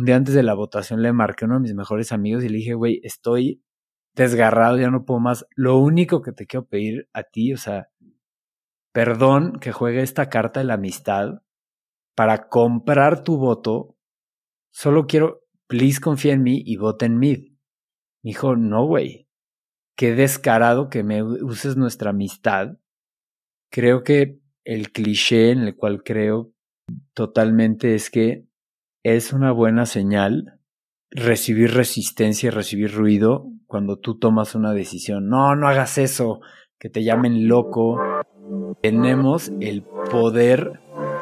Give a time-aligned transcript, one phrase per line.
[0.00, 2.48] un día antes de la votación le marqué a uno de mis mejores amigos y
[2.48, 3.62] le dije, güey, estoy
[4.14, 5.46] desgarrado, ya no puedo más.
[5.54, 7.90] Lo único que te quiero pedir a ti, o sea,
[8.92, 11.42] perdón que juegue esta carta de la amistad
[12.16, 13.98] para comprar tu voto.
[14.72, 17.58] Solo quiero, please confía en mí y vote en mí.
[18.22, 19.28] Me dijo, no, güey.
[19.96, 22.78] Qué descarado que me uses nuestra amistad.
[23.70, 26.54] Creo que el cliché en el cual creo
[27.12, 28.49] totalmente es que
[29.02, 30.60] es una buena señal
[31.10, 35.28] recibir resistencia recibir ruido cuando tú tomas una decisión.
[35.28, 36.40] No, no hagas eso,
[36.78, 37.98] que te llamen loco.
[38.82, 40.80] Tenemos el poder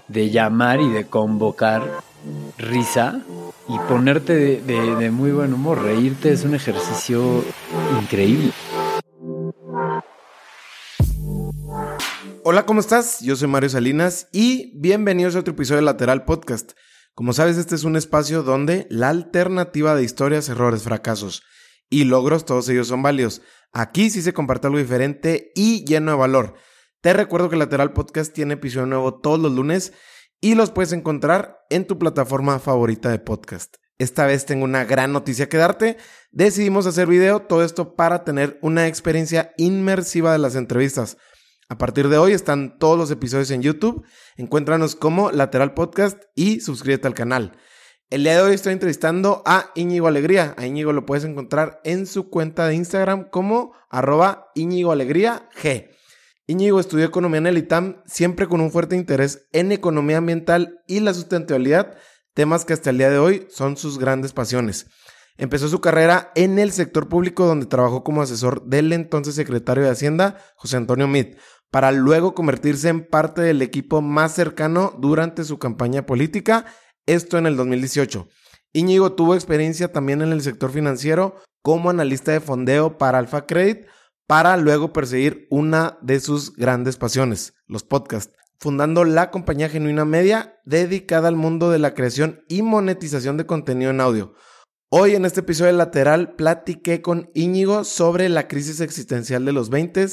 [0.09, 1.83] de llamar y de convocar
[2.59, 3.23] risa
[3.69, 5.83] y ponerte de, muy buen humor.
[5.83, 7.45] Reírte es un ejercicio
[8.01, 8.51] increíble.
[12.45, 13.21] Hola, ¿cómo estás?
[13.21, 16.73] Yo soy Mario Salinas y bienvenidos a otro episodio de Lateral Podcast.
[17.15, 21.43] Como sabes, este es un espacio donde la alternativa de historias, errores, fracasos
[21.91, 23.43] y logros, todos ellos son válidos.
[23.73, 26.55] Aquí sí se comparte algo diferente y lleno de valor.
[27.01, 29.93] Te recuerdo que Lateral Podcast tiene episodio nuevo todos los lunes
[30.41, 33.77] y los puedes encontrar en tu plataforma favorita de podcast.
[33.99, 35.97] Esta vez tengo una gran noticia que darte.
[36.31, 41.17] Decidimos hacer video, todo esto para tener una experiencia inmersiva de las entrevistas.
[41.71, 44.03] A partir de hoy están todos los episodios en YouTube.
[44.39, 47.59] Encuéntranos como Lateral Podcast y suscríbete al canal.
[48.09, 50.55] El día de hoy estoy entrevistando a Íñigo Alegría.
[50.57, 55.91] A Íñigo lo puedes encontrar en su cuenta de Instagram como arroba Íñigo Alegría G.
[56.47, 61.01] Íñigo estudió economía en el ITAM, siempre con un fuerte interés en economía ambiental y
[61.01, 61.99] la sustentabilidad,
[62.33, 64.87] temas que hasta el día de hoy son sus grandes pasiones.
[65.37, 69.91] Empezó su carrera en el sector público donde trabajó como asesor del entonces secretario de
[69.91, 71.37] Hacienda, José Antonio Meade
[71.71, 76.67] para luego convertirse en parte del equipo más cercano durante su campaña política,
[77.07, 78.29] esto en el 2018.
[78.73, 83.87] Íñigo tuvo experiencia también en el sector financiero como analista de fondeo para Alfa Credit,
[84.27, 90.61] para luego perseguir una de sus grandes pasiones, los podcasts, fundando la compañía Genuina Media,
[90.65, 94.35] dedicada al mundo de la creación y monetización de contenido en audio.
[94.91, 100.07] Hoy en este episodio lateral platiqué con Íñigo sobre la crisis existencial de los 20,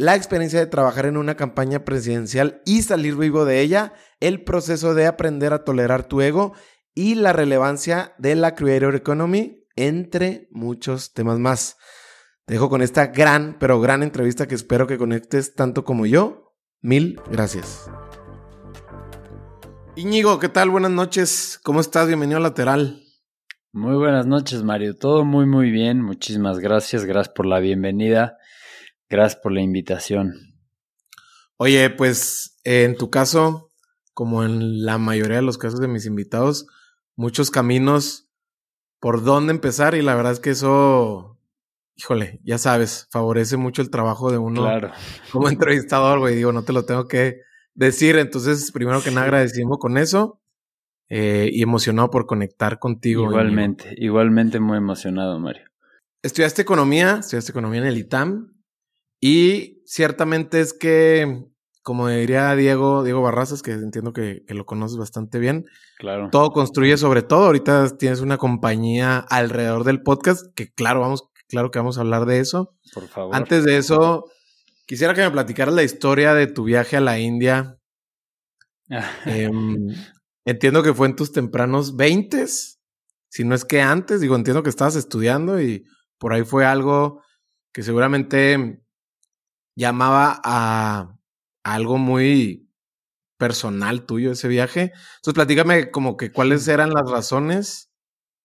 [0.00, 4.94] la experiencia de trabajar en una campaña presidencial y salir vivo de ella, el proceso
[4.94, 6.54] de aprender a tolerar tu ego
[6.94, 11.76] y la relevancia de la Creator Economy, entre muchos temas más.
[12.46, 16.54] Te dejo con esta gran, pero gran entrevista que espero que conectes tanto como yo.
[16.80, 17.90] Mil gracias.
[19.96, 20.70] Íñigo, ¿qué tal?
[20.70, 21.60] Buenas noches.
[21.62, 22.06] ¿Cómo estás?
[22.06, 23.02] Bienvenido a Lateral.
[23.72, 24.96] Muy buenas noches, Mario.
[24.96, 26.00] Todo muy, muy bien.
[26.00, 27.04] Muchísimas gracias.
[27.04, 28.38] Gracias por la bienvenida.
[29.10, 30.54] Gracias por la invitación.
[31.56, 33.70] Oye, pues en tu caso,
[34.14, 36.66] como en la mayoría de los casos de mis invitados,
[37.16, 38.30] muchos caminos
[39.00, 41.38] por dónde empezar y la verdad es que eso,
[41.96, 44.92] híjole, ya sabes, favorece mucho el trabajo de uno claro.
[45.32, 46.36] como entrevistador, güey.
[46.36, 47.40] Digo, no te lo tengo que
[47.74, 48.16] decir.
[48.16, 50.40] Entonces, primero que nada, agradecimos con eso
[51.08, 53.24] eh, y emocionado por conectar contigo.
[53.24, 55.64] Igualmente, igualmente muy emocionado, Mario.
[56.22, 58.59] Estudiaste economía, estudiaste economía en el ITAM.
[59.20, 61.44] Y ciertamente es que,
[61.82, 65.66] como diría Diego, Diego Barrazas, que entiendo que, lo conoces bastante bien.
[65.98, 66.30] Claro.
[66.32, 67.44] Todo construye sobre todo.
[67.44, 72.24] Ahorita tienes una compañía alrededor del podcast, que claro, vamos, claro que vamos a hablar
[72.24, 72.74] de eso.
[72.94, 73.36] Por favor.
[73.36, 74.24] Antes de eso,
[74.86, 77.76] quisiera que me platicaras la historia de tu viaje a la India.
[79.24, 79.86] Em,
[80.44, 82.80] entiendo que fue en tus tempranos veintes,
[83.28, 85.84] si no es que antes, digo, entiendo que estabas estudiando y
[86.18, 87.22] por ahí fue algo
[87.72, 88.82] que seguramente
[89.80, 91.16] llamaba a,
[91.64, 92.68] algo muy
[93.38, 94.92] personal tuyo ese viaje.
[95.16, 97.90] Entonces, platícame como que cuáles eran las razones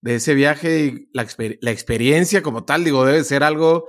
[0.02, 1.28] de ese viaje y la,
[1.62, 2.86] la, experiencia como tal.
[2.86, 3.88] Digo, debe ser algo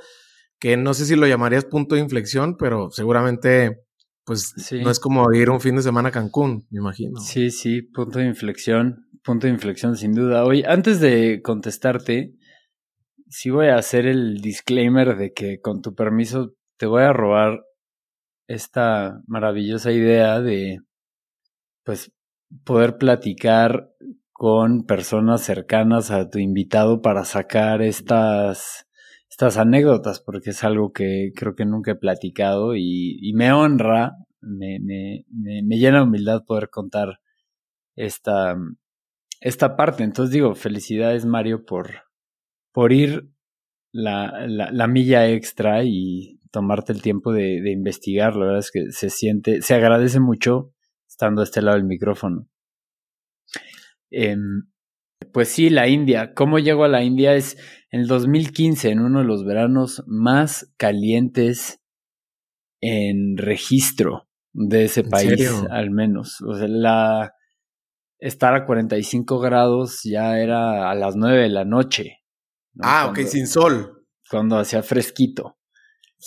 [0.59, 3.85] que no sé si lo llamarías punto de inflexión, pero seguramente,
[4.25, 7.21] pues, no es como ir un fin de semana a Cancún, me imagino.
[7.21, 10.44] Sí, sí, punto de inflexión, punto de inflexión sin duda.
[10.44, 12.35] Oye, antes de contestarte,
[13.29, 17.64] sí voy a hacer el disclaimer de que con tu permiso te voy a robar
[18.49, 20.81] esta maravillosa idea de,
[21.84, 22.12] pues,
[22.64, 23.90] poder platicar
[24.32, 28.87] con personas cercanas a tu invitado para sacar estas,
[29.31, 34.79] estas anécdotas, porque es algo que creo que nunca he platicado y, me honra, me,
[34.81, 37.20] me, me, me, llena de humildad poder contar
[37.96, 38.56] esta,
[39.40, 40.05] esta parte.
[40.05, 41.90] Entonces digo, felicidades Mario por,
[42.72, 43.31] por ir
[43.93, 48.35] la, la, la milla extra y tomarte el tiempo de, de, investigar.
[48.35, 50.73] La verdad es que se siente, se agradece mucho
[51.06, 52.49] estando a este lado del micrófono.
[54.11, 54.37] Eh,
[55.35, 56.32] Pues sí, la India.
[56.32, 57.35] ¿Cómo llego a la India?
[57.35, 57.58] Es
[57.91, 61.82] en el 2015, en uno de los veranos más calientes
[62.81, 66.41] en registro de ese país, al menos.
[66.41, 67.35] O sea, la
[68.19, 72.23] estar a 45 grados ya era a las 9 de la noche.
[72.81, 74.06] Ah, ok, sin sol.
[74.31, 75.58] Cuando hacía fresquito.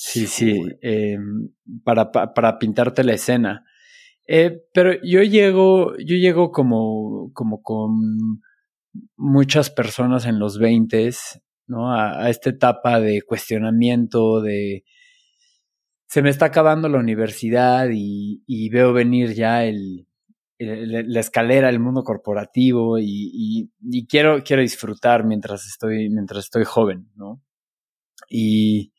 [0.02, 1.50] Sí, sí, em,
[1.84, 3.66] para, para, pintarte la escena.
[4.26, 8.42] Eh, pero yo llego, yo llego como, como con
[9.18, 11.10] muchas personas en los 20,
[11.68, 11.92] ¿no?
[11.94, 14.86] A, a, esta etapa de cuestionamiento, de
[16.08, 20.08] se me está acabando la universidad y, y veo venir ya el,
[20.60, 27.10] la escalera, el mundo corporativo y, y, quiero, quiero disfrutar mientras estoy, mientras estoy joven,
[27.16, 27.42] ¿no?
[28.30, 28.94] Y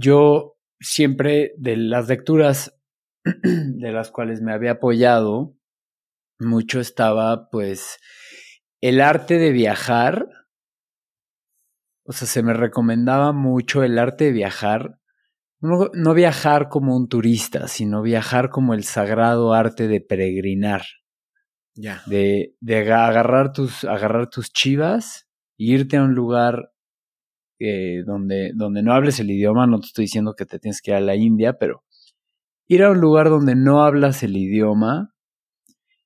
[0.00, 2.78] yo siempre de las lecturas
[3.24, 5.56] de las cuales me había apoyado,
[6.38, 7.98] mucho estaba pues
[8.80, 10.26] el arte de viajar,
[12.04, 15.00] o sea, se me recomendaba mucho el arte de viajar
[15.60, 20.82] no, viajar como un turista, sino viajar como el sagrado arte de peregrinar.
[21.74, 22.02] Ya.
[22.06, 26.72] De, de agarrar, tus, agarrar tus chivas e irte a un lugar
[27.60, 29.66] eh, donde, donde no hables el idioma.
[29.66, 31.84] No te estoy diciendo que te tienes que ir a la India, pero
[32.66, 35.14] ir a un lugar donde no hablas el idioma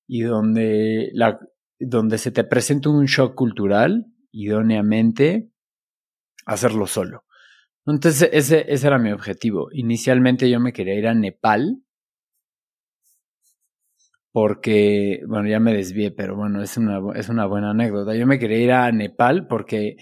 [0.06, 1.38] y donde, la,
[1.78, 5.50] donde se te presenta un shock cultural, idóneamente,
[6.44, 7.24] hacerlo solo.
[7.86, 9.68] Entonces, ese, ese era mi objetivo.
[9.72, 11.80] Inicialmente yo me quería ir a Nepal.
[14.32, 18.16] Porque, bueno, ya me desvié, pero bueno, es una, es una buena anécdota.
[18.16, 19.96] Yo me quería ir a Nepal porque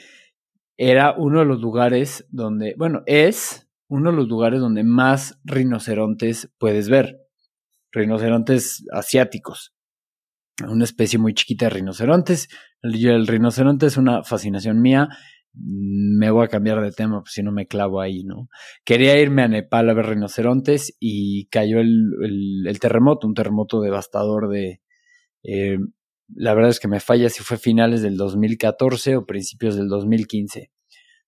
[0.76, 6.50] era uno de los lugares donde, bueno, es uno de los lugares donde más rinocerontes
[6.58, 7.18] puedes ver.
[7.90, 9.74] Rinocerontes asiáticos.
[10.66, 12.48] Una especie muy chiquita de rinocerontes.
[12.82, 15.08] El, el rinoceronte es una fascinación mía
[15.54, 18.48] me voy a cambiar de tema, pues si no me clavo ahí, ¿no?
[18.84, 24.48] Quería irme a Nepal a ver rinocerontes y cayó el, el, terremoto, un terremoto devastador
[24.48, 24.80] de...
[25.42, 25.78] Eh,
[26.28, 30.70] la verdad es que me falla si fue finales del 2014 o principios del 2015.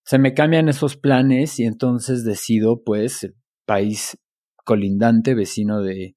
[0.05, 3.35] Se me cambian esos planes y entonces decido, pues, el
[3.67, 4.19] país
[4.65, 6.17] colindante, vecino de,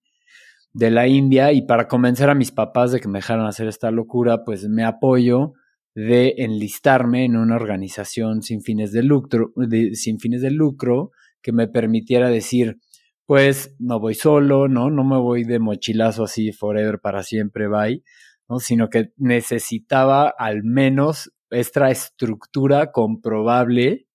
[0.73, 3.91] de la India, y para convencer a mis papás de que me dejaran hacer esta
[3.91, 5.53] locura, pues me apoyo
[5.95, 9.51] de enlistarme en una organización sin fines de lucro,
[9.93, 11.09] sin fines de lucro
[11.41, 12.77] que me permitiera decir,
[13.25, 14.91] pues no voy solo, ¿no?
[14.91, 18.03] No me voy de mochilazo así forever para siempre, bye,
[18.49, 18.59] ¿no?
[18.59, 24.07] Sino que necesitaba al menos esta estructura comprobable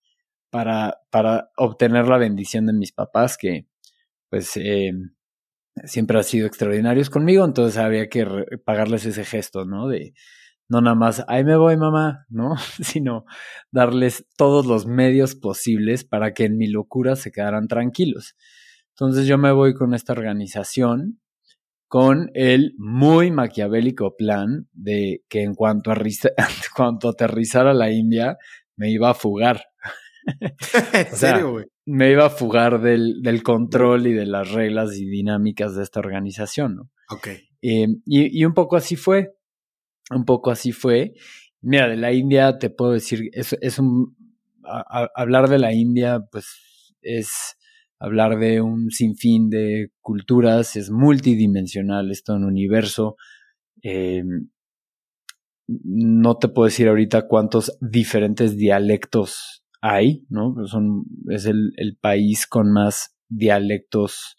[0.50, 3.67] para, para obtener la bendición de mis papás, que
[4.29, 4.93] pues eh,
[5.84, 8.26] siempre han sido extraordinarios conmigo, entonces había que
[8.64, 9.88] pagarles ese gesto, ¿no?
[9.88, 10.14] De,
[10.69, 12.56] no nada más, ahí me voy mamá, ¿no?
[12.82, 13.25] Sino
[13.70, 18.37] darles todos los medios posibles para que en mi locura se quedaran tranquilos.
[18.90, 21.21] Entonces yo me voy con esta organización
[21.92, 25.96] con el muy maquiavélico plan de que en cuanto, a,
[26.74, 28.38] cuanto aterrizara la India
[28.76, 29.66] me iba a fugar.
[30.94, 31.66] ¿En serio, güey?
[31.84, 36.00] Me iba a fugar del, del, control y de las reglas y dinámicas de esta
[36.00, 36.90] organización, ¿no?
[37.10, 37.26] Ok.
[37.60, 39.34] Eh, y, y, un poco así fue
[40.10, 41.12] un poco así fue.
[41.60, 44.17] Mira, de la India te puedo decir, es, es un,
[44.64, 47.58] hablar de la India, pues es
[48.02, 53.16] hablar de un sinfín de culturas, es multidimensional, es todo un universo.
[53.82, 54.24] Eh,
[55.68, 60.56] no te puedo decir ahorita cuántos diferentes dialectos hay, ¿no?
[61.28, 64.36] Es el, país con más dialectos,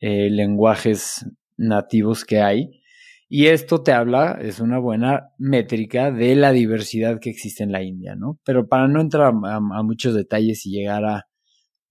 [0.00, 1.26] eh, lenguajes
[1.58, 2.80] nativos que hay.
[3.28, 7.82] Y esto te habla, es una buena métrica de la diversidad que existe en la
[7.82, 8.38] India, ¿no?
[8.42, 11.26] Pero para no entrar a, muchos detalles y llegar a,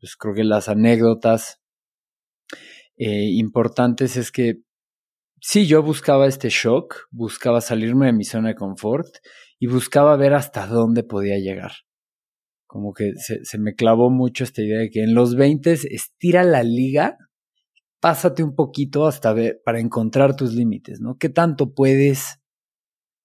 [0.05, 1.59] pues creo que las anécdotas
[2.95, 4.62] eh, importantes es que
[5.41, 9.07] sí, yo buscaba este shock, buscaba salirme de mi zona de confort
[9.57, 11.71] y buscaba ver hasta dónde podía llegar.
[12.67, 16.62] Como que se, me clavó mucho esta idea de que en los 20 estira la
[16.62, 17.17] liga
[18.00, 21.17] pásate un poquito hasta ver, para encontrar tus límites, ¿no?
[21.17, 22.39] ¿Qué tanto puedes,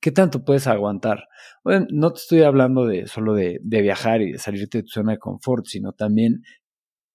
[0.00, 1.25] qué tanto puedes aguantar?
[1.62, 4.90] Bueno, no te estoy hablando de solo de, de viajar y de salirte de tu
[4.90, 6.42] zona de confort, sino también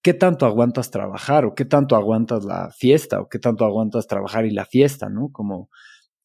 [0.05, 4.45] qué tanto aguantas trabajar o qué tanto aguantas la fiesta o qué tanto aguantas trabajar
[4.45, 5.31] y la fiesta, ¿no?
[5.31, 5.71] Como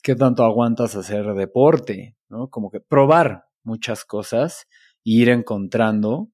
[0.03, 2.51] qué tanto aguantas hacer deporte, ¿no?
[2.51, 4.67] Como que probar muchas cosas
[5.03, 6.29] e ir encontrando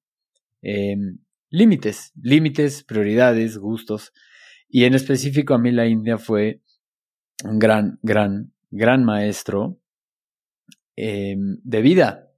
[0.61, 0.97] eh,
[1.49, 4.13] límites, límites, prioridades, gustos.
[4.69, 6.63] Y en específico a mí la India fue
[7.45, 9.79] un gran, gran, gran maestro
[10.97, 12.33] em, de vida.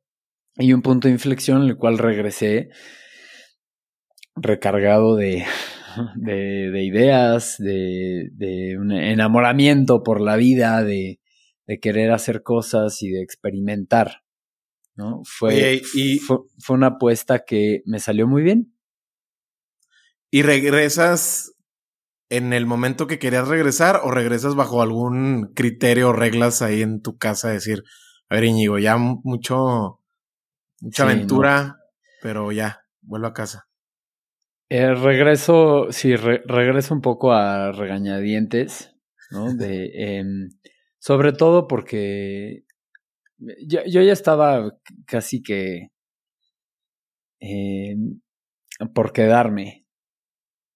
[0.58, 2.68] Y un punto de inflexión en el cual regresé
[4.40, 5.44] recargado de,
[6.16, 11.20] de, ideas, de, de, un enamoramiento por la vida, de,
[11.82, 14.22] querer hacer cosas y de experimentar.
[14.94, 15.20] ¿no?
[15.24, 18.74] Fue, y, fue, fue, una apuesta que me salió muy bien.
[20.30, 21.52] ¿Y regresas
[22.30, 27.00] en el momento que querías regresar o regresas bajo algún criterio o reglas ahí en
[27.00, 27.50] tu casa?
[27.50, 27.84] Decir,
[28.28, 30.00] a ver, Íñigo, ya mucho,
[30.80, 31.76] mucha aventura,
[32.20, 33.67] pero ya, vuelvo a casa.
[34.70, 38.94] Eh, regreso, sí, regreso un poco a regañadientes,
[39.30, 39.46] ¿no?
[39.56, 40.50] De, em,
[40.98, 42.64] sobre todo porque
[43.66, 45.90] yo, yo, ya estaba casi que
[47.40, 47.96] eh,
[48.94, 49.86] por quedarme,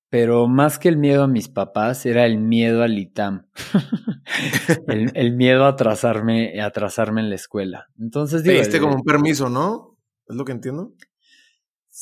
[0.08, 3.46] pero más que el miedo a mis papás era el miedo al ITAM,
[4.86, 7.88] el, el, miedo a atrasarme, a atrasarme en la escuela.
[7.98, 9.98] Entonces digo, Pediste como un permiso, ¿no?
[10.26, 10.94] ¿Es lo que entiendo?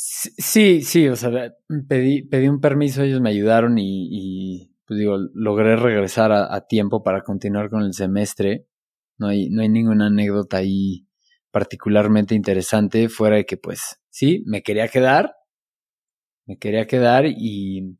[0.02, 1.54] Sí, sí, o sea,
[1.86, 7.22] pedí, pedí un permiso, ellos me ayudaron y, pues digo, logré regresar a, tiempo para
[7.22, 8.66] continuar con el semestre.
[9.18, 11.06] No hay, no hay ninguna anécdota ahí
[11.50, 15.34] particularmente interesante, fuera de que pues sí, me quería quedar,
[16.46, 17.98] me quería quedar y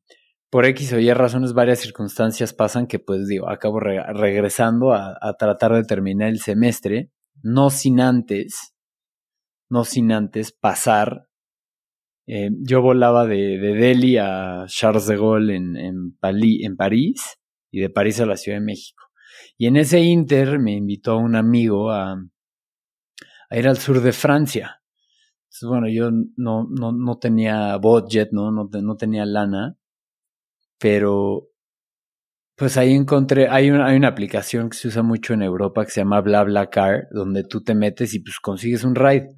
[0.48, 5.74] por X o Y razones, varias circunstancias pasan que pues digo, acabo regresando a tratar
[5.74, 7.10] de terminar el semestre,
[7.42, 8.74] no sin antes,
[9.68, 11.29] no sin antes pasar
[12.32, 16.16] eh, yo volaba de, de, Delhi a Charles de Gaulle en,
[16.76, 17.36] París
[17.72, 19.06] y de París a la Ciudad de México.
[19.58, 22.24] Y en ese inter me invitó un amigo a,
[23.50, 24.80] ir al sur de Francia.
[25.46, 28.52] Entonces, bueno, yo no, tenía budget, ¿no?
[28.52, 29.76] No, no tenía lana,
[30.78, 31.48] pero
[32.54, 35.90] pues ahí encontré, hay una, hay una aplicación que se usa mucho en Europa que
[35.90, 39.34] se llama BlaBlaCar, donde tú te metes y pues consigues un ride.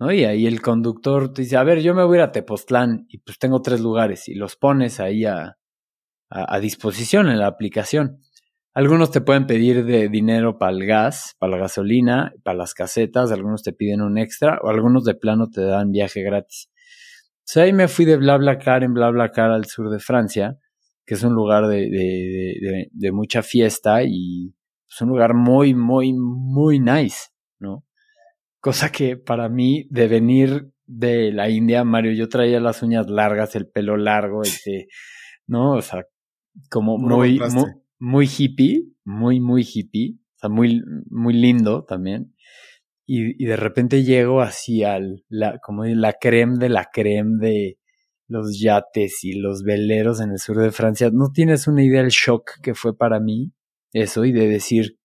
[0.00, 0.10] ¿No?
[0.10, 3.06] Y ahí el conductor te dice, a ver, yo me voy a ir a Tepoztlán
[3.08, 5.58] y pues tengo tres lugares y los pones ahí a,
[6.30, 8.20] a, disposición en la aplicación.
[8.72, 13.30] Algunos te pueden pedir de dinero para el gas, para la gasolina, para las casetas,
[13.30, 16.70] algunos te piden un extra o algunos de plano te dan viaje gratis.
[17.40, 20.56] Entonces ahí me fui de BlaBlaCar en BlaBlaCar al sur de Francia,
[21.04, 24.54] que es un lugar de, de, de, de mucha fiesta y
[24.88, 27.30] es un lugar muy, muy, muy nice.
[28.60, 33.56] Cosa que para mí, de venir de la India, Mario, yo traía las uñas largas,
[33.56, 34.88] el pelo largo, este,
[35.46, 35.74] ¿no?
[35.74, 36.04] O sea,
[36.70, 37.40] como muy,
[37.98, 42.34] muy, hippie, muy, muy hippie, o sea, muy, muy lindo también.
[43.06, 47.78] Y, y de repente llego así al, la, como la creme de la creme de
[48.28, 51.10] los yates y los veleros en el sur de Francia.
[51.12, 53.52] No tienes una idea del shock que fue para mí
[53.92, 54.99] eso y de decir,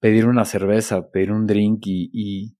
[0.00, 2.56] pedir una cerveza, pedir un drink y,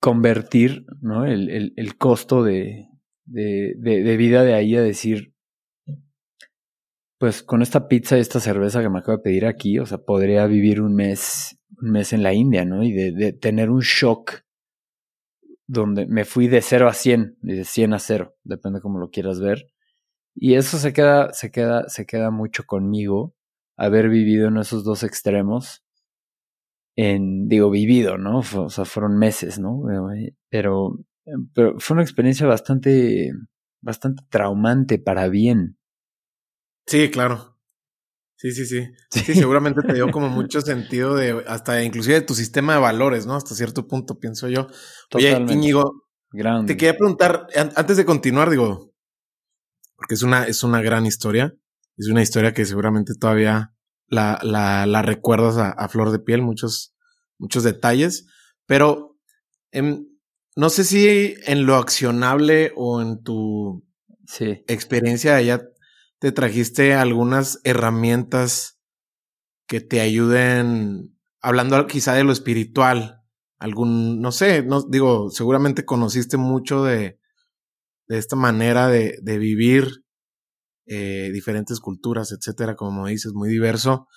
[0.00, 1.26] convertir ¿no?
[1.26, 2.88] el, costo de,
[3.26, 5.34] vida de ahí a decir,
[7.18, 9.98] pues con esta pizza y esta cerveza que me acabo de pedir aquí, o sea,
[9.98, 12.82] podría vivir un mes, un mes en la India, ¿no?
[12.82, 14.42] Y de, de tener un shock
[15.66, 19.38] donde me fui de 0 a 100, de 100 a 0, depende cómo lo quieras
[19.38, 19.66] ver.
[20.34, 23.34] Y eso se queda, se queda, se queda mucho conmigo
[23.80, 25.82] haber vivido en esos dos extremos.
[26.96, 28.40] En, digo, vivido, ¿no?
[28.40, 29.82] o sea, fueron meses, ¿no?
[30.50, 30.98] Pero,
[31.54, 33.32] pero fue una experiencia bastante,
[33.80, 35.78] bastante traumante para bien.
[36.86, 37.56] Sí, claro.
[38.36, 38.86] Sí, sí, sí.
[39.10, 43.26] Sí, seguramente te dio como mucho sentido de, hasta inclusive de tu sistema de valores,
[43.26, 43.34] ¿no?
[43.34, 44.66] Hasta cierto punto, pienso yo.
[45.14, 46.06] Oye, Íñigo,
[46.66, 47.46] te quería preguntar,
[47.76, 48.92] antes de continuar, digo,
[49.96, 51.54] porque es una, es una gran historia.
[52.00, 53.74] Es una historia que seguramente todavía
[54.06, 56.94] la, la, la recuerdas a, flor de piel, muchos,
[57.36, 58.26] muchos detalles,
[58.64, 59.18] pero
[59.70, 60.06] em,
[60.56, 63.86] no sé si en lo accionable o en tu
[64.26, 64.64] sí.
[64.66, 65.60] experiencia allá
[66.18, 68.80] te trajiste algunas herramientas
[69.68, 73.20] que te ayuden, hablando quizá de lo espiritual,
[73.58, 77.20] algún, no sé, no digo, seguramente conociste mucho de,
[78.08, 80.02] de esta manera de, de vivir
[80.92, 84.08] eh, diferentes culturas, etcétera, como dices, muy diverso,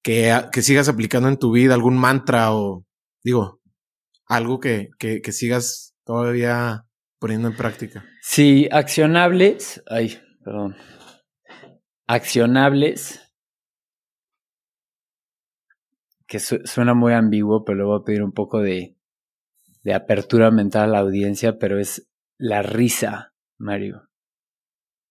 [0.00, 2.86] que, que sigas aplicando en tu vida algún mantra o,
[3.24, 3.60] digo,
[4.26, 6.86] algo que, que, sigas todavía
[7.18, 8.04] poniendo en práctica.
[8.22, 10.76] Sí, accionables, ay, perdón,
[12.06, 13.20] accionables,
[16.28, 18.96] que suena muy ambiguo, pero le voy a pedir un poco de,
[19.82, 22.08] de apertura mental a la audiencia, pero es
[22.38, 24.08] la risa, Mario.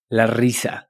[0.07, 0.88] La risa.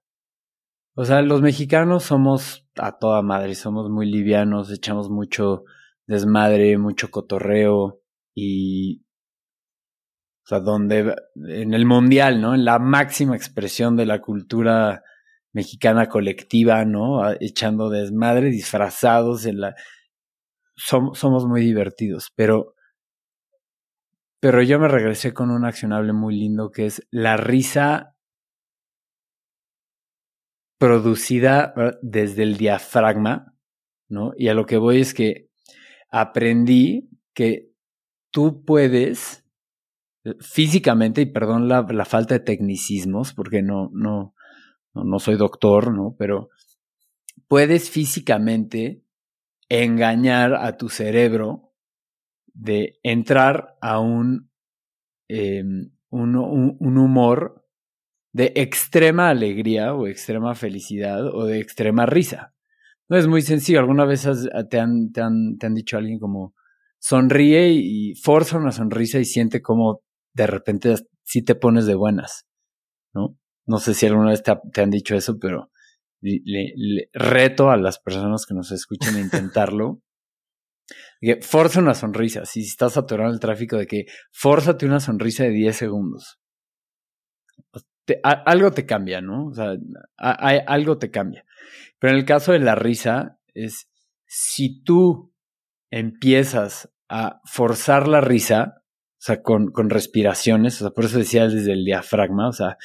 [1.01, 5.63] O sea, los mexicanos somos a toda madre, somos muy livianos, echamos mucho
[6.07, 8.01] desmadre, mucho cotorreo
[8.35, 9.05] y
[10.43, 12.53] o sea, donde en el mundial, ¿no?
[12.53, 15.01] En la máxima expresión de la cultura
[15.53, 17.21] mexicana colectiva, ¿no?
[17.39, 19.75] Echando desmadre, disfrazados en la
[20.75, 22.75] somos muy divertidos, pero
[24.41, 28.17] pero yo me regresé con un accionable muy lindo que es la risa
[30.79, 33.53] producida desde el diafragma,
[34.07, 34.31] ¿no?
[34.35, 35.51] Y a lo que voy es que
[36.09, 37.71] aprendí que
[38.31, 39.45] tú puedes
[40.23, 44.33] eh, físicamente, y perdón la, la falta de tecnicismos, porque no, no,
[44.93, 46.15] no soy doctor, ¿no?
[46.17, 46.49] Pero
[47.47, 49.03] puedes físicamente
[49.69, 51.73] engañar a tu cerebro
[52.53, 54.49] de entrar a un,
[55.27, 57.65] em, un, un, humor
[58.31, 62.53] de extrema alegría o extrema felicidad o de extrema risa.
[63.07, 63.79] No es muy sencillo.
[63.79, 64.27] ¿Alguna vez
[64.69, 66.53] te, han, te, han, te han dicho a alguien como
[66.99, 70.01] sonríe y forza una sonrisa y siente como
[70.33, 72.45] de repente sí te pones de buenas?
[73.13, 73.35] ¿No?
[73.65, 75.71] No sé si alguna vez te, te han dicho eso, pero
[76.21, 80.01] le, reto a las personas que nos escuchen a intentarlo.
[81.21, 82.45] que forza una sonrisa.
[82.45, 86.39] Si estás atorado el tráfico, de que fórzate una sonrisa de 10 segundos.
[88.23, 89.47] Algo te cambia, ¿no?
[89.47, 89.75] O sea,
[90.17, 91.45] algo te cambia.
[91.99, 93.89] Pero en el caso de la risa, es
[94.25, 95.33] si tú
[95.91, 101.47] empiezas a forzar la risa, o sea, con, con respiraciones, o sea, por eso decía
[101.47, 102.77] desde el diafragma, o sea,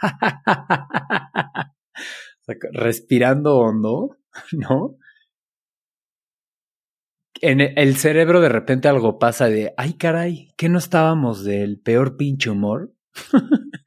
[2.72, 4.16] respirando hondo,
[4.52, 4.96] ¿no?
[7.40, 12.16] En el cerebro de repente algo pasa de, ay caray, ¿qué no estábamos del peor
[12.16, 12.92] pinche humor?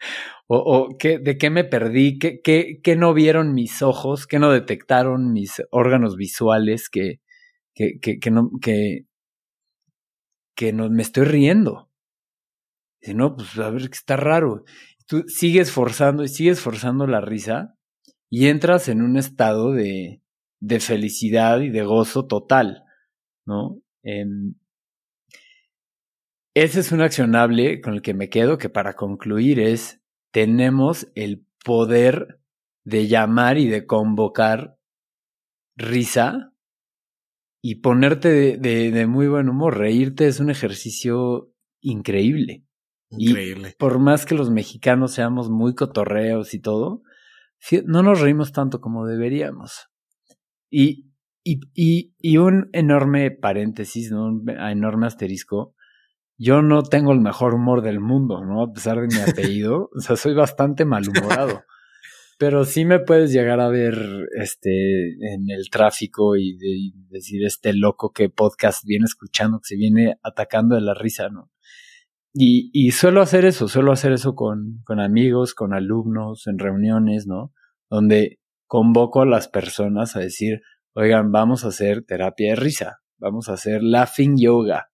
[0.48, 4.52] o, ¿qué, de qué me perdí, ¿Qué, qué, qué, no vieron mis ojos, qué no
[4.52, 7.22] detectaron mis órganos visuales, que,
[7.74, 9.06] que, que, no, que,
[10.56, 11.90] que no me estoy riendo.
[13.02, 14.64] Dice, no, pues a ver, que está raro
[15.12, 17.76] tú sigues forzando y sigues forzando la risa
[18.30, 20.22] y entras en un estado de,
[20.62, 22.86] de felicidad y de gozo total,
[23.46, 23.82] ¿no?
[26.54, 31.46] Ese es un accionable con el que me quedo, que para concluir es, tenemos el
[31.64, 32.40] poder
[32.84, 34.78] de llamar y de convocar
[35.76, 36.54] risa
[37.62, 39.78] y ponerte de, de, de muy buen humor.
[39.78, 42.66] Reírte es un ejercicio increíble.
[43.18, 43.76] Increíble.
[43.78, 47.02] por más que los mexicanos seamos muy cotorreos y todo,
[47.86, 49.90] no nos reímos tanto como deberíamos.
[50.70, 51.12] Y,
[51.44, 54.28] y, y, y un enorme paréntesis, ¿no?
[54.28, 55.76] un enorme asterisco.
[56.44, 58.64] Yo no tengo el mejor humor del mundo, ¿no?
[58.64, 59.92] A pesar de mi apellido.
[59.96, 61.64] o sea, soy bastante malhumorado.
[62.40, 67.74] Pero sí me puedes llegar a ver este en el tráfico y, y decir este
[67.74, 71.52] loco que podcast viene escuchando, que se viene atacando de la risa, ¿no?
[72.34, 77.28] Y, y suelo hacer eso, suelo hacer eso con, con amigos, con alumnos, en reuniones,
[77.28, 77.54] ¿no?
[77.88, 80.62] Donde convoco a las personas a decir,
[80.96, 84.91] oigan, vamos a hacer terapia de risa, vamos a hacer laughing yoga.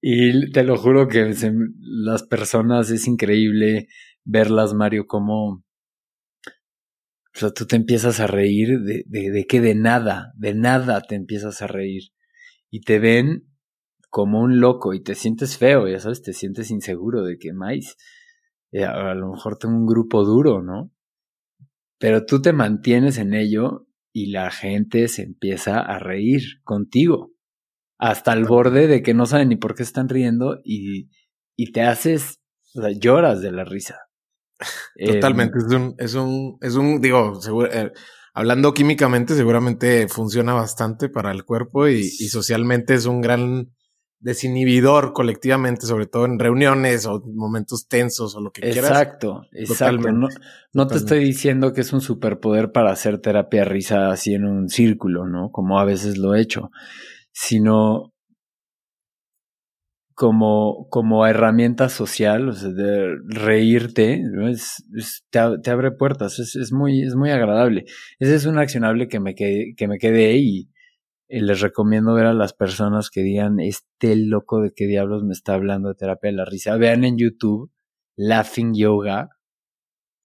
[0.00, 1.34] Y te lo juro que
[1.80, 3.88] las personas es increíble
[4.24, 5.64] verlas, Mario, como...
[7.54, 11.62] Tú te empiezas a reír de, de, de que de nada, de nada te empiezas
[11.62, 12.12] a reír.
[12.70, 13.48] Y te ven
[14.10, 17.96] como un loco y te sientes feo, ya sabes, te sientes inseguro de que más,
[18.70, 20.92] eh, a lo mejor tengo un grupo duro, ¿no?
[21.98, 27.32] Pero tú te mantienes en ello y la gente se empieza a reír contigo,
[27.98, 31.08] hasta el borde de que no saben ni por qué están riendo y,
[31.56, 32.40] y te haces,
[32.74, 33.98] o sea, lloras de la risa.
[35.06, 37.92] Totalmente, es un, es un, es un, digo, seguro, eh,
[38.34, 43.72] hablando químicamente seguramente funciona bastante para el cuerpo y, y socialmente es un gran
[44.22, 48.90] desinhibidor colectivamente, sobre todo en reuniones o momentos tensos o lo que quieras.
[48.90, 50.12] Exacto, exacto.
[50.12, 50.28] No,
[50.72, 54.68] no te estoy diciendo que es un superpoder para hacer terapia risa así en un
[54.68, 55.50] círculo, ¿no?
[55.50, 56.70] Como a veces lo he hecho,
[57.32, 58.12] sino
[60.14, 64.84] como, como herramienta social, o sea, de reírte, es,
[65.30, 67.86] te, te, abre puertas, es, es, muy, es muy agradable.
[68.20, 70.68] Ese es un accionable que me quedé, que me quedé y,
[71.40, 75.54] les recomiendo ver a las personas que digan, este loco de qué diablos me está
[75.54, 76.76] hablando de terapia de la risa.
[76.76, 77.70] Vean en YouTube
[78.16, 79.30] Laughing Yoga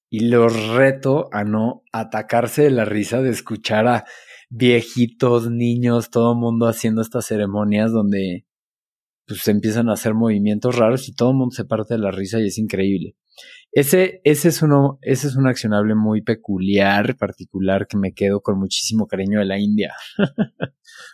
[0.09, 4.05] y los reto a no atacarse de la risa de escuchar a
[4.49, 8.46] viejitos, niños, todo mundo haciendo estas ceremonias donde
[9.27, 12.39] pues empiezan a hacer movimientos raros y todo el mundo se parte de la risa
[12.39, 13.15] y es increíble.
[13.71, 18.57] Ese, ese es uno, ese es un accionable muy peculiar, particular, que me quedo con
[18.57, 19.93] muchísimo cariño de la India.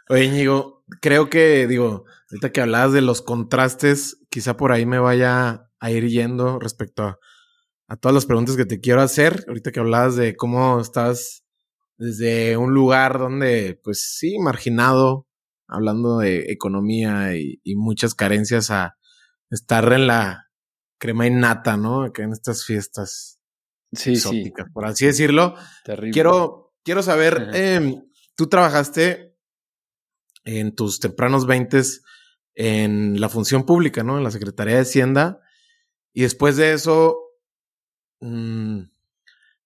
[0.10, 5.00] Oye, Ñigo, creo que, digo, ahorita que hablabas de los contrastes, quizá por ahí me
[5.00, 7.20] vaya a ir yendo respecto a,
[7.88, 9.44] a todas las preguntas que te quiero hacer.
[9.48, 11.44] Ahorita que hablabas de cómo estás
[11.98, 15.28] desde un lugar donde, pues sí, marginado,
[15.74, 18.96] hablando de economía y, y muchas carencias a
[19.50, 20.48] estar en la
[20.98, 22.14] crema innata, ¿no?
[22.14, 23.40] Que en estas fiestas
[23.92, 25.56] sí, exóticas, por así decirlo.
[25.84, 26.12] Terrible.
[26.12, 28.02] Quiero, quiero saber, eh,
[28.36, 29.36] tú trabajaste
[30.46, 32.04] en tus tempranos veintes
[32.56, 34.18] en la función pública, ¿no?
[34.18, 35.40] En la Secretaría de Hacienda.
[36.14, 37.18] Y después de eso,
[38.22, 38.82] mmm,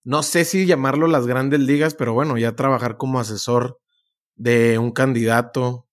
[0.03, 3.79] no sé si llamarlo las grandes ligas, pero bueno, ya trabajar como asesor
[4.35, 5.86] de un candidato.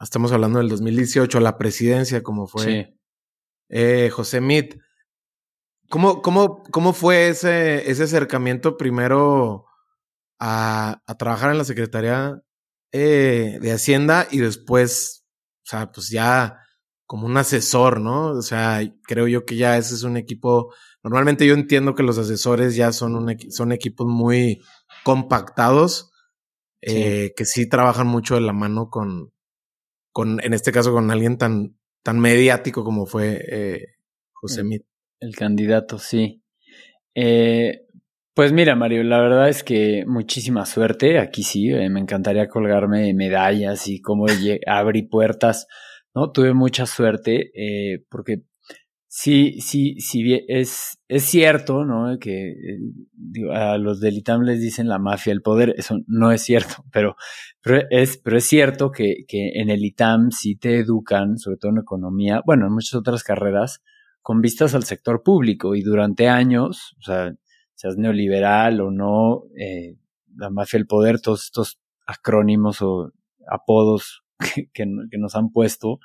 [0.00, 2.98] Estamos hablando del 2018, a la presidencia, como fue Sí.
[3.68, 4.76] eh, José Mit.
[5.88, 9.64] ¿Cómo, cómo, ¿Cómo fue ese, ese acercamiento primero
[10.38, 12.40] a, a trabajar en la Secretaría
[12.92, 15.24] eh, de Hacienda y después,
[15.64, 16.58] o sea, pues ya
[17.06, 18.32] como un asesor, ¿no?
[18.32, 20.74] O sea, creo yo que ya ese es un equipo.
[21.02, 24.60] Normalmente yo entiendo que los asesores ya son, un, son equipos muy
[25.04, 26.12] compactados,
[26.82, 29.32] eh, que sí trabajan mucho de la mano con,
[30.12, 33.84] con, en este caso, con alguien tan, tan mediático como fue eh,
[34.32, 34.64] José.
[34.64, 34.84] Mit.
[35.20, 36.42] El candidato, sí.
[37.14, 37.86] Eh,
[38.34, 41.18] pues mira, Mario, la verdad es que muchísima suerte.
[41.18, 44.26] Aquí sí, eh, me encantaría colgarme medallas y cómo
[44.66, 45.66] abrí puertas.
[46.14, 46.30] ¿no?
[46.30, 48.42] Tuve mucha suerte eh, porque
[49.20, 52.18] sí, sí, sí, es, es cierto, ¿no?
[52.20, 52.78] Que eh,
[53.52, 55.74] a los del ITAM les dicen la mafia del poder.
[55.76, 57.16] Eso no es cierto, pero,
[57.60, 61.72] pero, es, pero es cierto que, que en el ITAM sí te educan, sobre todo
[61.72, 63.82] en economía, bueno, en muchas otras carreras,
[64.22, 67.34] con vistas al sector público y durante años, o sea,
[67.74, 69.96] seas neoliberal o no, eh,
[70.36, 73.10] la mafia del poder, todos estos acrónimos o
[73.50, 74.22] apodos
[74.72, 75.98] que, que nos han puesto,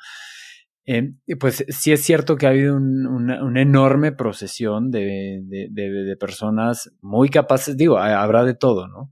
[0.85, 5.67] eh, pues sí es cierto que ha habido un, una, una, enorme procesión de, de,
[5.71, 9.11] de, de, personas muy capaces, digo, habrá de todo, ¿no?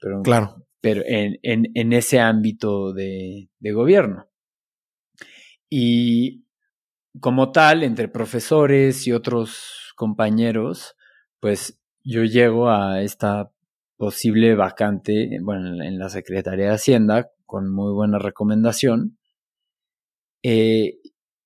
[0.00, 0.66] Pero, claro.
[0.80, 4.28] pero en, en, en ese ámbito de, de gobierno.
[5.68, 6.46] Y
[7.20, 10.96] como tal, entre profesores y otros compañeros,
[11.38, 13.50] pues yo llego a esta
[13.96, 19.18] posible vacante, bueno, en la Secretaría de Hacienda, con muy buena recomendación.
[20.42, 20.99] Eh,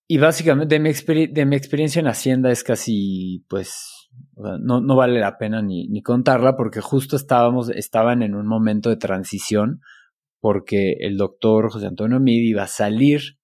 [0.07, 5.19] y básicamente de mi, de mi, experiencia en Hacienda es casi, pues, no, no vale
[5.19, 9.81] la pena ni, ni, contarla porque justo estábamos, estaban en un momento de transición
[10.41, 13.39] porque el doctor José Antonio Mid iba a salir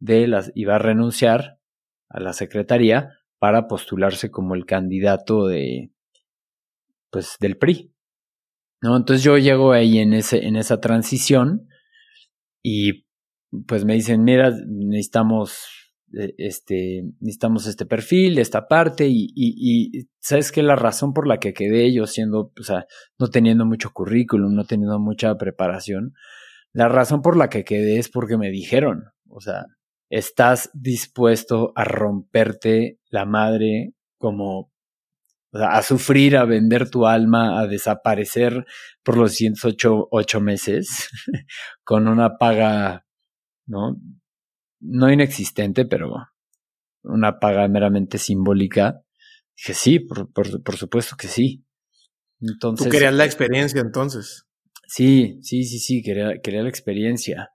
[0.00, 1.60] de las, iba a renunciar
[2.08, 5.92] a la secretaría para postularse como el candidato de,
[7.10, 7.92] pues, del PRI.
[8.80, 8.96] ¿No?
[8.96, 11.68] Entonces yo llego ahí en ese, en esa transición
[12.64, 13.06] y
[13.66, 15.81] pues me dicen, mira, necesitamos
[16.12, 21.92] este, necesitamos este perfil, esta parte, y sabes que la razón por la que quedé
[21.92, 22.86] yo siendo, o sea,
[23.18, 26.14] no teniendo mucho currículum, no teniendo mucha preparación,
[26.72, 29.66] la razón por la que quedé es porque me dijeron, o sea,
[30.10, 34.72] estás dispuesto a romperte la madre como
[35.54, 38.64] o sea, a sufrir, a vender tu alma, a desaparecer
[39.02, 41.10] por los 108 ocho meses
[41.84, 43.04] con una paga,
[43.66, 43.96] ¿no?
[44.82, 46.12] No inexistente, pero
[47.02, 49.02] una paga meramente simbólica.
[49.56, 51.64] Dije, sí, por, por, por supuesto que sí.
[52.40, 54.46] Entonces, Tú querías la experiencia entonces.
[54.86, 57.50] Sí, sí, sí, sí, quería, quería la experiencia.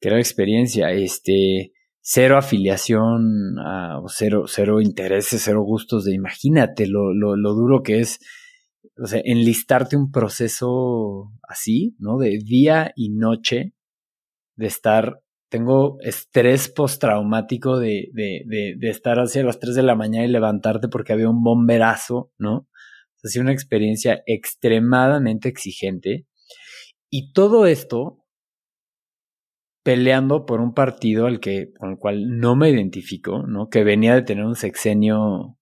[0.00, 0.90] Quería la experiencia.
[0.90, 1.72] Este,
[2.06, 8.00] cero afiliación, a, cero, cero intereses, cero gustos de imagínate lo, lo, lo, duro que
[8.00, 8.20] es,
[9.02, 12.18] o sea, enlistarte un proceso así, ¿no?
[12.18, 13.72] De día y noche,
[14.56, 15.22] de estar,
[15.54, 20.28] tengo estrés postraumático de, de, de, de estar hacia las 3 de la mañana y
[20.28, 22.66] levantarte porque había un bomberazo, ¿no?
[23.22, 26.26] Ha sido una experiencia extremadamente exigente.
[27.08, 28.26] Y todo esto
[29.84, 33.68] peleando por un partido al que, con el cual no me identifico, ¿no?
[33.68, 35.56] Que venía de tener un sexenio,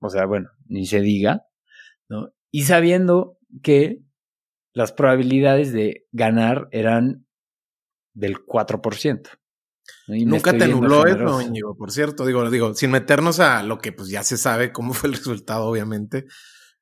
[0.00, 1.46] o sea, bueno, ni se diga,
[2.10, 2.34] ¿no?
[2.50, 4.02] Y sabiendo que
[4.74, 7.24] las probabilidades de ganar eran
[8.18, 9.28] del 4%.
[10.08, 10.14] ¿no?
[10.14, 12.26] Y Nunca te nubló eso, Íñigo, por cierto.
[12.26, 15.64] Digo, digo, sin meternos a lo que pues ya se sabe cómo fue el resultado,
[15.66, 16.26] obviamente.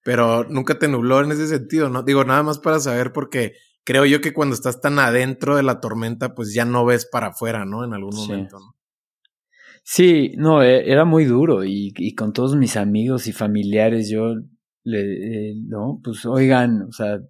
[0.02, 2.02] Pero nunca te nubló en ese sentido, ¿no?
[2.02, 5.80] Digo, nada más para saber porque creo yo que cuando estás tan adentro de la
[5.80, 7.84] tormenta, pues ya no ves para afuera, ¿no?
[7.84, 8.64] En algún momento, sí.
[8.64, 8.76] ¿no?
[9.82, 14.34] Sí, no, e, era muy duro y, y con todos mis amigos y familiares yo
[14.86, 17.20] le, eh, no, pues oigan, o sea,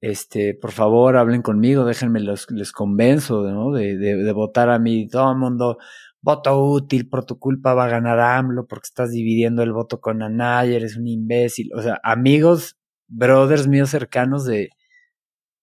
[0.00, 3.72] este, por favor, hablen conmigo, déjenme, los, les convenzo, ¿no?
[3.72, 5.78] De, de, de votar a mí, todo el mundo,
[6.22, 10.22] voto útil, por tu culpa va a ganar AMLO porque estás dividiendo el voto con
[10.22, 11.70] Anaya, eres un imbécil.
[11.74, 12.76] O sea, amigos,
[13.08, 14.70] brothers míos cercanos de,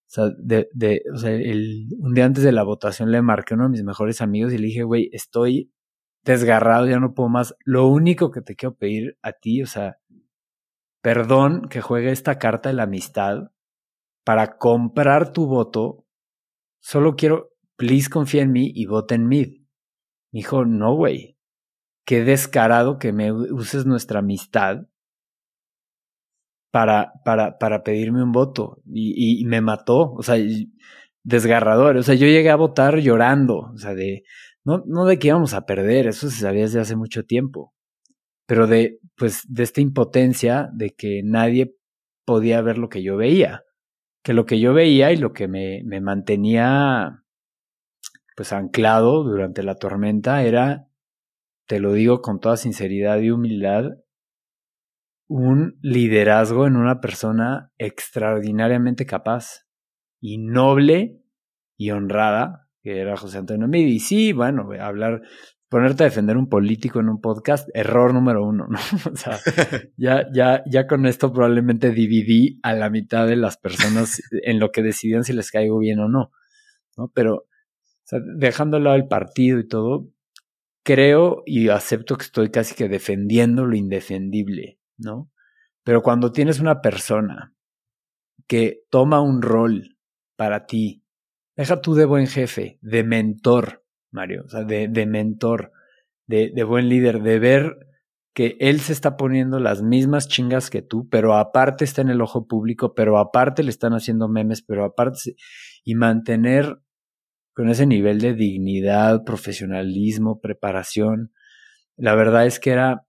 [0.07, 3.53] o sea, de, de, o sea, el, un día antes de la votación le marqué
[3.53, 5.71] a uno de mis mejores amigos y le dije, güey, estoy
[6.23, 7.55] desgarrado, ya no puedo más.
[7.65, 9.97] Lo único que te quiero pedir a ti, o sea,
[11.01, 13.51] perdón que juegue esta carta de la amistad
[14.27, 16.05] para comprar tu voto.
[16.81, 19.65] Solo quiero, please confía en mí y vote en mí.
[20.33, 21.37] Me dijo, no, güey.
[22.05, 24.79] Qué descarado que me uses nuestra amistad
[26.73, 28.81] para, para, para pedirme un voto.
[28.85, 30.11] Y, y me mató.
[30.11, 30.35] O sea,
[31.23, 31.95] desgarrador.
[31.95, 33.71] O sea, yo llegué a votar llorando.
[33.73, 34.23] O sea, de,
[34.65, 37.73] no, no de que íbamos a perder, eso se sabía desde hace mucho tiempo.
[38.45, 41.77] Pero de, pues, de esta impotencia de que nadie
[42.25, 43.63] podía ver lo que yo veía
[44.27, 47.23] que lo que yo veía y lo que me, me mantenía
[48.35, 50.89] pues anclado durante la tormenta era,
[51.65, 53.85] te lo digo con toda sinceridad y humildad,
[55.29, 59.65] un liderazgo en una persona extraordinariamente capaz
[60.19, 61.21] y noble
[61.77, 63.93] y honrada, que era José Antonio Midi.
[63.93, 65.21] Y sí, bueno, hablar
[65.69, 68.79] ponerte a defender un político en un podcast, error número uno, ¿no?
[69.11, 69.37] O sea,
[69.97, 74.71] ya, ya, ya con esto probablemente dividí a la mitad de las personas en lo
[74.71, 76.31] que decidían si les caigo bien o no,
[76.95, 77.11] ¿no?
[77.13, 77.45] Pero, o
[78.03, 80.09] sea, dejando al lado el partido y todo,
[80.83, 85.29] creo y acepto que estoy casi que defendiendo lo indefendible, ¿no?
[85.83, 87.53] Pero cuando tienes una persona
[88.47, 89.97] que toma un rol
[90.37, 91.03] para ti,
[91.57, 93.83] deja tú de buen jefe, de mentor,
[94.17, 95.71] Mario, o sea, de, mentor,
[96.25, 97.77] de, buen líder, de ver
[98.33, 102.21] que él se está poniendo las mismas chingas que tú, pero aparte está en el
[102.21, 105.35] ojo público, pero aparte le están haciendo memes, pero aparte,
[105.83, 106.79] y mantener
[107.53, 111.31] con ese nivel de dignidad, profesionalismo, preparación.
[111.95, 113.07] La verdad es que era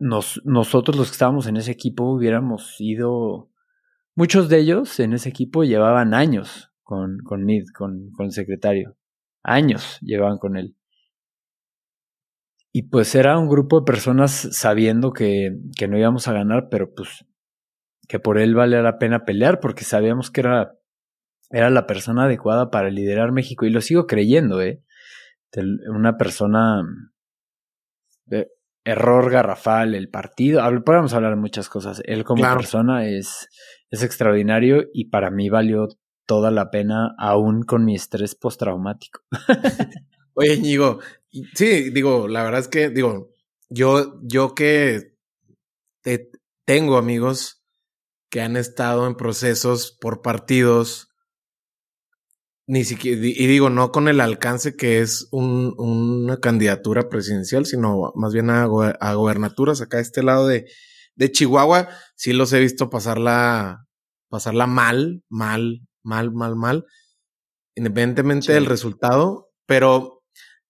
[0.00, 3.50] nos, nosotros los que estábamos en ese equipo hubiéramos ido,
[4.16, 8.96] muchos de ellos en ese equipo llevaban años con, con Mid, con, con el secretario.
[9.44, 10.76] Años llevaban con él.
[12.72, 16.92] Y pues era un grupo de personas sabiendo que, que no íbamos a ganar, pero
[16.92, 17.24] pues
[18.08, 20.72] que por él vale la pena pelear porque sabíamos que era,
[21.50, 24.82] era la persona adecuada para liderar México y lo sigo creyendo, ¿eh?
[25.86, 26.82] Una persona
[28.26, 28.48] de
[28.84, 32.02] error garrafal, el partido, podemos hablar de muchas cosas.
[32.04, 33.48] Él como persona es,
[33.90, 35.86] es extraordinario y para mí valió
[36.30, 39.22] toda la pena aún con mi estrés postraumático.
[40.34, 41.00] Oye, Ñigo,
[41.54, 43.34] sí, digo, la verdad es que, digo,
[43.68, 45.16] yo, yo que
[46.64, 47.64] tengo amigos
[48.30, 51.08] que han estado en procesos por partidos,
[52.68, 58.12] ni siquiera, y digo, no con el alcance que es un, una candidatura presidencial, sino
[58.14, 60.66] más bien a, gobernaturas acá a este lado de,
[61.16, 63.88] de Chihuahua, sí los he visto pasarla,
[64.28, 66.86] pasarla mal, mal, mal, mal, mal,
[67.74, 70.22] independientemente del resultado, pero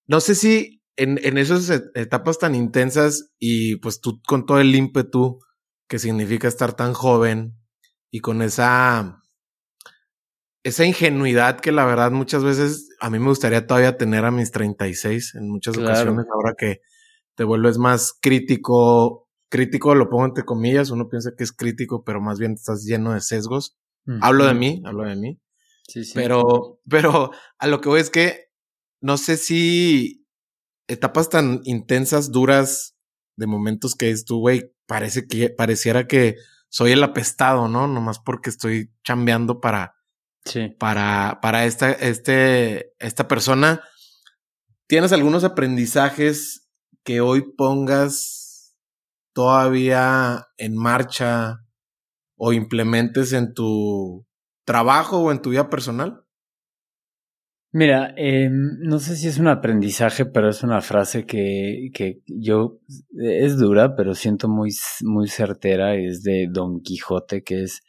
[0.06, 4.74] no sé si en, en esas etapas tan intensas y pues tú con todo el
[4.74, 5.38] ímpetu
[5.88, 7.56] que significa estar tan joven
[8.10, 9.20] y con esa
[10.62, 14.50] esa ingenuidad que la verdad muchas veces a mí me gustaría todavía tener a mis
[14.50, 16.80] 36 en muchas ocasiones ahora que
[17.34, 22.20] te vuelves más crítico, crítico lo pongo entre comillas, uno piensa que es crítico, pero
[22.20, 23.78] más bien estás lleno de sesgos
[24.20, 25.40] Hablo de mí, hablo de mí.
[25.86, 26.12] Sí, sí.
[26.14, 28.50] Pero, pero a lo que voy es que
[29.00, 30.26] no sé si
[30.88, 32.96] etapas tan intensas, duras,
[33.36, 36.36] de momentos que es tú, güey, parece que, pareciera que
[36.68, 37.88] soy el apestado, ¿no?
[37.88, 39.96] Nomás porque estoy chambeando para,
[40.44, 40.68] sí.
[40.78, 43.82] para, para esta, este, esta persona.
[44.86, 46.68] ¿Tienes algunos aprendizajes
[47.04, 48.76] que hoy pongas
[49.32, 51.60] todavía en marcha
[52.42, 54.26] o implementes en tu
[54.64, 56.24] trabajo o en tu vida personal?
[57.70, 62.80] Mira, eh, no sé si es un aprendizaje, pero es una frase que, que yo
[63.12, 64.70] es dura, pero siento muy,
[65.02, 65.94] muy certera.
[65.96, 67.82] Es de Don Quijote, que es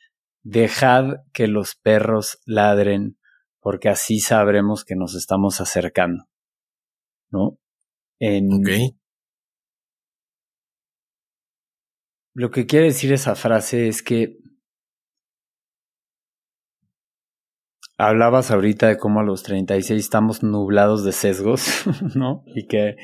[0.44, 3.18] dejad que los perros ladren,
[3.62, 6.26] porque así sabremos que nos estamos acercando.
[7.32, 7.58] ¿No?
[8.20, 8.50] En.
[12.34, 14.38] Lo que quiere decir esa frase es que
[17.98, 21.84] hablabas ahorita de cómo a los 36 estamos nublados de sesgos,
[22.16, 22.44] ¿no?
[22.56, 22.96] Y que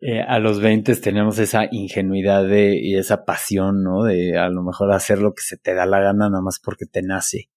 [0.00, 4.04] eh, a los 20 tenemos esa ingenuidad de, y esa pasión, ¿no?
[4.04, 6.86] De a lo mejor hacer lo que se te da la gana nada más porque
[6.86, 7.50] te nace,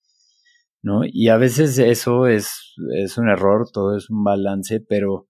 [0.82, 1.02] ¿no?
[1.06, 5.28] Y a veces eso es, es un error, todo es un balance, pero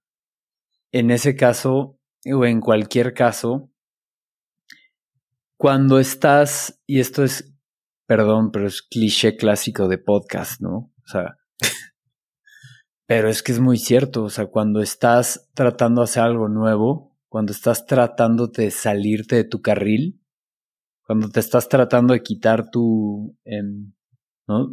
[0.92, 3.73] en ese caso, o en cualquier caso,
[5.64, 7.56] cuando estás, y esto es,
[8.06, 10.76] perdón, pero es cliché clásico de podcast, ¿no?
[10.76, 11.38] O sea,
[13.08, 17.18] pero es que es muy cierto, o sea, cuando estás tratando de hacer algo nuevo,
[17.30, 20.22] cuando estás tratando de salirte de tu carril,
[21.08, 23.94] cuando te estás tratando de quitar tu, em,
[24.50, 24.70] ¿no?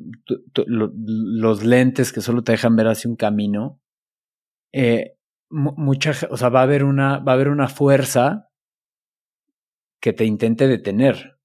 [0.66, 3.80] los lentes que solo te dejan ver hacia un camino,
[4.72, 5.16] eh,
[5.50, 8.49] mucha, o sea, va a haber una, va a haber una fuerza
[10.00, 11.38] que te intente detener,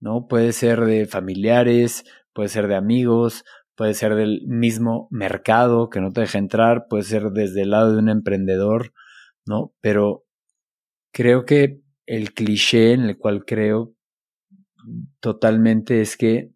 [0.00, 0.26] ¿no?
[0.28, 6.12] Puede ser de familiares, puede ser de amigos, puede ser del mismo mercado que no
[6.12, 8.92] te deja entrar, puede ser desde el lado de un emprendedor,
[9.46, 9.72] ¿no?
[9.80, 10.24] Pero
[11.12, 13.94] creo que el cliché en el cual creo
[15.20, 16.52] totalmente es que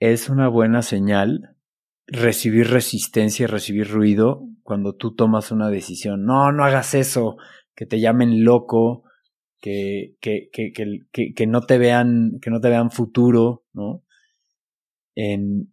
[0.00, 1.56] es una buena señal
[2.08, 6.24] recibir resistencia recibir ruido cuando tú tomas una decisión.
[6.24, 7.36] No, no hagas eso,
[7.74, 9.04] que te llamen loco,
[9.60, 14.04] que, que, que, que, no te vean, que no te vean futuro, ¿no?
[15.14, 15.72] En,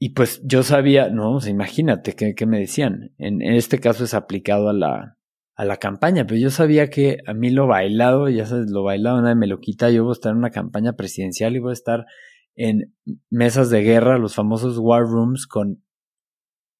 [0.00, 3.12] y pues yo sabía, no, imagínate que, me decían.
[3.18, 5.18] En, este caso es aplicado a la,
[5.56, 9.20] a la campaña, pero yo sabía que a mí lo bailado, ya sabes, lo bailado
[9.20, 9.90] nadie me lo quita.
[9.90, 12.06] Yo voy a estar en una campaña presidencial y voy a estar
[12.54, 12.94] en
[13.30, 15.82] mesas de guerra, los famosos war rooms, con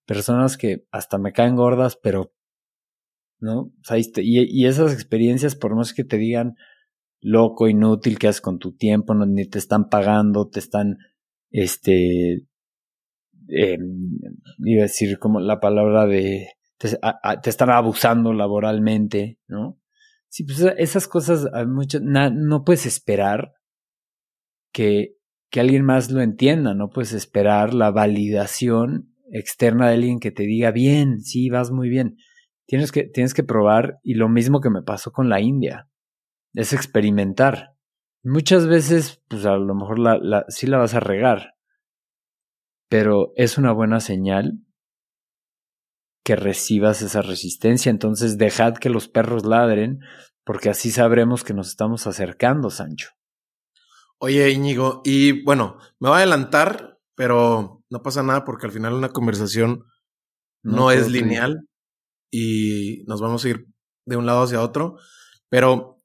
[0.07, 2.33] personas que hasta me caen gordas, pero,
[3.41, 3.73] ¿no?
[3.91, 6.57] O y, y, esas experiencias, por más que te digan
[7.21, 10.99] loco, inútil, que haces con tu tiempo, ni te están pagando, te están,
[11.51, 12.47] este,
[13.49, 13.79] eh,
[14.59, 16.49] iba a decir como la palabra de,
[16.79, 16.99] te,
[17.51, 19.81] están abusando laboralmente, ¿no?
[20.29, 23.55] Sí, pues esas cosas, mucho, no puedes esperar
[24.73, 25.17] que,
[25.51, 30.45] que alguien más lo entienda, no puedes esperar la validación externa de alguien que te
[30.45, 32.17] diga, bien, sí, vas muy bien.
[32.69, 35.89] Tienes que, tienes que probar, y lo mismo que me pasó con la India,
[36.53, 37.75] es experimentar.
[38.23, 41.55] Muchas veces, pues a lo mejor la, la, sí la vas a regar,
[42.91, 44.61] pero es una buena señal
[46.25, 47.89] que recibas esa resistencia.
[47.89, 50.01] Entonces dejad que los perros ladren,
[50.45, 53.13] porque así sabremos que nos estamos acercando, Sancho.
[54.19, 58.93] Oye, Íñigo, y bueno, me voy a adelantar, pero no pasa nada porque al final
[58.93, 59.87] una conversación
[60.63, 61.68] no, es lineal
[62.31, 63.67] y nos vamos a ir
[64.07, 64.97] de un lado hacia otro,
[65.49, 65.97] pero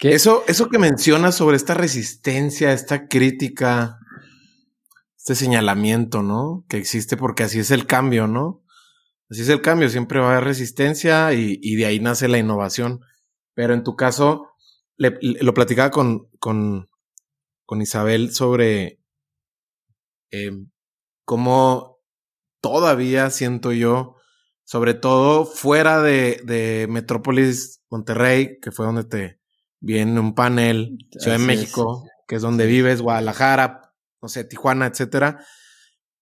[0.00, 3.98] Eso, eso que mencionas sobre esta resistencia, esta crítica,
[5.16, 6.66] este señalamiento, ¿no?
[6.68, 8.62] Que existe porque así es el cambio, ¿no?
[9.30, 13.00] Así es el cambio, siempre va a haber resistencia y, de ahí nace la innovación.
[13.54, 14.50] Pero en tu caso,
[14.98, 16.90] lo platicaba con, con,
[17.64, 19.00] con Isabel sobre
[20.30, 20.70] em,
[21.24, 22.00] cómo
[22.60, 24.13] todavía siento yo,
[24.64, 29.40] sobre todo fuera de, de Metrópolis Monterrey, que fue donde te
[29.80, 34.86] vi en un panel, Ciudad de México, que es donde vives, Guadalajara, no sé, Tijuana,
[34.86, 35.44] etcétera.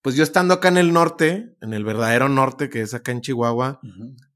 [0.02, 3.20] Pues yo estando acá en el norte, en el verdadero norte, que es acá en
[3.20, 3.80] Chihuahua,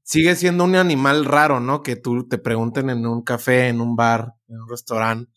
[0.01, 1.83] sigue siendo un animal raro, ¿no?
[1.83, 5.29] Que tú te pregunten en un café, en un bar, en un restaurante,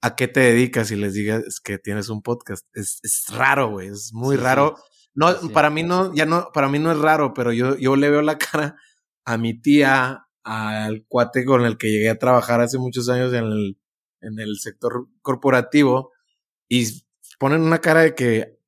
[0.00, 0.90] ¿a qué te dedicas?
[0.90, 2.64] Y les digas que tienes un podcast.
[2.72, 4.76] Es, es raro, güey, es muy raro.
[5.18, 8.08] No, para mí no, ya no, para mí no es raro, pero yo, yo le
[8.08, 8.76] veo la cara
[9.24, 13.46] a mi tía, al cuate con el que llegué a trabajar hace muchos años en
[13.46, 13.80] el,
[14.20, 16.12] en el sector corporativo
[16.68, 17.04] y
[17.40, 18.60] ponen una cara de que,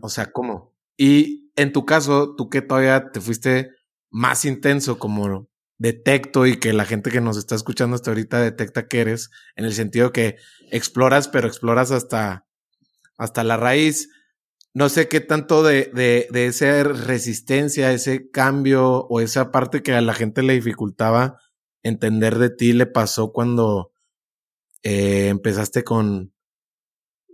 [0.00, 0.72] o sea, ¿cómo?
[0.96, 3.72] Y en tu caso, tú que todavía te fuiste
[4.08, 8.86] más intenso, como detecto y que la gente que nos está escuchando hasta ahorita detecta
[8.86, 10.36] que eres, en el sentido que
[10.70, 12.46] exploras, pero exploras hasta,
[13.16, 14.10] hasta la raíz.
[14.78, 19.92] No sé qué tanto de, de, de esa resistencia, ese cambio o esa parte que
[19.92, 21.40] a la gente le dificultaba
[21.82, 23.90] entender de ti le pasó cuando
[24.84, 26.32] eh, empezaste con,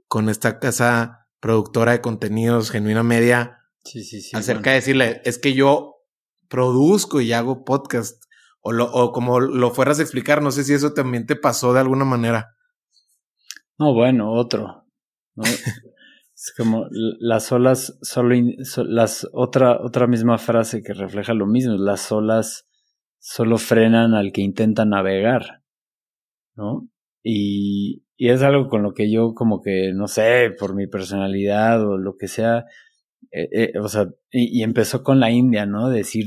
[0.09, 5.39] con esta casa productora de contenidos, Genuina Media, sí, sí, sí, acerca de decirle, es
[5.39, 5.97] que yo
[6.49, 8.25] produzco y hago podcast,
[8.63, 11.75] o, lo, o como lo fueras a explicar, no sé si eso también te pasó
[11.75, 12.57] de alguna manera.
[13.77, 14.87] No, bueno, otro.
[16.45, 18.35] es como las olas solo,
[18.87, 22.69] las otra, otra misma frase que refleja lo mismo, las olas
[23.19, 25.63] solo frenan al que intenta navegar,
[26.55, 26.87] ¿no?
[27.23, 31.83] Y, y es algo con lo que yo como que, no sé, por mi personalidad
[31.87, 32.67] o lo que sea,
[33.33, 35.89] eh, eh, o sea, y, empezó con la India, ¿no?
[35.89, 36.27] Decir,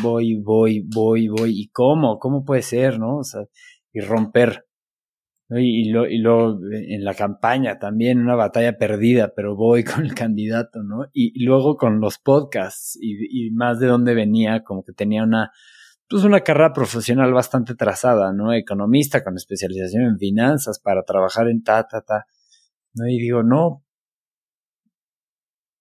[0.00, 2.18] voy, voy, voy, voy, ¿y cómo?
[2.18, 3.18] ¿Cómo puede ser, no?
[3.18, 3.42] O sea,
[3.92, 4.64] y romper.
[5.50, 10.82] Y, lo, luego en la campaña también, una batalla perdida, pero voy con el candidato,
[10.82, 11.06] ¿no?
[11.12, 15.50] Y, luego con los podcasts y, y más de dónde venía, como que tenía una,
[16.08, 18.52] pues una carrera profesional bastante trazada, ¿no?
[18.52, 22.26] Economista con especialización en finanzas para trabajar en ta, ta, ta.
[22.94, 23.06] ¿no?
[23.08, 23.84] Y digo, no,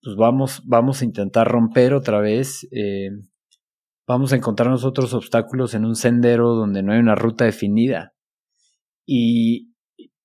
[0.01, 2.67] pues vamos, vamos a intentar romper otra vez.
[2.71, 3.09] Eh,
[4.07, 8.13] vamos a encontrarnos otros obstáculos en un sendero donde no hay una ruta definida.
[9.11, 9.73] Y,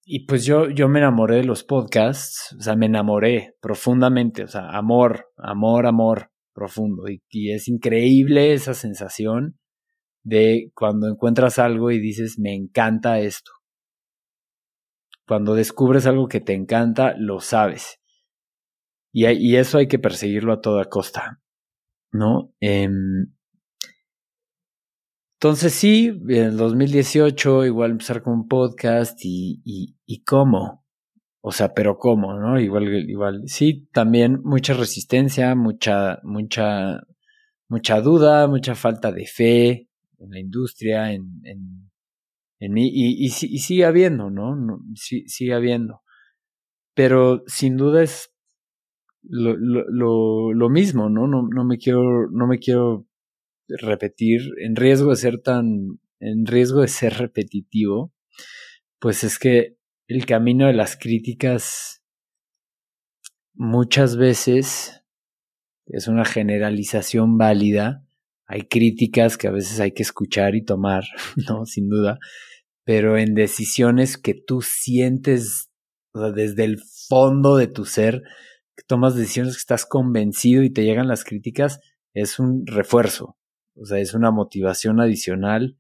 [0.05, 4.47] y pues yo, yo me enamoré de los podcasts, o sea, me enamoré profundamente, o
[4.47, 7.05] sea, amor, amor, amor profundo.
[7.09, 9.59] Y, es increíble esa sensación
[10.23, 13.53] de cuando encuentras algo y dices, me encanta esto.
[15.27, 18.01] Cuando descubres algo que te encanta, lo sabes.
[19.15, 21.41] Y, y eso hay que perseguirlo a toda costa,
[22.13, 22.53] ¿no?
[22.61, 23.33] Em,
[25.45, 29.61] entonces sí, en el 2018 igual empezar con un podcast y,
[30.07, 30.87] y, cómo.
[31.43, 32.59] O sea, pero cómo, ¿no?
[32.59, 37.03] Igual, igual, sí, también mucha resistencia, mucha, mucha,
[37.69, 41.91] mucha duda, mucha falta de fe en la industria, en, en,
[42.59, 43.29] en mí, y, y, y,
[43.59, 44.57] sigue habiendo, ¿no?
[44.95, 46.01] sigue habiendo.
[46.95, 48.33] Pero sin duda es
[49.21, 51.27] lo, lo, lo, mismo, ¿no?
[51.27, 51.47] ¿no?
[51.47, 53.07] No me quiero, no me quiero
[53.69, 58.13] repetir en riesgo de ser tan, en riesgo de ser repetitivo,
[58.99, 59.77] pues es que
[60.09, 62.03] el camino de las críticas
[63.55, 65.03] muchas veces
[65.87, 68.07] es una generalización válida.
[68.47, 71.05] Hay críticas que a veces hay que escuchar y tomar,
[71.49, 71.65] ¿no?
[71.67, 72.19] Sin duda.
[72.85, 75.71] Pero en decisiones que tú sientes
[76.35, 78.23] desde el fondo de tu ser,
[78.87, 81.81] tomas decisiones que estás convencido y te llegan las críticas,
[82.13, 83.37] es un refuerzo,
[83.77, 85.79] o sea, es una motivación adicional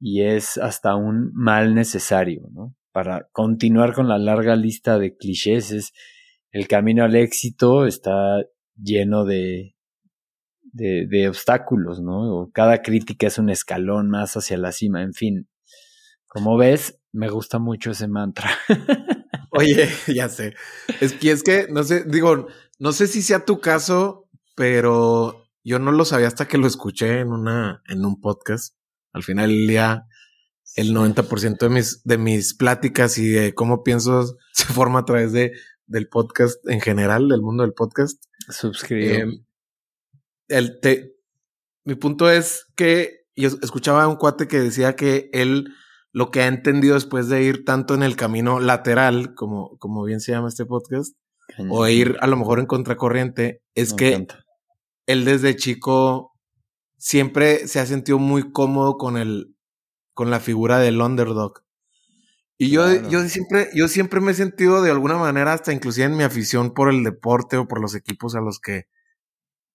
[0.00, 2.74] y es hasta un mal necesario, ¿no?
[2.92, 5.92] Para continuar con la larga lista de clichés, es
[6.52, 8.40] el camino al éxito está
[8.76, 9.74] lleno de,
[10.62, 12.50] de, de obstáculos, ¿no?
[12.52, 15.48] cada crítica es un escalón más hacia la cima, en fin.
[16.26, 18.50] Como ves, me gusta mucho ese mantra.
[19.50, 20.54] Oye, ya sé.
[21.00, 25.78] Es que es que, no sé, digo, no sé si sea tu caso, pero yo
[25.78, 28.76] no lo sabía hasta que lo escuché en una, en un podcast.
[29.12, 30.06] Al final del día,
[30.76, 35.32] el 90% de mis, de mis pláticas y de cómo pienso se forma a través
[35.32, 35.52] de,
[35.86, 38.22] del podcast en general, del mundo del podcast.
[38.48, 39.14] Suscribo.
[39.14, 39.44] Em,
[40.48, 41.16] el te,
[41.84, 45.72] mi punto es que yo escuchaba a un cuate que decía que él
[46.12, 50.20] lo que ha entendido después de ir tanto en el camino lateral, como, como bien
[50.20, 51.16] se llama este podcast,
[51.68, 54.26] o ir a lo mejor en contracorriente, es que
[55.06, 56.32] él desde chico
[56.96, 59.54] siempre se ha sentido muy cómodo con el,
[60.14, 61.64] con la figura del underdog.
[62.56, 66.16] Y yo, yo siempre, yo siempre me he sentido de alguna manera, hasta inclusive en
[66.16, 68.86] mi afición por el deporte o por los equipos a los que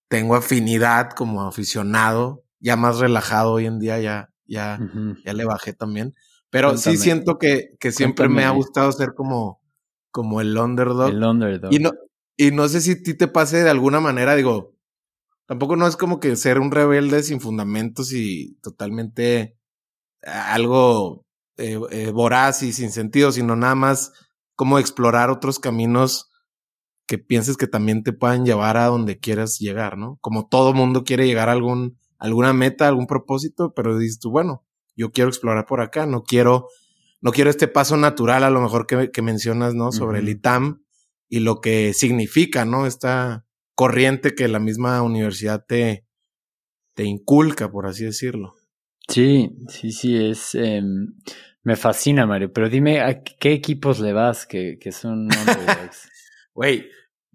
[0.07, 4.79] tengo afinidad como aficionado, ya más relajado hoy en día, ya, ya,
[5.25, 6.15] ya le bajé también.
[6.49, 9.61] Pero sí siento que, que siempre me ha gustado ser como,
[10.09, 11.09] como el underdog.
[11.09, 11.71] El underdog.
[11.71, 11.91] Y no,
[12.35, 14.73] y no sé si a ti te pase de alguna manera, digo,
[15.49, 19.57] tampoco no es como que ser un rebelde sin fundamentos y totalmente
[20.21, 21.25] algo
[21.57, 24.13] eh, eh, voraz y sin sentido, sino nada más
[24.53, 26.29] como explorar otros caminos
[27.07, 30.19] que pienses que también te puedan llevar a donde quieras llegar, ¿no?
[30.21, 34.63] Como todo mundo quiere llegar a algún, alguna meta, algún propósito, pero dices tú, bueno,
[34.95, 36.67] yo quiero explorar por acá, no quiero,
[37.21, 39.91] no quiero este paso natural a lo mejor que, que mencionas, ¿no?
[39.91, 40.83] Sobre el ITAM
[41.27, 42.85] y lo que significa, ¿no?
[42.85, 43.47] Esta
[43.79, 46.05] corriente que la misma universidad te,
[46.95, 48.55] te inculca, por así decirlo.
[49.07, 50.53] Sí, sí, sí, es...
[50.53, 51.13] Em,
[51.63, 55.29] me fascina, Mario, pero dime, ¿a qué equipos le vas que, que son
[56.53, 56.89] Güey,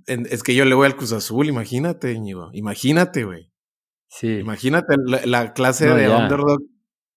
[0.07, 2.51] es que yo le voy al Cruz Azul, imagínate, Íñigo.
[2.53, 3.51] Imagínate, güey.
[4.09, 4.41] Sí.
[4.41, 6.61] Imagínate la, clase de underdog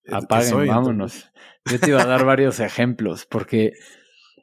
[0.10, 1.30] Apaguen, vámonos.
[1.70, 3.74] Yo te iba a dar varios ejemplos porque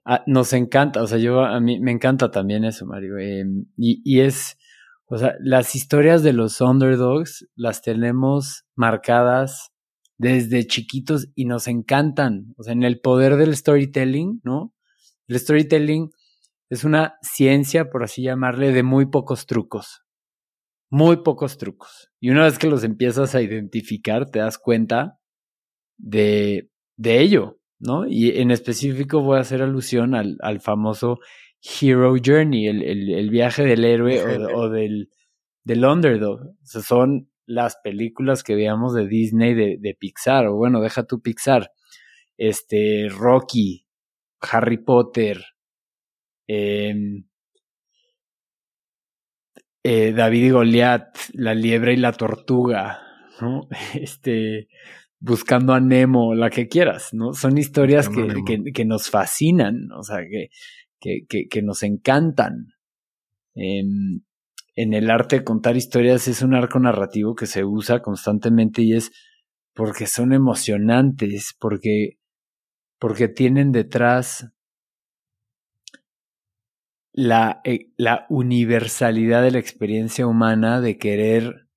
[0.05, 3.17] ah, nos encanta, o sea, yo a mí me encanta también eso, Mario.
[3.17, 4.59] Em, y, y es,
[5.07, 9.71] o sea, las historias de los underdogs las tenemos marcadas
[10.17, 12.55] desde chiquitos y nos encantan.
[12.57, 14.75] O sea, en el poder del storytelling, ¿no?
[15.29, 16.11] El storytelling
[16.71, 20.03] es una ciencia, por así llamarle, de muy pocos trucos.
[20.91, 22.11] Muy pocos trucos.
[22.21, 25.19] Y una vez que los empiezas a identificar, te das cuenta
[25.99, 28.07] de, de ello, ¿no?
[28.07, 31.19] Y en específico voy a hacer alusión al, al famoso
[31.65, 34.23] Hero Journey, el, el, el viaje del héroe
[34.55, 35.11] o, del,
[35.65, 36.41] del underdog.
[36.41, 41.07] O sea, son las películas que veíamos de Disney, de, de Pixar, o bueno, deja
[41.07, 41.71] tu Pixar.
[42.37, 43.87] Este, Rocky,
[44.41, 45.43] Harry Potter,
[46.47, 47.25] em,
[49.83, 53.01] eh, David y Goliat, La liebre y la tortuga,
[53.41, 53.69] ¿no?
[53.95, 54.69] Este,
[55.19, 57.33] buscando a Nemo, la que quieras, ¿no?
[57.33, 60.51] Son historias que, que, que, nos fascinan, o sea, que,
[61.01, 62.75] que, nos encantan.
[63.55, 64.25] En,
[64.75, 68.95] en el arte de contar historias es un arco narrativo que se usa constantemente y
[68.95, 69.13] es
[69.75, 72.19] porque son emocionantes, porque,
[72.99, 74.49] porque tienen detrás
[77.13, 81.69] la, eh, la universalidad de la experiencia humana de querer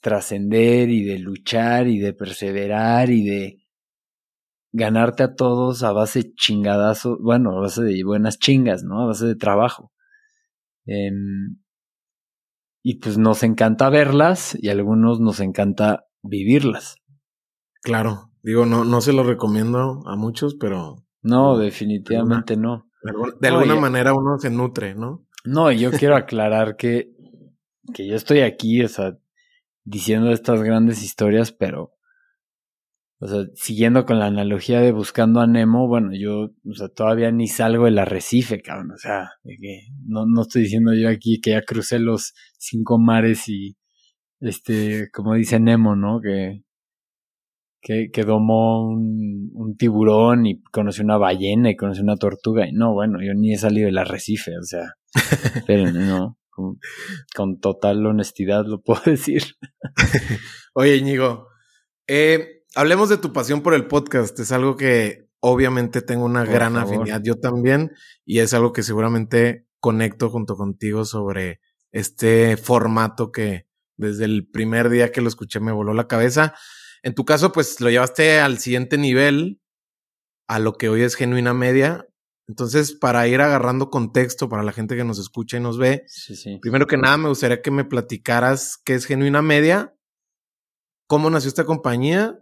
[0.00, 3.59] trascender y de luchar y de perseverar y de
[4.72, 9.02] ganarte a todos a base de chingadazos, bueno, a base de buenas chingas, ¿no?
[9.02, 9.92] A base de trabajo.
[12.82, 16.96] Y pues nos encanta verlas y a algunos nos encanta vivirlas.
[17.82, 21.04] Claro, digo, no, no se lo recomiendo a muchos, pero...
[21.22, 22.90] No, definitivamente no.
[23.40, 25.26] De alguna manera uno se nutre, ¿no?
[25.44, 27.12] No, yo quiero aclarar que,
[27.94, 29.18] que yo estoy aquí, o sea,
[29.84, 31.92] diciendo estas grandes historias, pero,
[33.20, 37.30] o sea, siguiendo con la analogía de buscando a Nemo, bueno, yo, o sea, todavía
[37.30, 39.30] ni salgo del arrecife, cabrón, o sea,
[40.06, 43.76] no, no estoy diciendo yo aquí que ya crucé los cinco mares y,
[44.40, 46.20] este, como dice Nemo, ¿no?
[46.20, 46.62] Que,
[47.82, 52.68] que, que domó un, un, tiburón y conoció una ballena y conoció una tortuga.
[52.68, 54.94] Y no, bueno, yo ni he salido del arrecife, o sea,
[55.66, 56.40] pero no
[57.34, 59.44] con, total honestidad lo puedo decir.
[60.74, 61.48] Oye, Íñigo,
[62.06, 64.38] eh, hablemos de tu pasión por el podcast.
[64.38, 67.92] Es algo que obviamente tengo una gran afinidad yo también
[68.24, 71.60] y es algo que seguramente conecto junto contigo sobre
[71.92, 73.66] este formato que
[73.96, 76.54] desde el primer día que lo escuché me voló la cabeza.
[77.02, 79.60] En tu caso, pues lo llevaste al siguiente nivel,
[80.46, 82.06] a lo que hoy es genuina media,
[82.50, 86.04] entonces, para ir agarrando contexto para la gente que nos escucha y nos ve,
[86.60, 89.94] primero que nada me gustaría que me platicaras qué es Genuina Media,
[91.06, 92.40] cómo nació esta compañía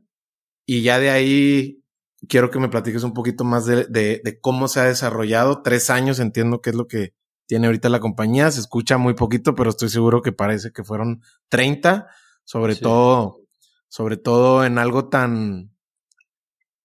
[0.70, 1.82] y ya de ahí
[2.28, 5.62] quiero que me platiques un poquito más de, de, cómo se ha desarrollado.
[5.62, 7.14] Tres años entiendo que es lo que
[7.46, 8.50] tiene ahorita la compañía.
[8.50, 12.06] Se escucha muy poquito, pero estoy seguro que parece que fueron 30,
[12.44, 13.40] sobre todo,
[13.88, 15.72] sobre todo en algo tan,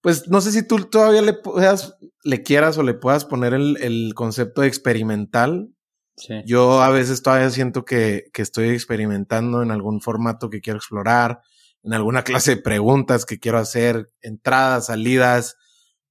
[0.00, 3.76] pues no sé si tú todavía le puedas, le quieras o le puedas poner el,
[3.82, 5.68] el concepto de experimental.
[6.16, 6.36] Sí.
[6.46, 11.42] Yo a veces todavía siento que, que, estoy experimentando en algún formato que quiero explorar,
[11.84, 15.56] en alguna clase de preguntas que quiero hacer, entradas, salidas,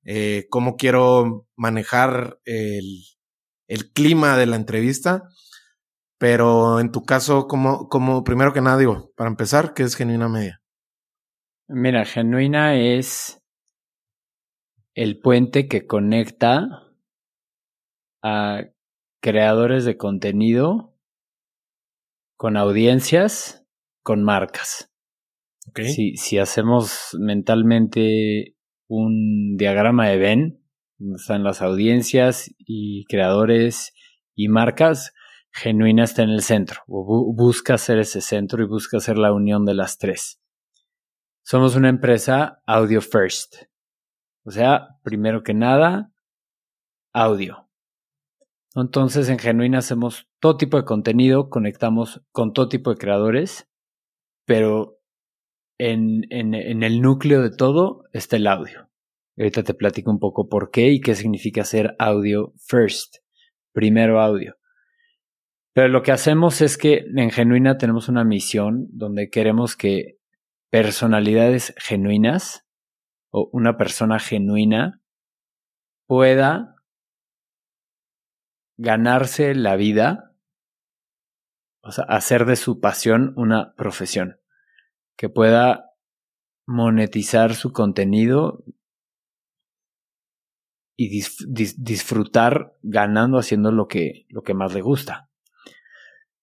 [0.03, 3.03] eh, cómo quiero manejar el,
[3.67, 5.29] el, clima de la entrevista.
[6.19, 10.29] Pero en tu caso, como, como primero que nada digo, para empezar, ¿qué es genuina
[10.29, 10.61] media?
[11.67, 13.41] Mira, genuina es
[14.93, 16.93] el puente que conecta
[18.21, 18.61] a
[19.21, 20.95] creadores de contenido
[22.37, 23.65] con audiencias,
[24.03, 24.92] con marcas.
[26.15, 28.55] Si, hacemos mentalmente
[28.87, 30.65] un diagrama de Venn,
[31.15, 33.93] están las audiencias y creadores
[34.35, 35.13] y marcas,
[35.51, 39.65] genuina está en el centro, o busca ser ese centro y busca ser la unión
[39.65, 40.41] de las tres.
[41.43, 43.55] Somos una empresa audio first.
[44.45, 46.11] O sea, primero que nada,
[47.13, 47.69] audio.
[48.75, 53.69] Entonces, en Genuina hacemos todo tipo de contenido, conectamos con todo tipo de creadores,
[54.45, 55.02] pero
[55.77, 58.89] en, el núcleo de todo está el audio.
[59.37, 63.17] ahorita te platico un poco por qué y qué significa hacer audio first,
[63.71, 64.55] primero audio.
[65.73, 70.19] Pero lo que hacemos es que en Genuina tenemos una misión donde queremos que
[70.69, 72.65] personalidades genuinas
[73.31, 75.01] o una persona genuina
[76.07, 76.75] pueda
[78.77, 80.35] ganarse la vida,
[81.81, 84.39] o sea, hacer de su pasión una profesión,
[85.23, 85.93] que pueda
[86.67, 88.65] monetizar su contenido
[90.97, 91.23] y
[91.77, 95.29] disfrutar ganando haciendo lo que, lo que más le gusta.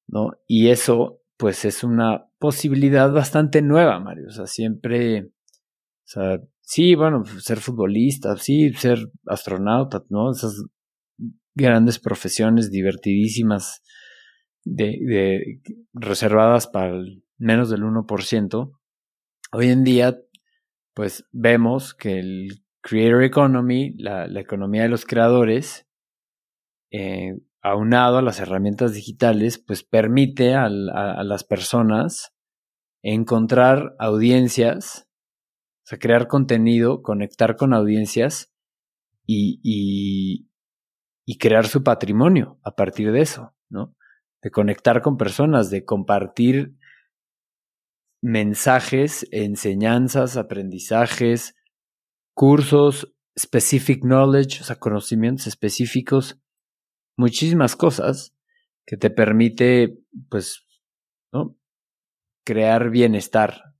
[0.09, 0.31] ¿no?
[0.47, 4.29] Y eso, pues, es una posibilidad bastante nueva, Mario.
[4.29, 6.41] O sea, siempre, o sea,
[6.73, 10.31] Sí, bueno, ser futbolista, sí, ser astronauta, ¿no?
[10.31, 10.63] Esas
[11.55, 13.83] grandes profesiones divertidísimas
[14.65, 15.61] de,
[15.93, 18.79] reservadas para el menos del 1%.
[19.53, 20.21] Hoy en día,
[20.95, 25.89] pues vemos que el Creator Economy, la, economía de los creadores,
[26.93, 32.35] eh, aunado a las herramientas digitales, pues permite a, las personas
[33.03, 35.09] encontrar audiencias,
[35.99, 38.53] crear contenido, conectar con audiencias
[39.27, 39.61] y,
[41.27, 43.95] y, crear su patrimonio a partir de eso, ¿no?
[44.43, 46.77] De conectar con personas, de compartir
[48.23, 51.57] mensajes, enseñanzas, aprendizajes,
[52.35, 56.41] cursos, specific knowledge, o sea, conocimientos específicos
[57.21, 58.35] muchísimas cosas
[58.87, 59.99] que te permite,
[60.29, 60.67] pues,
[61.33, 61.57] ¿no?
[62.45, 63.75] crear bienestar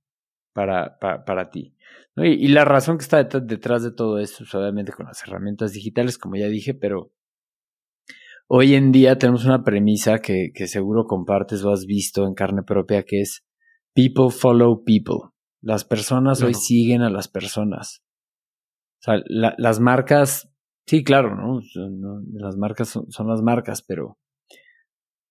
[0.53, 1.75] para, para, ti.
[2.15, 6.17] Y, la razón que está detrás de todo esto, pues, obviamente con las herramientas digitales,
[6.17, 7.11] como ya dije, pero
[8.47, 12.63] hoy en día tenemos una premisa que, que seguro compartes o has visto en carne
[12.63, 13.43] propia, que es
[13.93, 15.31] people follow people.
[15.61, 18.03] Las personas hoy siguen a las personas.
[18.99, 20.51] O sea, las marcas
[20.91, 21.61] Sí, claro, ¿no?
[22.33, 24.17] Las marcas son, las marcas, pero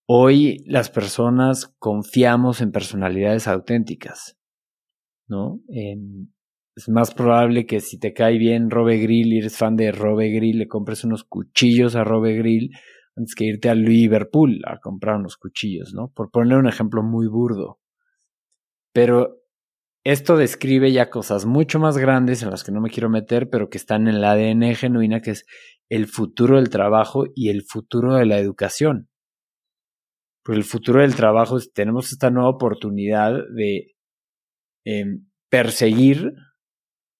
[0.08, 4.38] hoy las personas confiamos en personalidades auténticas,
[5.28, 5.60] ¿no?
[5.68, 10.30] es más probable que si te cae bien Robe Grill y eres fan de Robe
[10.30, 12.70] Grill, le compres unos cuchillos a Robe Grill
[13.16, 16.10] antes que irte a Liverpool a comprar unos cuchillos, ¿no?
[16.10, 17.80] Por poner un ejemplo muy burdo.
[18.92, 19.40] Pero
[20.04, 23.68] esto describe ya cosas mucho más grandes en las que no me quiero meter, pero
[23.68, 25.44] que están en el ADN genuina, que es
[25.90, 29.08] el futuro del trabajo y el futuro de la educación.
[30.42, 33.94] Por el futuro del trabajo tenemos esta nueva oportunidad de
[34.86, 36.32] em, perseguir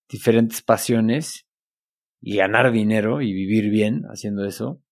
[0.08, 1.46] diferentes pasiones
[2.22, 4.82] y ganar dinero y vivir bien haciendo eso.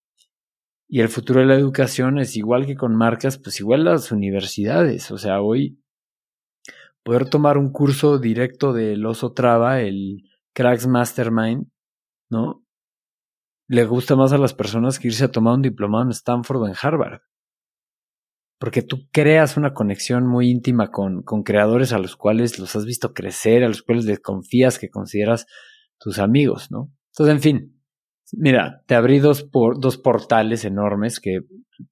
[0.89, 5.11] Y el futuro de la educación es igual que con marcas, pues igual las universidades.
[5.11, 5.83] O sea, hoy
[7.09, 11.67] poder tomar un curso directo del oso traba, el Cracks Mastermind,
[12.29, 12.67] ¿no?
[13.67, 16.67] Le gusta más a las personas que irse a tomar un diplomado en Stanford o
[16.67, 17.21] en Harvard.
[18.61, 22.85] Porque tú creas una conexión muy íntima con, con creadores a los cuales los has
[22.85, 25.47] visto crecer, a los cuales les confías que consideras
[25.99, 26.93] tus amigos, ¿no?
[27.15, 27.83] Entonces, en fin,
[28.33, 31.41] mira, te abrí dos, por, dos portales enormes que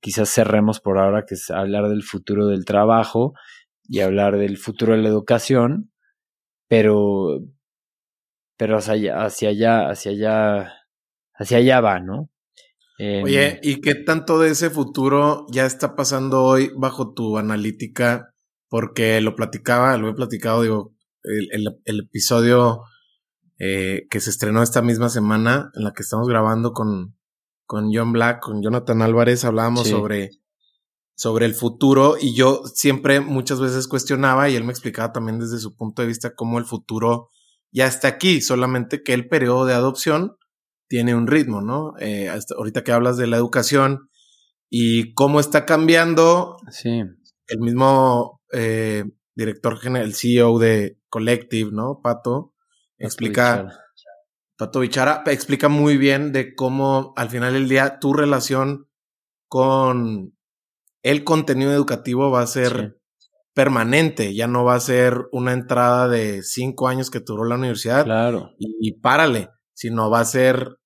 [0.00, 3.32] quizás cerremos por ahora, que es hablar del futuro del trabajo
[3.88, 5.92] y hablar del futuro de la educación,
[6.68, 7.40] pero,
[8.56, 10.72] pero hacia allá, hacia allá, hacia allá,
[11.34, 12.30] hacia allá va, ¿no?
[12.98, 18.32] Oye, ¿y qué tanto de ese futuro ya está pasando hoy bajo tu analítica?
[18.68, 22.82] Porque lo platicaba, lo he platicado, digo, el, el, episodio
[23.58, 27.16] eh, que se estrenó esta misma semana, en la que estamos grabando con,
[27.66, 30.30] con John Black, con Jonathan Álvarez, hablábamos sobre
[31.16, 35.58] sobre el futuro y yo siempre muchas veces cuestionaba y él me explicaba también desde
[35.58, 37.30] su punto de vista cómo el futuro
[37.72, 40.36] ya está aquí, solamente que el periodo de adopción
[40.88, 41.94] tiene un ritmo, ¿no?
[41.98, 44.10] Eh, ahorita que hablas de la educación
[44.68, 47.02] y cómo está cambiando, sí.
[47.48, 49.04] el mismo eh,
[49.34, 52.00] director general, el CEO de Collective, ¿no?
[52.02, 52.54] Pato,
[52.98, 53.68] explica,
[54.56, 58.88] Pato Bichara, explica muy bien de cómo al final del día tu relación
[59.48, 60.35] con
[61.06, 62.98] el contenido educativo va a ser
[63.54, 68.04] permanente, ya no va a ser una entrada de cinco años que duró la universidad
[68.04, 68.50] claro.
[68.58, 70.78] y, párale, sino va a ser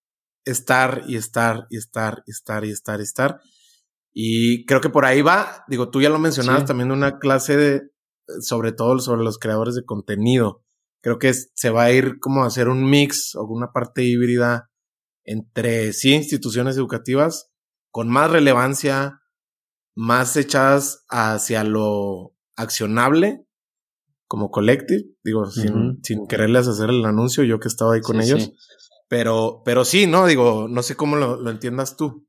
[0.45, 3.41] estar y estar y estar y estar y estar y estar.
[4.13, 7.83] Y creo que por ahí va, digo, tú ya lo mencionabas también una clase de,
[8.41, 10.63] sobre todo sobre los creadores de contenido.
[11.03, 14.71] Creo que se va a ir como a hacer un mix o una parte híbrida
[15.25, 17.51] entre sí instituciones educativas
[17.91, 19.20] con más relevancia,
[19.95, 23.47] más echadas hacia lo accionable
[24.27, 28.53] como collective, digo, sin, sin, quererles hacer el anuncio, yo que estaba ahí con ellos.
[29.09, 30.27] Pero, pero sí, ¿no?
[30.27, 32.29] Digo, no sé cómo lo, lo entiendas tú.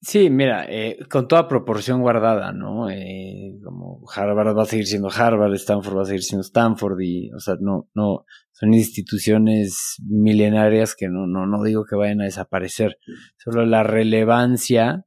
[0.00, 2.90] Sí, mira, eh, con toda proporción guardada, ¿no?
[2.90, 7.32] Eh, como Harvard va a seguir siendo Harvard, Stanford va a seguir siendo Stanford, y,
[7.32, 12.24] o sea, no, no, son instituciones milenarias que no, no, no digo que vayan a
[12.24, 12.98] desaparecer.
[13.36, 15.06] Solo la relevancia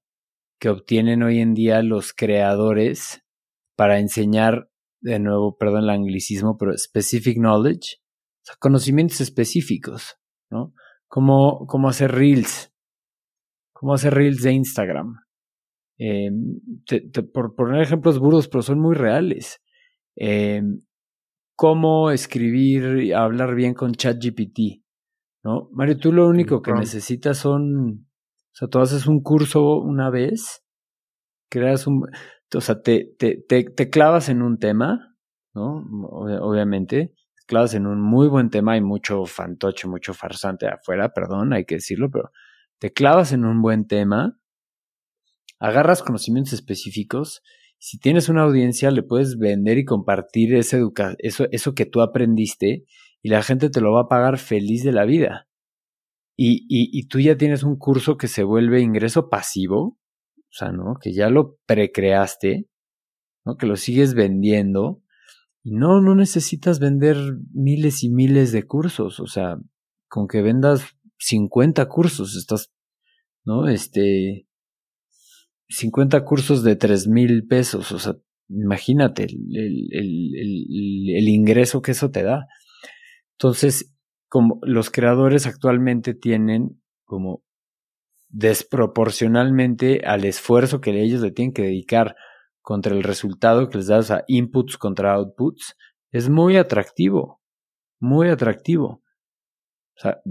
[0.60, 3.24] que obtienen hoy en día los creadores
[3.76, 4.70] para enseñar,
[5.02, 10.18] de nuevo, perdón el anglicismo, pero specific knowledge, o sea, conocimientos específicos,
[10.52, 10.74] ¿no?
[11.08, 12.74] Cómo, cómo hacer reels,
[13.74, 15.16] cómo hacer reels de Instagram.
[15.98, 16.60] Em,
[17.34, 19.62] por poner ejemplos burdos, pero son muy reales.
[20.16, 20.82] Em,
[21.56, 24.84] cómo escribir y hablar bien con ChatGPT,
[25.44, 25.70] ¿no?
[25.72, 28.09] Mario, tú lo único que necesitas son
[28.52, 30.64] o sea, tú haces un curso una vez,
[31.50, 32.06] creas un,
[32.54, 35.16] o sea, te, te, te, clavas en un tema,
[35.54, 35.84] ¿no?
[36.42, 41.54] Obviamente, te clavas en un muy buen tema, hay mucho fantoche, mucho farsante afuera, perdón,
[41.54, 42.32] hay que decirlo, pero
[42.80, 44.40] te clavas en un buen tema
[45.60, 47.42] agarras conocimientos específicos.
[47.78, 52.02] Si tienes una audiencia, le puedes vender y compartir esa educa eso, eso que tú
[52.02, 52.86] aprendiste
[53.22, 55.49] y la gente te lo va a pagar feliz de la vida.
[56.42, 59.98] Y, y, y tú ya tienes un curso que se vuelve ingreso pasivo,
[60.38, 60.96] o sea, ¿no?
[61.02, 62.70] Que ya lo precreaste,
[63.44, 63.58] ¿no?
[63.58, 65.04] Que lo sigues vendiendo.
[65.64, 67.18] Y no, no necesitas vender
[67.52, 69.58] miles y miles de cursos, o sea,
[70.08, 72.72] con que vendas 50 cursos, estás,
[73.44, 73.68] ¿no?
[73.68, 74.48] Este,
[75.68, 78.16] 50 cursos de tres mil pesos, o sea,
[78.48, 82.48] imagínate el, el, el, el, ingreso que eso te da.
[83.34, 83.94] Entonces,
[84.30, 87.44] como los creadores actualmente tienen como
[88.30, 92.16] desproporcionalmente al esfuerzo que ellos le tienen que dedicar
[92.62, 95.76] contra el resultado que les da, o sea, inputs contra outputs,
[96.12, 97.42] es muy atractivo,
[98.00, 99.02] muy atractivo.
[99.98, 100.22] O sea,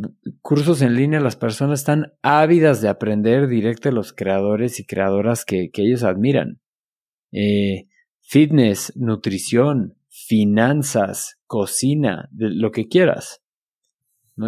[0.40, 5.44] cursos en línea, las personas están ávidas de aprender directo de los creadores y creadoras
[5.44, 6.60] que, que ellos admiran.
[7.32, 7.88] Eh,
[8.20, 13.42] fitness, nutrición, finanzas, cocina, de lo que quieras.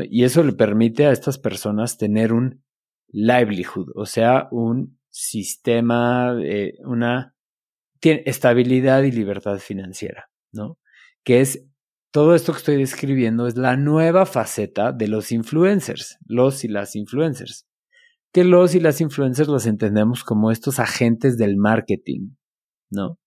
[0.09, 2.63] Y eso le permite a estas personas tener un
[3.09, 7.35] livelihood, o sea, un sistema, eh, una
[7.99, 10.79] tiene estabilidad y libertad financiera, ¿no?
[11.25, 11.67] Que es
[12.13, 16.97] todo esto que estoy describiendo es la nueva faceta de los influencers, los y las
[16.97, 17.67] influencers.
[18.33, 22.31] Que los y las influencers los entendemos como estos agentes del marketing,
[22.91, 23.19] ¿no?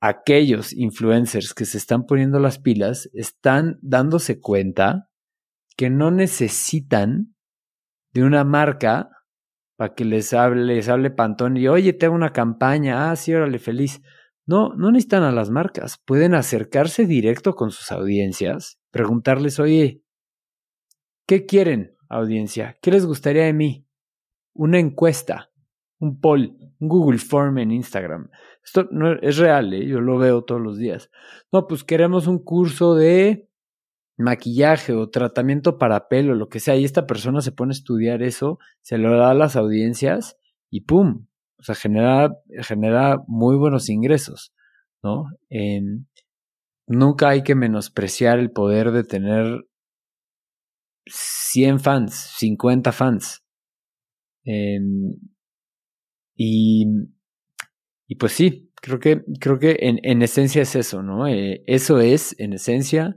[0.00, 5.07] Aquellos influencers que se están poniendo las pilas están dándose cuenta
[5.78, 7.36] que no necesitan
[8.12, 9.10] de una marca
[9.76, 13.60] para que les hable, les hable Pantón y oye, tengo una campaña, ah, sí, órale,
[13.60, 14.02] feliz.
[14.44, 20.02] No, no necesitan a las marcas, pueden acercarse directo con sus audiencias, preguntarles, oye,
[21.28, 22.76] ¿qué quieren, audiencia?
[22.82, 23.86] ¿Qué les gustaría de mí?
[24.54, 25.52] Una encuesta,
[26.00, 28.30] un poll, un Google Form en Instagram.
[28.64, 29.86] Esto no es real, ¿eh?
[29.86, 31.08] yo lo veo todos los días.
[31.52, 33.47] No, pues queremos un curso de
[34.18, 38.22] maquillaje o tratamiento para pelo, lo que sea, y esta persona se pone a estudiar
[38.22, 40.36] eso, se lo da a las audiencias
[40.70, 41.26] y ¡pum!
[41.58, 44.52] O sea, genera, genera muy buenos ingresos,
[45.02, 45.26] ¿no?
[46.86, 49.66] nunca hay que menospreciar el poder de tener
[51.06, 53.44] 100 fans, 50 fans.
[56.36, 56.86] y,
[58.06, 61.26] y pues sí, creo que, creo que en, en esencia es eso, ¿no?
[61.26, 63.16] Eh, eso es, en esencia,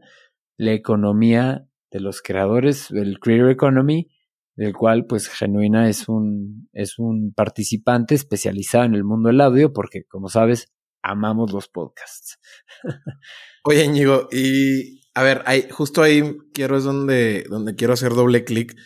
[0.62, 4.12] la economía de los creadores, el Creator Economy,
[4.56, 9.74] del cual pues Genuina es un, es un participante especializado en el mundo del audio,
[9.74, 12.38] porque como sabes, amamos los podcasts.
[13.64, 18.44] Oye, Íñigo, y a ver, ahí, justo ahí quiero es donde, donde quiero hacer doble
[18.44, 18.78] clic.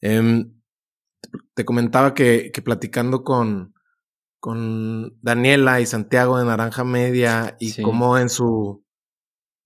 [0.00, 0.54] Em,
[1.54, 3.74] te comentaba que, que platicando con,
[4.38, 8.84] con Daniela y Santiago de Naranja Media y cómo en su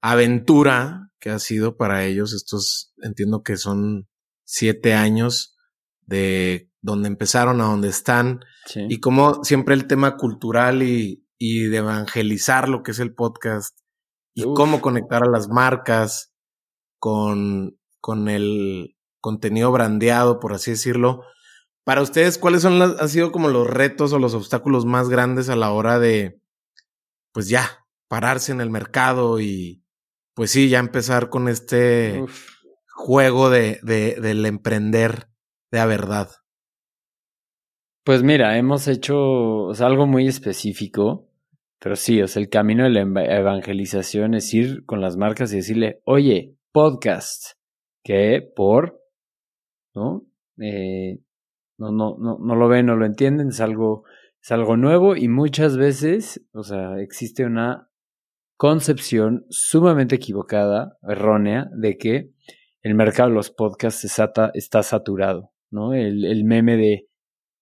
[0.00, 4.08] aventura que ha sido para ellos estos, entiendo que son
[4.44, 5.56] siete años
[6.06, 8.40] de donde empezaron a donde están
[8.74, 13.78] y como siempre el tema cultural y, y, de evangelizar lo que es el podcast
[14.34, 16.32] y cómo conectar a las marcas
[16.98, 21.24] con, con el contenido brandeado, por así decirlo.
[21.84, 25.48] Para ustedes, ¿cuáles son las, han sido como los retos o los obstáculos más grandes
[25.48, 26.40] a la hora de,
[27.32, 29.82] pues ya, pararse en el mercado y,
[30.38, 32.24] pues sí, ya empezar con este
[32.86, 35.26] juego de, de, del emprender
[35.72, 36.28] de la verdad.
[38.04, 41.28] Pues mira, hemos hecho algo muy específico,
[41.80, 43.00] pero sí, o sea, el camino de la
[43.36, 47.54] evangelización es ir con las marcas y decirle, oye, podcast,
[48.04, 49.02] que por,
[49.92, 50.24] ¿no?
[50.60, 51.18] Eh,
[51.78, 54.04] no, no, no, no lo ven, no lo entienden, es algo,
[54.40, 57.87] es algo nuevo y muchas veces, o sea, existe una
[58.58, 62.32] concepción sumamente equivocada, errónea, de que
[62.82, 65.94] el mercado de los podcasts está, saturado, ¿no?
[65.94, 67.08] El, el meme de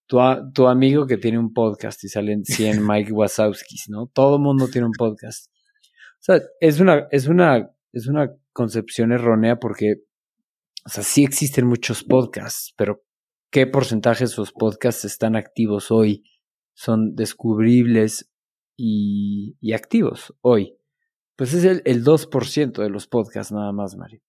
[0.06, 0.18] tu,
[0.54, 4.06] tu, amigo que tiene un podcast y salen 100 Mike Wazowskis, ¿no?
[4.06, 5.50] Todo mundo tiene un podcast.
[5.50, 9.96] O sea, es una, es una, es una concepción errónea porque,
[10.86, 13.04] o sea, sí existen muchos podcasts, pero
[13.50, 16.24] ¿qué porcentaje de esos podcasts están activos hoy?
[16.72, 18.32] Son descubribles
[18.78, 20.78] y, y activos hoy.
[21.36, 24.20] Pues es el, el 2% de los podcasts nada más, Mario.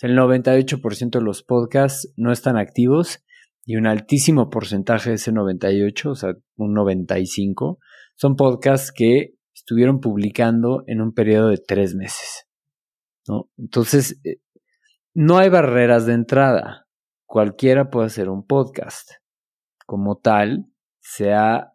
[0.00, 3.24] el 98% de los podcasts no están activos
[3.64, 7.78] y un altísimo porcentaje de ese 98, o sea, un 95,
[8.16, 12.46] son podcasts que estuvieron publicando en un periodo de tres meses.
[13.28, 13.50] ¿no?
[13.56, 14.38] Entonces, eh,
[15.14, 16.86] no hay barreras de entrada.
[17.26, 19.10] Cualquiera puede hacer un podcast.
[19.84, 20.66] Como tal,
[21.00, 21.74] se ha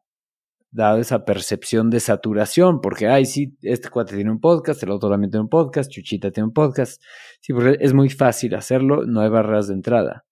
[0.73, 5.09] dado esa percepción de saturación, porque, ay, sí, este cuate tiene un podcast, el otro
[5.09, 7.01] también tiene un podcast, Chuchita tiene un podcast.
[7.41, 10.25] Sí, porque es muy fácil hacerlo, no hay barreras de entrada.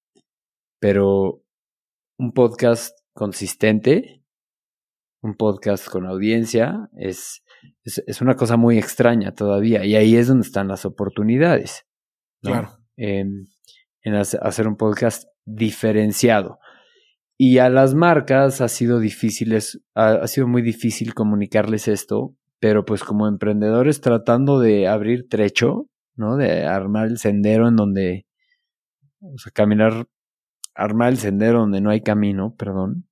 [0.79, 1.43] Pero
[2.17, 4.23] un podcast consistente,
[5.21, 7.43] un podcast con audiencia, es,
[7.83, 9.85] es, una cosa muy extraña todavía.
[9.85, 11.85] Y ahí es donde están las oportunidades.
[12.41, 12.79] Claro.
[12.97, 13.47] En,
[14.01, 16.57] en hacer un podcast diferenciado.
[17.43, 19.57] Y a las marcas ha sido difícil,
[19.95, 26.37] ha, sido muy difícil comunicarles esto, pero pues como emprendedores tratando de abrir trecho, ¿no?
[26.37, 28.27] De armar el sendero en donde,
[29.21, 30.05] o sea, caminar,
[30.75, 33.09] armar el sendero donde no hay camino, perdón.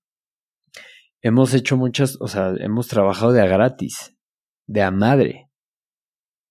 [1.23, 4.15] Hemos hecho muchas, o sea, hemos trabajado de a gratis,
[4.67, 5.49] de a madre.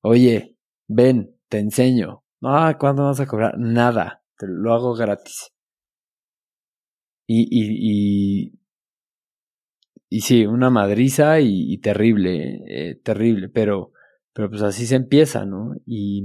[0.02, 0.56] Oye,
[0.88, 2.24] ven, te enseño.
[2.42, 3.56] Ah, ¿cuándo vas a cobrar?
[3.56, 5.52] Nada, te lo hago gratis.
[7.30, 8.52] Y, y,
[10.08, 13.92] y, sí, una madriza y, terrible, eh, terrible, pero,
[14.32, 15.74] pero pues así se empieza, ¿no?
[15.84, 16.24] Y,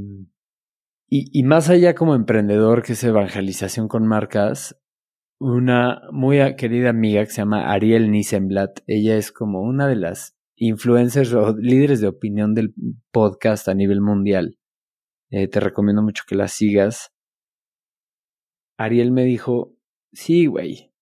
[1.09, 4.79] y, y más allá como emprendedor, que es evangelización con marcas,
[5.39, 10.37] una muy querida amiga que se llama Ariel Nissenblatt, ella es como una de las
[10.55, 12.73] influencers o líderes de opinión del
[13.11, 14.57] podcast a nivel mundial.
[15.31, 17.11] Eh, te recomiendo mucho que la sigas.
[18.77, 19.75] Ariel me dijo,
[20.13, 20.92] sí, güey,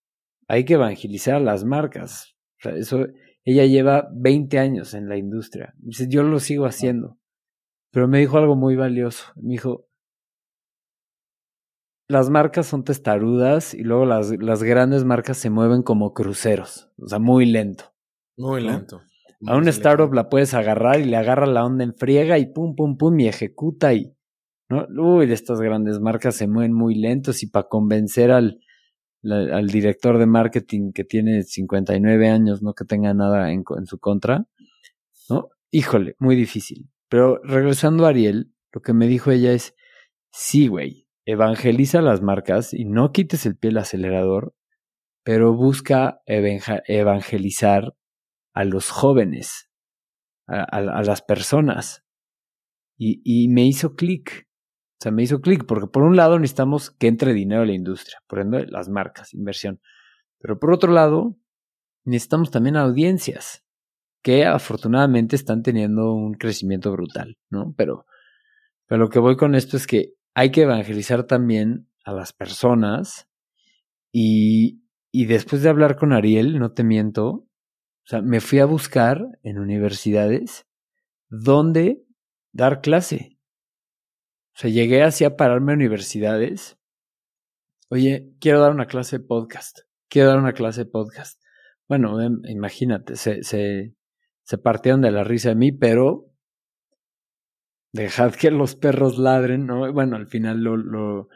[0.52, 2.36] hay que evangelizar a las marcas.
[2.60, 3.08] O sea, eso,
[3.46, 5.74] ella lleva 20 años en la industria.
[5.78, 7.18] Dice, yo lo sigo haciendo.
[7.90, 9.32] Pero me dijo algo muy valioso.
[9.38, 9.88] Me dijo,
[12.10, 16.92] las marcas son testarudas y luego las, las grandes marcas se mueven como cruceros.
[16.98, 17.86] O sea, muy lento.
[18.36, 19.00] Muy lento.
[19.48, 22.76] a un startup la puedes agarrar y le agarra la onda en friega y pum,
[22.76, 24.14] pum, pum y ejecuta y...
[24.68, 24.86] ¿no?
[25.02, 28.60] Uy, de estas grandes marcas se mueven muy lentos y para convencer al,
[29.24, 34.00] al director de marketing que tiene 59 años, no que tenga nada en, en su
[34.00, 34.48] contra,
[35.30, 35.50] ¿no?
[35.70, 36.90] Híjole, muy difícil.
[37.08, 39.76] Pero regresando a Ariel, lo que me dijo ella es,
[40.32, 44.56] sí, güey, evangeliza las marcas y no quites el pie al acelerador,
[45.24, 47.96] pero busca evangelizar
[48.54, 49.70] a los jóvenes,
[50.48, 52.04] a, las personas.
[52.98, 54.48] Y me hizo clic.
[55.02, 57.74] O sea, me hizo clic, porque por un lado necesitamos que entre dinero a la
[57.74, 59.82] industria, por ende las marcas, inversión.
[60.38, 61.40] Pero por otro lado,
[62.06, 63.66] necesitamos también audiencias,
[64.22, 67.74] que afortunadamente están teniendo un crecimiento brutal, ¿no?
[67.76, 68.06] Pero,
[68.86, 73.28] pero lo que voy con esto es que hay que evangelizar también a las personas
[74.12, 77.48] y, y después de hablar con Ariel, no te miento, o
[78.06, 80.68] sea, me fui a buscar en universidades
[81.28, 82.04] dónde
[82.52, 83.40] dar clase.
[84.56, 86.78] O sea, llegué así a pararme a universidades.
[87.90, 89.80] Oye, quiero dar una clase de podcast.
[90.10, 91.42] Quiero dar una clase de podcast.
[91.88, 93.96] Bueno, em, imagínate, se, se,
[94.44, 96.32] se partieron de la risa de mí, pero
[97.94, 99.92] dejad que los perros ladren, ¿no?
[99.92, 101.30] Bueno, al final lo, lo,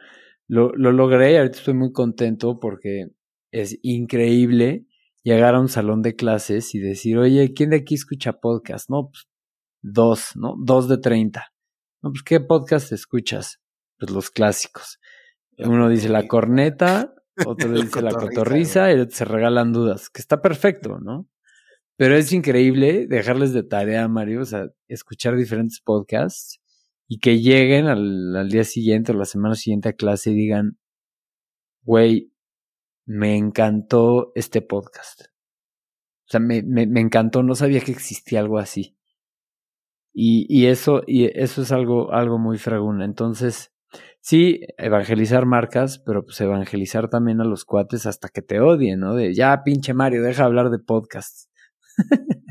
[0.48, 3.08] lo, lo logré y ahorita estoy muy contento porque
[3.52, 4.86] es increíble
[5.22, 8.88] llegar a un salón de clases y decir, oye, ¿quién de aquí escucha podcast?
[8.90, 9.28] No, pues
[9.82, 10.54] dos, ¿no?
[10.58, 11.52] Dos de treinta.
[12.10, 13.60] Pues, ¿qué podcast escuchas?
[13.98, 15.00] Pues los clásicos.
[15.58, 17.14] Uno dice la corneta,
[17.46, 21.28] otro dice la cotorriza y se regalan dudas, que está perfecto, ¿no?
[21.96, 26.60] Pero es increíble dejarles de tarea, Mario, o sea, escuchar diferentes podcasts
[27.08, 30.78] y que lleguen al, al día siguiente o la semana siguiente a clase y digan,
[31.82, 32.32] güey,
[33.06, 35.22] me encantó este podcast.
[36.26, 38.95] O sea, me, me, me encantó, no sabía que existía algo así.
[40.18, 43.04] Y, y eso, y eso es algo, algo muy fraguna.
[43.04, 43.70] Entonces,
[44.22, 49.14] sí, evangelizar marcas, pero pues evangelizar también a los cuates hasta que te odien, ¿no?
[49.14, 51.50] De ya, pinche Mario, deja hablar de podcasts.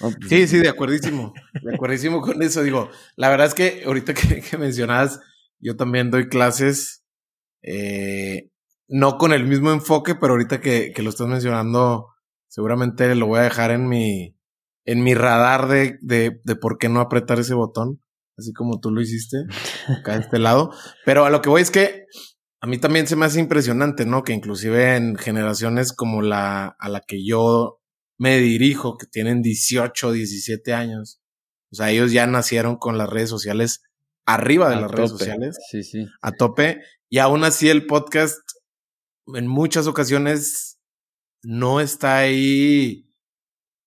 [0.00, 1.34] Pues, sí, sí, de acuerdísimo.
[1.62, 2.62] De acuerdísimo con eso.
[2.62, 5.20] Digo, la verdad es que ahorita que, que mencionabas,
[5.58, 7.04] yo también doy clases,
[7.60, 8.48] eh,
[8.88, 12.06] no con el mismo enfoque, pero ahorita que, que lo estás mencionando,
[12.48, 14.39] seguramente lo voy a dejar en mi,
[14.84, 18.00] en mi radar de, de, de por qué no apretar ese botón,
[18.36, 19.38] así como tú lo hiciste,
[20.00, 20.70] acá de este lado.
[21.04, 22.06] Pero a lo que voy es que
[22.60, 24.22] a mí también se me hace impresionante, ¿no?
[24.22, 27.80] Que inclusive en generaciones como la a la que yo
[28.18, 31.20] me dirijo, que tienen 18, 17 años,
[31.72, 33.82] o sea, ellos ya nacieron con las redes sociales
[34.26, 35.56] arriba de las redes sociales.
[35.70, 36.06] Sí, sí.
[36.20, 36.80] A tope.
[37.08, 38.38] Y aún así el podcast
[39.34, 40.80] en muchas ocasiones
[41.42, 43.09] no está ahí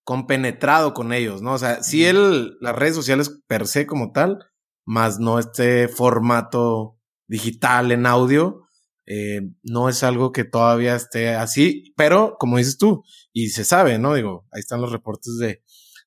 [0.04, 1.54] compenetrado con ellos, ¿no?
[1.54, 4.40] O sea, sí el, las redes sociales per se como tal,
[4.86, 6.98] más no este formato
[7.28, 8.60] digital en audio,
[9.06, 14.00] Eh, no es algo que todavía esté así, pero como dices tú, y se sabe,
[14.00, 14.14] ¿no?
[14.14, 15.62] Digo, ahí están los reportes de,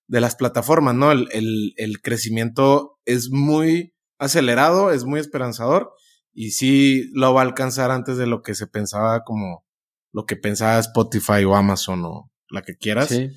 [0.09, 1.13] de las plataformas, ¿no?
[1.13, 5.93] El, el, el crecimiento es muy acelerado, es muy esperanzador
[6.33, 9.67] y sí lo va a alcanzar antes de lo que se pensaba como
[10.15, 13.09] lo que pensaba Spotify o Amazon o la que quieras.
[13.09, 13.29] Sí.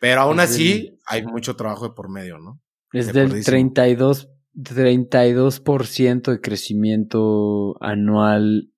[0.00, 2.60] Pero aún así hay mucho trabajo de por medio, ¿no?
[2.92, 8.70] Es del 32, 32% de crecimiento anual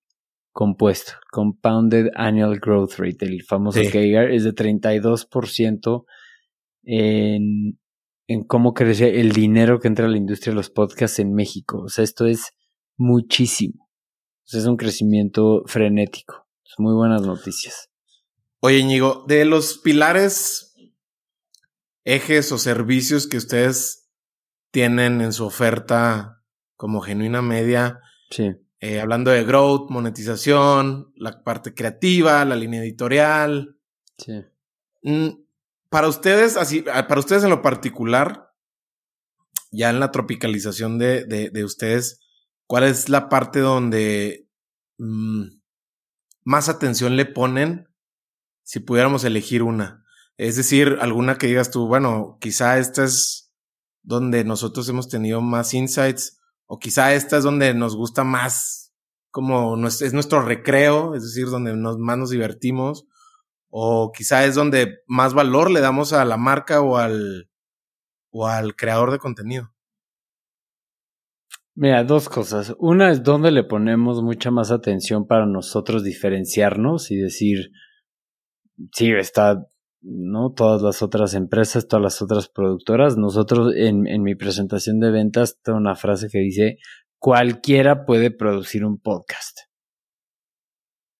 [0.51, 3.87] compuesto, Compounded Annual Growth Rate, el famoso sí.
[3.87, 6.05] es de 32%
[6.83, 7.79] en,
[8.27, 11.83] en cómo crece el dinero que entra a la industria de los podcasts en México.
[11.83, 12.51] O sea, esto es
[12.97, 13.85] muchísimo.
[13.85, 16.47] O sea, es un crecimiento frenético.
[16.65, 17.89] Es muy buenas noticias.
[18.59, 20.68] Oye, Ñigo, de los pilares,
[22.15, 24.09] ejes o servicios que ustedes
[24.71, 26.43] tienen en su oferta
[26.75, 27.99] como genuina media,
[28.29, 28.55] sí.
[28.81, 33.77] Eh, hablando de growth, monetización, la parte creativa, la línea editorial.
[34.17, 34.45] Sí.
[35.03, 35.31] Mm,
[35.89, 38.53] para ustedes, así, para ustedes en lo particular,
[39.71, 42.21] ya en la tropicalización de, de, de ustedes,
[42.67, 44.47] ¿cuál es la parte donde
[44.97, 45.43] mmm,
[46.45, 47.89] más atención le ponen
[48.63, 50.05] si pudiéramos elegir una?
[50.39, 53.51] Es decir, alguna que digas tú, bueno, quizá esta es
[54.03, 58.93] donde nosotros hemos tenido más insights o quizá esta es donde nos gusta más,
[59.31, 63.05] como es nuestro recreo, es decir, donde nos, más nos divertimos,
[63.69, 67.49] o quizá es donde más valor le damos a la marca o al,
[68.31, 69.73] o al creador de contenido.
[71.75, 72.73] Mira, dos cosas.
[72.79, 77.71] Una es donde le ponemos mucha más atención para nosotros diferenciarnos y decir,
[78.93, 79.65] sí, está
[80.01, 80.51] ¿no?
[80.51, 83.17] Todas las otras empresas, todas las otras productoras.
[83.17, 86.77] Nosotros en, en mi presentación de ventas tengo una frase que dice,
[87.17, 89.59] cualquiera puede producir un podcast.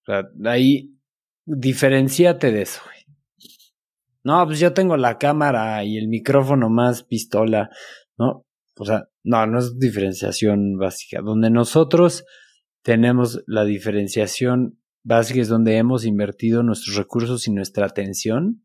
[0.02, 0.96] O sea, ahí
[1.44, 2.80] diferenciate de eso.
[4.22, 7.70] No, pues yo tengo la cámara y el micrófono más pistola,
[8.18, 8.44] ¿no?
[8.78, 11.20] O sea, no, no es diferenciación básica.
[11.22, 12.24] Donde nosotros
[12.82, 18.64] tenemos la diferenciación básica es donde hemos invertido nuestros recursos y nuestra atención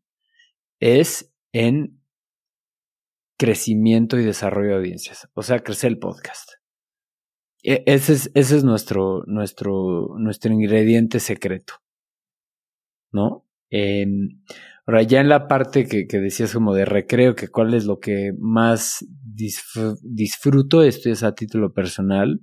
[0.80, 2.00] es en
[3.38, 6.52] crecimiento y desarrollo de audiencias, o sea, crecer el podcast.
[7.62, 11.74] E, ese es, ese es nuestro, nuestro, nuestro ingrediente secreto,
[13.12, 13.44] ¿no?
[14.86, 17.98] Ahora, ya en la parte que, que, decías como de recreo, que cuál es lo
[17.98, 22.40] que más disfruto, esto es a título personal,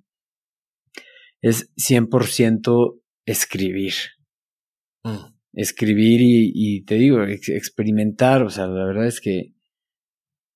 [1.42, 3.94] es 100% escribir.
[5.04, 9.54] Mm escribir y, y te digo, ex experimentar, o sea, la verdad es que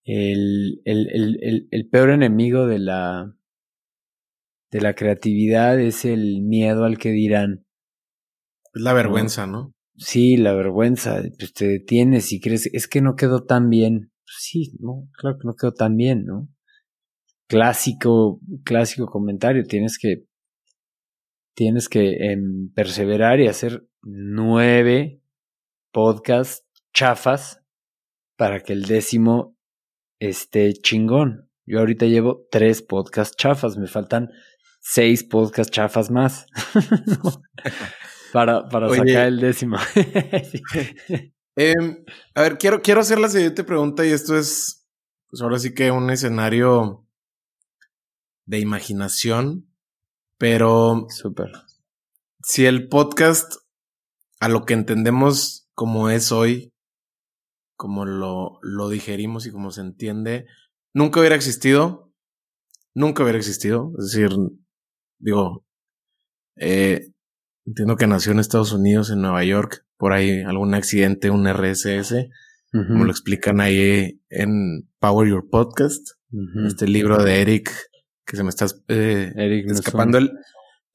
[0.03, 1.07] el, el,
[1.41, 3.35] el, el, peor enemigo de la,
[4.71, 7.65] de la creatividad es el miedo al que dirán.
[8.73, 9.73] Es la vergüenza, ¿no?
[9.97, 11.21] Sí, la vergüenza.
[11.37, 14.11] Pues te detienes y crees, es que no quedó tan bien.
[14.23, 16.49] Pues sí, no, claro que no quedó tan bien, ¿no?
[17.47, 19.63] Clásico, clásico comentario.
[19.63, 20.25] Tienes que,
[21.53, 22.37] tienes que eh,
[22.73, 25.21] perseverar y hacer nueve
[25.91, 27.61] podcasts chafas
[28.37, 29.57] para que el décimo
[30.19, 31.49] esté chingón.
[31.65, 34.29] Yo ahorita llevo tres podcasts chafas, me faltan
[34.79, 36.45] seis podcasts chafas más
[38.33, 39.77] para, para sacar el décimo.
[41.57, 41.73] eh,
[42.33, 44.87] a ver, quiero, quiero hacer la siguiente pregunta y esto es,
[45.29, 47.05] pues ahora sí que un escenario
[48.45, 49.69] de imaginación,
[50.37, 51.07] pero...
[51.09, 51.51] Súper.
[52.41, 53.66] Si el podcast
[54.39, 56.73] a lo que entendemos como es hoy,
[57.75, 60.47] como lo, lo digerimos y como se entiende,
[60.93, 62.11] nunca hubiera existido,
[62.95, 63.93] nunca hubiera existido.
[63.99, 64.29] Es decir,
[65.19, 65.65] digo,
[66.55, 67.11] eh,
[67.65, 72.13] entiendo que nació en Estados Unidos, en Nueva York, por ahí algún accidente, un RSS,
[72.13, 72.87] uh -huh.
[72.87, 76.67] como lo explican ahí en Power Your Podcast, uh -huh.
[76.67, 77.71] este libro de Eric,
[78.25, 80.31] que se me está eh, Eric escapando el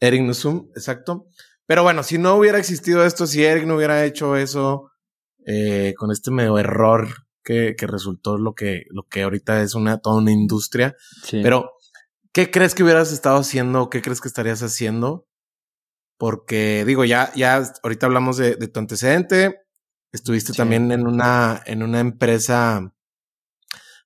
[0.01, 1.27] Eric Nusum, exacto.
[1.73, 4.91] Pero bueno, si no hubiera existido esto, si Eric no hubiera hecho eso,
[5.47, 7.09] eh, con este medio error
[7.43, 10.95] que, que, resultó lo que, lo que ahorita es una, toda una industria.
[11.25, 11.41] Sí.
[11.43, 11.71] Pero,
[12.31, 13.89] ¿qué crees que hubieras estado haciendo?
[13.89, 15.27] ¿Qué crees que estarías haciendo?
[16.19, 19.63] Porque, digo, ya, ya, ahorita hablamos de, de tu antecedente.
[20.13, 20.59] Estuviste sí.
[20.59, 22.93] también en una, en una empresa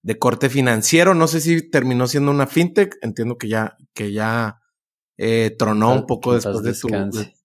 [0.03, 1.14] de corte financiero.
[1.14, 2.97] No sé si terminó siendo una fintech.
[3.03, 4.61] Entiendo que ya, que ya
[5.19, 7.36] eh, tronó un poco después de tu, de,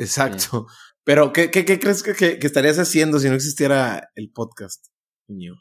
[0.00, 0.66] Exacto.
[0.68, 0.74] Sí.
[1.04, 4.86] Pero, ¿qué, qué, qué crees que, que, que, estarías haciendo si no existiera el podcast,
[5.28, 5.54] mío?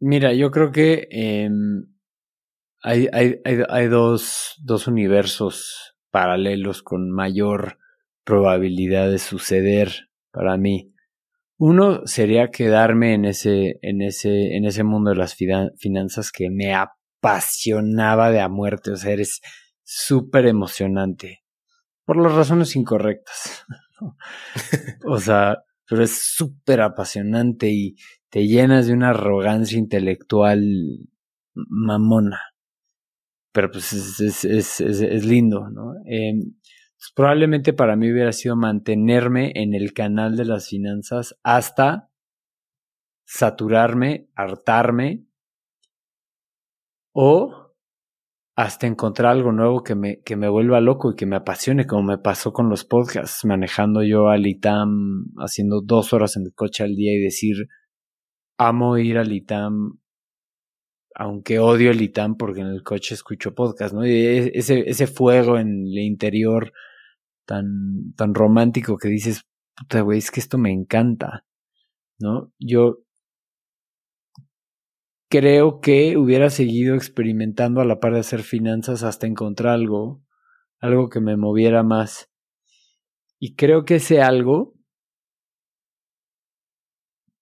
[0.00, 1.50] Mira, yo creo que eh,
[2.82, 7.78] hay, hay, hay, hay dos, dos universos paralelos con mayor
[8.24, 10.92] probabilidad de suceder para mí.
[11.58, 16.74] Uno sería quedarme en ese, en ese, en ese mundo de las finanzas que me
[16.74, 18.90] apasionaba de a muerte.
[18.90, 19.40] O sea, eres
[19.84, 21.41] súper emocionante.
[22.04, 23.64] Por las razones incorrectas.
[25.06, 27.96] o sea, pero es súper apasionante y
[28.30, 30.62] te llenas de una arrogancia intelectual
[31.54, 32.40] mamona.
[33.52, 35.94] Pero pues es, es, es, lindo, ¿no?
[36.06, 36.32] Eh,
[37.14, 42.10] probablemente para mí hubiera sido mantenerme en el canal de las finanzas hasta
[43.26, 45.26] saturarme, hartarme
[47.12, 47.61] o
[48.54, 52.02] hasta encontrar algo nuevo que me, que me vuelva loco y que me apasione, como
[52.02, 56.84] me pasó con los podcasts, manejando yo al ITAM, haciendo dos horas en el coche
[56.84, 57.68] al día y decir,
[58.58, 59.98] amo ir al ITAM,
[61.14, 64.06] aunque odio el ITAM porque en el coche escucho podcast, ¿no?
[64.06, 66.72] Y e, ese, ese fuego en el interior
[67.46, 69.44] tan, tan romántico que dices,
[69.76, 71.46] puta, güey, es que esto me encanta,
[72.18, 72.52] ¿no?
[72.58, 72.98] Yo
[75.32, 80.22] creo que hubiera seguido experimentando a la par de hacer finanzas hasta encontrar algo,
[80.78, 82.28] algo que me moviera más.
[83.38, 84.74] Y creo que ese algo,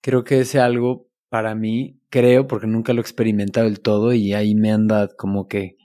[0.01, 4.34] creo que ese algo para mí, creo, porque nunca lo he experimentado del todo y
[4.34, 5.76] ahí me anda como que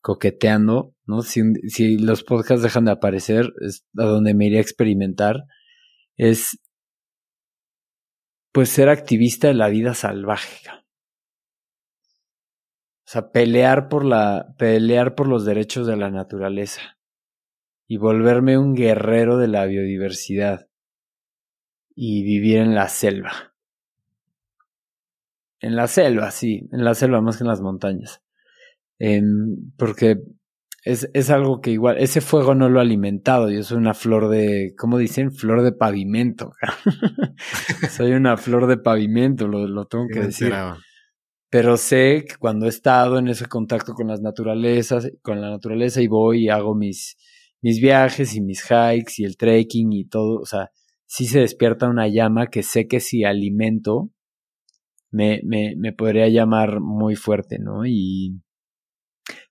[0.00, 1.22] coqueteando, ¿no?
[1.22, 5.42] Si, los podcasts dejan de aparecer, es a donde me iría a experimentar,
[6.16, 6.60] es
[8.52, 10.60] pues ser activista de la vida salvaje.
[13.08, 16.98] O sea, pelear por la, pelear por los derechos de la naturaleza
[17.86, 20.68] y volverme un guerrero de la biodiversidad
[21.94, 23.54] y vivir en la selva.
[25.58, 28.20] En la selva, sí, en la selva más que en las montañas.
[29.78, 30.18] porque
[30.84, 34.28] es, es algo que igual, ese fuego no lo ha alimentado, yo soy una flor
[34.28, 35.32] de, ¿cómo dicen?
[35.32, 36.52] Flor de pavimento.
[37.90, 40.52] soy una flor de pavimento, lo, lo tengo que decir.
[41.50, 46.02] Pero sé que cuando he estado en ese contacto con las naturalezas, con la naturaleza
[46.02, 47.16] y voy y hago mis,
[47.62, 50.70] mis viajes y mis hikes y el trekking y todo, o sea,
[51.06, 54.10] sí se despierta una llama que sé que si alimento
[55.10, 57.86] me, me, me podría llamar muy fuerte, ¿no?
[57.86, 58.42] Y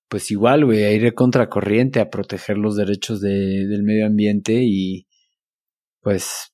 [0.08, 5.08] pues igual, güey, a ir contracorriente, a proteger los derechos de, del medio ambiente y
[6.02, 6.54] pues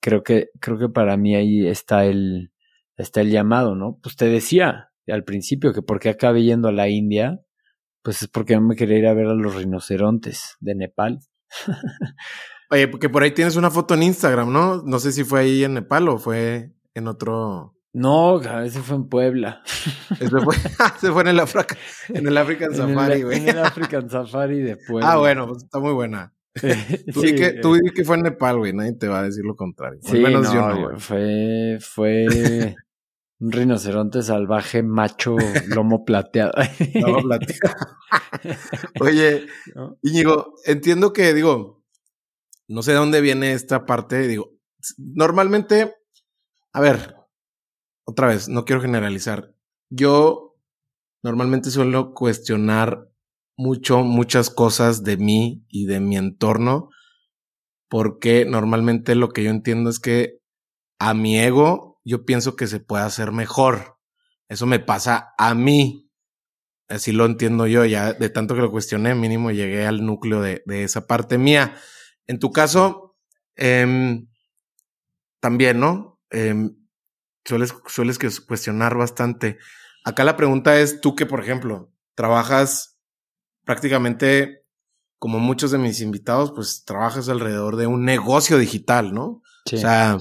[0.00, 2.53] creo que, creo que para mí ahí está el,
[2.96, 3.98] está el llamado, ¿no?
[4.02, 7.40] Pues te decía al principio que porque acabe yendo a la India,
[8.02, 11.18] pues es porque no me quería ir a ver a los rinocerontes de Nepal.
[12.70, 14.82] Oye, porque por ahí tienes una foto en Instagram, ¿no?
[14.82, 17.76] No sé si fue ahí en Nepal o fue en otro.
[17.92, 19.62] No, ese fue en Puebla.
[20.18, 20.54] Ese fue,
[21.00, 21.76] se fue en el, Africa,
[22.08, 23.38] en el African Safari, güey.
[23.38, 25.12] En el African Safari de Puebla.
[25.12, 26.34] Ah, bueno, pues está muy buena.
[27.12, 28.72] tú, di que, tú di que fue en Nepal, güey.
[28.72, 30.00] Nadie te va a decir lo contrario.
[30.02, 30.98] Sí, menos yo no, güey.
[30.98, 32.74] Fue, fue
[33.44, 35.36] un rinoceronte salvaje, macho,
[35.66, 36.52] lomo plateado.
[36.94, 37.76] lomo plateado.
[39.00, 39.46] Oye,
[40.00, 41.84] Íñigo, entiendo que, digo,
[42.68, 44.26] no sé de dónde viene esta parte.
[44.26, 44.52] Digo,
[44.96, 45.94] normalmente,
[46.72, 47.16] a ver,
[48.06, 49.54] otra vez, no quiero generalizar.
[49.90, 50.56] Yo
[51.22, 53.10] normalmente suelo cuestionar
[53.58, 56.88] mucho, muchas cosas de mí y de mi entorno,
[57.90, 60.38] porque normalmente lo que yo entiendo es que
[60.98, 63.98] a mi ego yo pienso que se puede hacer mejor.
[64.48, 66.10] Eso me pasa a mí.
[66.88, 70.62] Así lo entiendo yo, ya de tanto que lo cuestioné, mínimo llegué al núcleo de,
[70.66, 71.76] de esa parte mía.
[72.26, 73.16] En tu caso,
[73.56, 74.22] eh,
[75.40, 76.20] también, ¿no?
[76.30, 76.70] Eh,
[77.44, 79.58] sueles, sueles cuestionar bastante.
[80.04, 82.98] Acá la pregunta es, tú que, por ejemplo, trabajas
[83.64, 84.64] prácticamente
[85.18, 89.42] como muchos de mis invitados, pues trabajas alrededor de un negocio digital, ¿no?
[89.72, 90.18] O sea,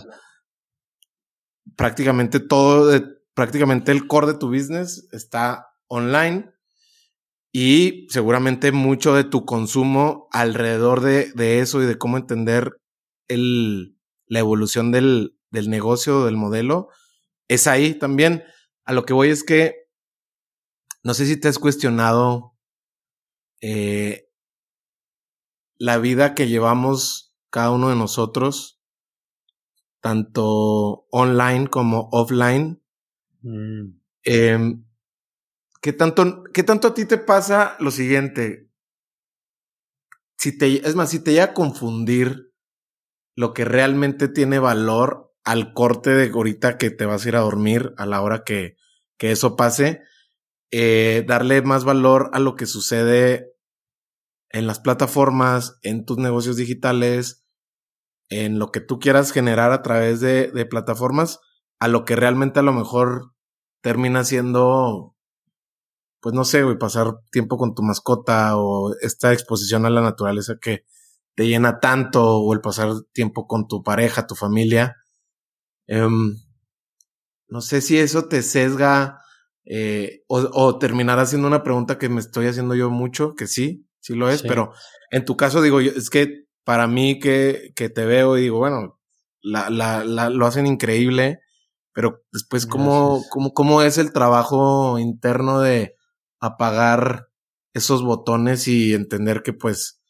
[1.75, 2.91] prácticamente todo,
[3.33, 6.51] prácticamente el core de tu business está online
[7.51, 12.81] y seguramente mucho de tu consumo alrededor de, de eso y de cómo entender
[13.27, 16.89] el, la evolución del, del negocio, del modelo,
[17.47, 18.43] es ahí también.
[18.85, 19.83] A lo que voy es que
[21.03, 22.57] no sé si te has cuestionado
[23.61, 24.29] eh,
[25.77, 28.81] la vida que llevamos cada uno de nosotros
[30.03, 32.83] tanto online como offline.
[33.41, 34.01] Mm.
[34.23, 34.85] Em,
[35.81, 38.69] ¿qué, tanto, ¿Qué tanto a ti te pasa lo siguiente?
[40.37, 42.51] Si te, es más, si te llega a confundir
[43.35, 47.41] lo que realmente tiene valor al corte de ahorita que te vas a ir a
[47.41, 48.75] dormir a la hora que,
[49.17, 50.01] que eso pase,
[50.71, 53.53] eh, darle más valor a lo que sucede
[54.49, 57.42] en las plataformas, en tus negocios digitales,
[58.41, 61.39] en lo que tú quieras generar a través de, de plataformas,
[61.79, 63.33] a lo que realmente a lo mejor
[63.81, 65.15] termina siendo,
[66.21, 70.55] pues no sé, güey, pasar tiempo con tu mascota o esta exposición a la naturaleza
[70.59, 70.85] que
[71.35, 74.95] te llena tanto o el pasar tiempo con tu pareja, tu familia.
[75.87, 76.37] Em,
[77.47, 79.19] no sé si eso te sesga
[79.65, 83.87] eh, o, o, terminar haciendo una pregunta que me estoy haciendo yo mucho, que sí,
[83.99, 84.73] sí lo es, pero
[85.11, 88.99] en tu caso digo, es que para mí que, que te veo y digo, bueno,
[89.41, 91.39] la, la, la, lo hacen increíble,
[91.93, 95.95] pero después cómo, cómo, cómo es el trabajo interno de
[96.39, 97.27] apagar
[97.73, 100.01] esos botones y entender que pues,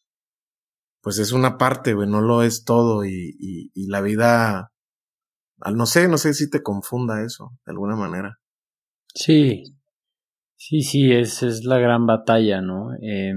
[1.01, 4.71] pues es una parte, güey, no lo es todo y, y, y la vida,
[5.73, 8.39] no sé, no sé si te confunda eso de alguna manera.
[9.13, 9.75] Sí,
[10.55, 12.93] sí, sí, esa es la gran batalla, ¿no?
[13.01, 13.33] Eh,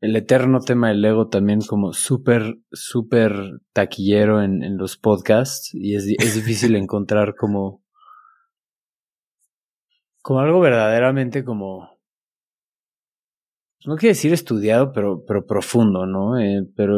[0.00, 5.94] el eterno tema del ego también como súper, súper taquillero en, en, los podcasts y
[5.94, 7.84] es, es difícil encontrar como,
[10.22, 12.00] como algo verdaderamente como,
[13.86, 16.38] no quiero decir estudiado, pero, pero profundo, ¿no?
[16.38, 16.94] Eh, pero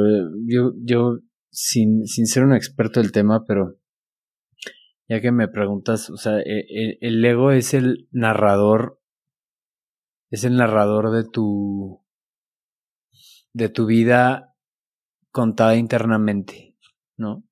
[0.46, 1.18] yo, yo,
[1.50, 3.76] sin, sin ser un experto del tema, pero
[5.08, 9.00] ya que me preguntas, o sea, el, e, el ego es el narrador,
[10.30, 12.01] es el narrador de tu,
[13.54, 14.54] de tu vida
[15.30, 16.76] contada internamente,
[17.16, 17.44] ¿no?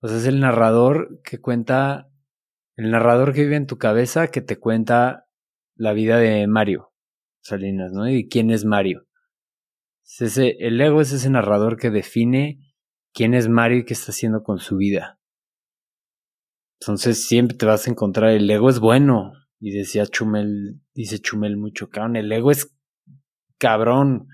[0.00, 2.10] O sea, es el narrador que cuenta,
[2.76, 5.26] el narrador que vive en tu cabeza que te cuenta
[5.74, 6.92] la vida de Mario
[7.42, 8.08] Salinas, ¿no?
[8.08, 9.06] Y quién es Mario.
[10.04, 12.58] Es ese, el ego es ese narrador que define
[13.12, 15.20] quién es Mario y qué está haciendo con su vida.
[16.80, 19.32] Entonces siempre te vas a encontrar, el ego es bueno.
[19.62, 22.74] Y decía Chumel, dice Chumel mucho, cabrón, el ego es
[23.58, 24.28] cabrón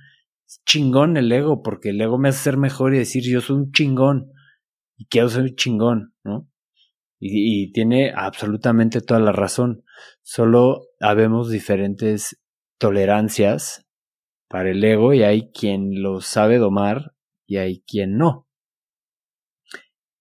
[0.65, 3.73] chingón el ego, porque el ego me hace ser mejor y decir yo soy un
[3.73, 4.33] chingón
[4.97, 6.49] y quiero ser un chingón, ¿no?
[7.19, 9.85] Y, y tiene absolutamente toda la razón.
[10.23, 12.41] Solo habemos diferentes
[12.79, 13.87] tolerancias
[14.49, 17.15] para el ego y hay quien lo sabe domar
[17.47, 18.47] y hay quien no.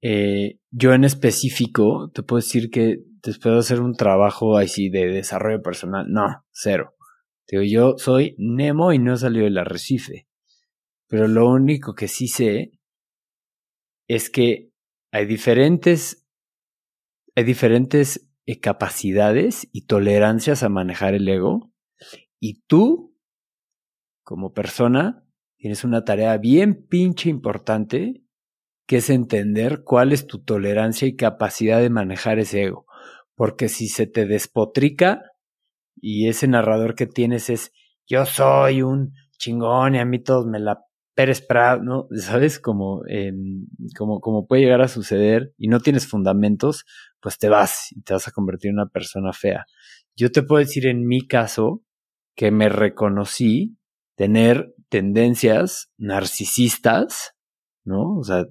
[0.02, 5.08] Eh, yo en específico te puedo decir que después de hacer un trabajo así de
[5.08, 6.95] desarrollo personal, no, cero.
[7.62, 10.28] Yo soy Nemo y no he salido del arrecife.
[11.08, 12.72] Pero lo único que sí sé
[14.08, 14.72] es que
[15.12, 16.28] hay diferentes,
[17.36, 21.72] hay diferentes eh, capacidades y tolerancias a manejar el ego.
[22.40, 23.16] Y tú,
[24.24, 25.26] como persona,
[25.58, 28.24] tienes una tarea bien pinche importante
[28.88, 32.86] que es entender cuál es tu tolerancia y capacidad de manejar ese ego.
[33.36, 35.32] Porque si se te despotrica,
[35.96, 37.72] y ese narrador que tienes es
[38.08, 40.86] yo soy un chingón y a mí todos me la
[41.16, 42.08] Pérez Prado, ¿no?
[42.18, 42.60] ¿Sabes?
[42.60, 43.32] Como, eh,
[43.98, 46.86] como, como puede llegar a suceder y no tienes fundamentos,
[47.22, 49.66] pues te vas y te vas a convertir en una persona fea.
[50.16, 51.82] Yo te puedo decir en mi caso
[52.36, 53.78] que me reconocí
[54.16, 57.34] tener tendencias narcisistas,
[57.84, 58.18] ¿no?
[58.18, 58.46] O sea,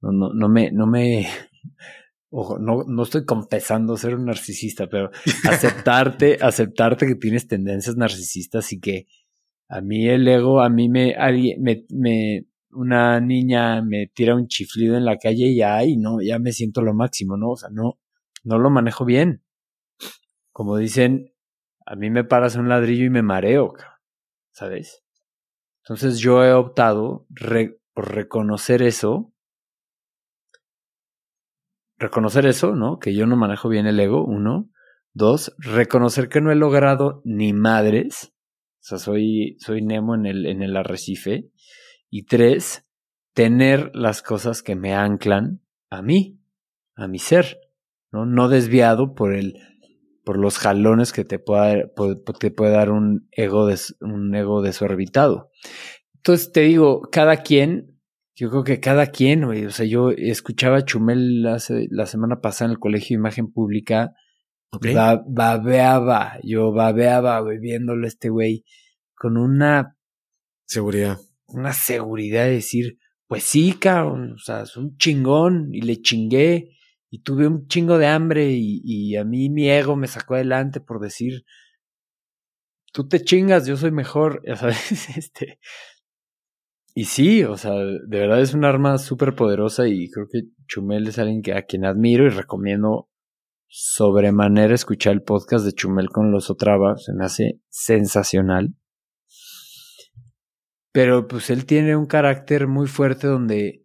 [0.00, 1.26] no, no, no me, no me,
[2.36, 5.10] ojo, no, no estoy confesando ser un narcisista, pero
[5.48, 9.06] aceptarte, aceptarte que tienes tendencias narcisistas y que
[9.68, 14.48] a mí el ego, a mí me, alguien, me, me, una niña me tira un
[14.48, 17.50] chiflido en la calle y ya, y no, ya me siento lo máximo, ¿no?
[17.50, 18.00] O sea, no,
[18.42, 19.44] no lo manejo bien.
[20.50, 21.32] Como dicen,
[21.86, 23.74] a mí me paras un ladrillo y me mareo,
[24.52, 25.04] ¿sabes?
[25.84, 27.26] Entonces yo he optado
[27.94, 29.33] por reconocer eso
[32.04, 32.98] reconocer eso, ¿no?
[32.98, 34.70] Que yo no manejo bien el ego, uno.
[35.12, 38.32] Dos, reconocer que no he logrado ni madres.
[38.80, 41.50] O sea, soy, soy Nemo en el, en el arrecife.
[42.10, 42.84] Y tres,
[43.32, 45.60] tener las cosas que me anclan
[45.90, 46.40] a mí,
[46.94, 47.58] a mi ser,
[48.12, 48.26] ¿no?
[48.26, 49.54] No desviado por el,
[50.24, 51.90] por los jalones que te pueda,
[52.38, 53.68] te puede dar un ego,
[54.00, 55.50] un ego desorbitado.
[56.16, 57.93] Entonces te digo, cada quien
[58.36, 62.40] yo creo que cada quien, güey, o sea, yo escuchaba a Chumel hace, la semana
[62.40, 64.12] pasada en el Colegio de Imagen Pública,
[64.70, 64.94] okay.
[64.94, 68.64] babeaba, yo babeaba, güey, viéndolo este güey,
[69.14, 69.96] con una
[70.66, 71.18] seguridad.
[71.46, 72.98] Una seguridad de decir,
[73.28, 76.76] pues sí, cabrón, o sea, es un chingón, y le chingué,
[77.10, 80.80] y tuve un chingo de hambre, y, y a mí mi ego me sacó adelante
[80.80, 81.44] por decir,
[82.94, 85.60] tú te chingas, yo soy mejor, ya sabes, este,
[86.94, 91.08] y sí, o sea, de verdad es un arma súper poderosa y creo que Chumel
[91.08, 93.10] es alguien que, a quien admiro y recomiendo
[93.66, 98.76] sobremanera escuchar el podcast de Chumel con los Otrava, se me hace sensacional.
[100.92, 103.84] Pero pues él tiene un carácter muy fuerte donde,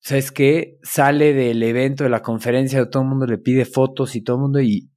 [0.00, 0.78] ¿sabes qué?
[0.84, 4.42] Sale del evento, de la conferencia, todo el mundo le pide fotos y todo el
[4.42, 4.92] mundo y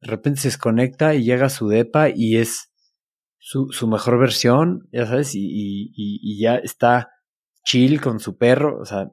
[0.00, 2.69] de repente se desconecta y llega a su depa y es
[3.50, 7.10] su, mejor versión, ya sabes, y, ya está
[7.64, 9.10] chill con su perro, o sea,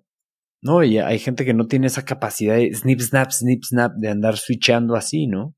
[0.61, 4.09] no, y hay gente que no tiene esa capacidad de snip, snap, snip, snap, de
[4.09, 5.55] andar switchando así, ¿no?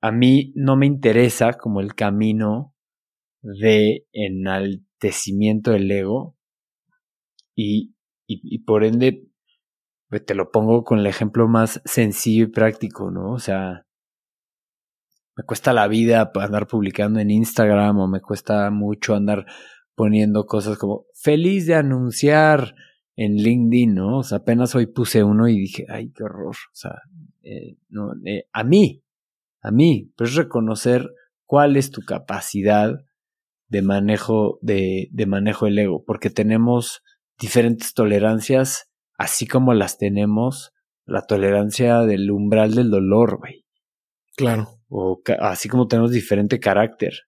[0.00, 2.74] a mí no me interesa como el camino
[3.42, 6.36] de enaltecimiento del ego
[7.54, 7.94] y,
[8.26, 9.28] y, y por ende
[10.08, 13.32] pues, te lo pongo con el ejemplo más sencillo y práctico, ¿no?
[13.32, 13.83] O sea,
[15.36, 19.46] me cuesta la vida andar publicando en Instagram o me cuesta mucho andar
[19.94, 22.74] poniendo cosas como feliz de anunciar
[23.16, 24.18] en LinkedIn, ¿no?
[24.18, 26.54] O sea, apenas hoy puse uno y dije, ay, qué horror.
[26.54, 27.02] O sea,
[27.42, 29.02] eh, no, eh, a mí,
[29.60, 31.10] a mí, pues reconocer
[31.44, 33.04] cuál es tu capacidad
[33.68, 37.02] de manejo, de, de manejo del ego, porque tenemos
[37.38, 40.72] diferentes tolerancias, así como las tenemos
[41.06, 43.64] la tolerancia del umbral del dolor, güey.
[44.36, 44.80] Claro.
[44.96, 47.22] O así como tenemos diferente carácter.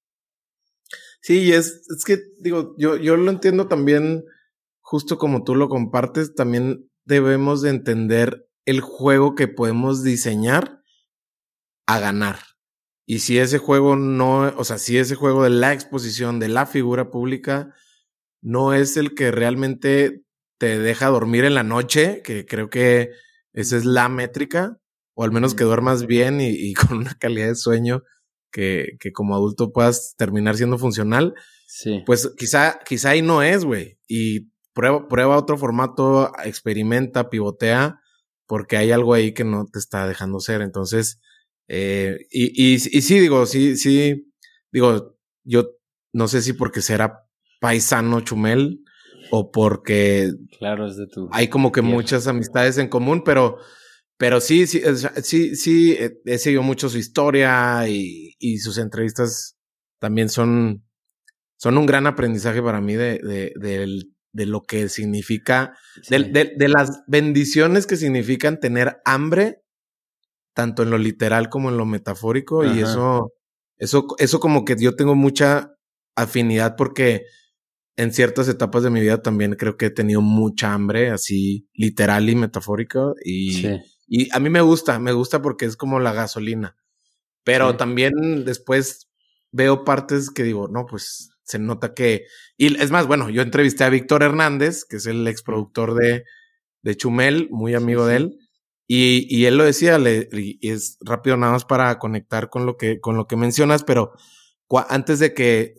[1.20, 4.24] Sí, es, es que, digo, yo, yo lo entiendo también
[4.80, 10.80] justo como tú lo compartes, también debemos de entender el juego que podemos diseñar
[11.88, 12.38] a ganar.
[13.04, 16.66] Y si ese juego no, o sea, si ese juego de la exposición de la
[16.66, 17.74] figura pública
[18.40, 20.22] no es el que realmente
[20.58, 23.10] te deja dormir en la noche, que creo que
[23.52, 24.78] esa es la métrica,
[25.16, 28.04] o al menos que duermas bien y, y con una calidad de sueño
[28.52, 31.34] que, que, como adulto puedas terminar siendo funcional,
[31.66, 32.02] sí.
[32.06, 33.98] pues quizá, quizá ahí no es, güey.
[34.06, 38.00] Y prueba, prueba otro formato, experimenta, pivotea,
[38.46, 40.60] porque hay algo ahí que no te está dejando ser.
[40.60, 41.20] Entonces,
[41.66, 44.32] eh, y, y, y sí, digo, sí, sí,
[44.70, 45.70] digo, yo
[46.12, 47.26] no sé si porque será
[47.60, 48.84] paisano Chumel
[49.30, 53.58] o porque claro, es de tu hay como que muchas amistades en común, pero,
[54.16, 54.82] pero sí, sí,
[55.22, 59.56] sí, sí, he seguido mucho su historia y, y sus entrevistas
[59.98, 60.84] también son,
[61.58, 65.78] son un gran aprendizaje para mí de, de, del de lo que significa,
[66.10, 69.62] de, de, las bendiciones que significan tener hambre,
[70.54, 73.32] tanto en lo literal como en lo metafórico, y eso,
[73.78, 75.72] eso, eso como que yo tengo mucha
[76.16, 77.22] afinidad porque
[77.96, 82.28] en ciertas etapas de mi vida también creo que he tenido mucha hambre, así literal
[82.28, 83.66] y metafórico, y,
[84.06, 86.76] y a mí me gusta, me gusta porque es como la gasolina,
[87.44, 89.08] pero también después
[89.52, 92.26] veo partes que digo, no, pues se nota que,
[92.56, 96.24] y es más, bueno, yo entrevisté a Víctor Hernández, que es el ex productor de,
[96.82, 98.38] de Chumel, muy amigo de él,
[98.88, 102.76] y, y, él lo decía, le, y es rápido nada más para conectar con lo
[102.76, 104.12] que, con lo que mencionas, pero
[104.88, 105.74] antes de que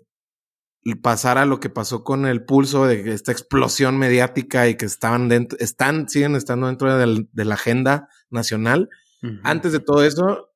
[1.01, 5.57] pasara lo que pasó con el pulso de esta explosión mediática y que estaban dentro,
[5.59, 8.89] están, siguen estando dentro de, de la agenda nacional.
[9.43, 10.49] Antes de todo eso,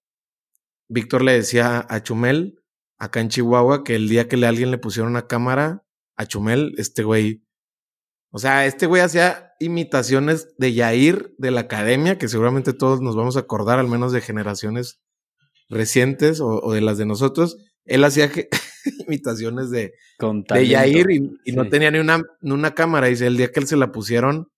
[0.87, 2.59] Víctor le decía a Chumel,
[2.97, 5.83] acá en Chihuahua que el día que le, alguien le pusieron una cámara
[6.15, 7.43] a Chumel, este güey,
[8.29, 13.15] o sea, este güey hacía imitaciones de Yair de la academia, que seguramente todos nos
[13.15, 15.01] vamos a acordar, al menos de generaciones
[15.69, 17.57] recientes o, de las de nosotros.
[17.85, 18.29] Él hacía
[19.07, 19.93] imitaciones de,
[20.53, 23.07] de Yair y, no tenía ni una, ni una cámara.
[23.07, 24.51] Dice, el día que él se la pusieron,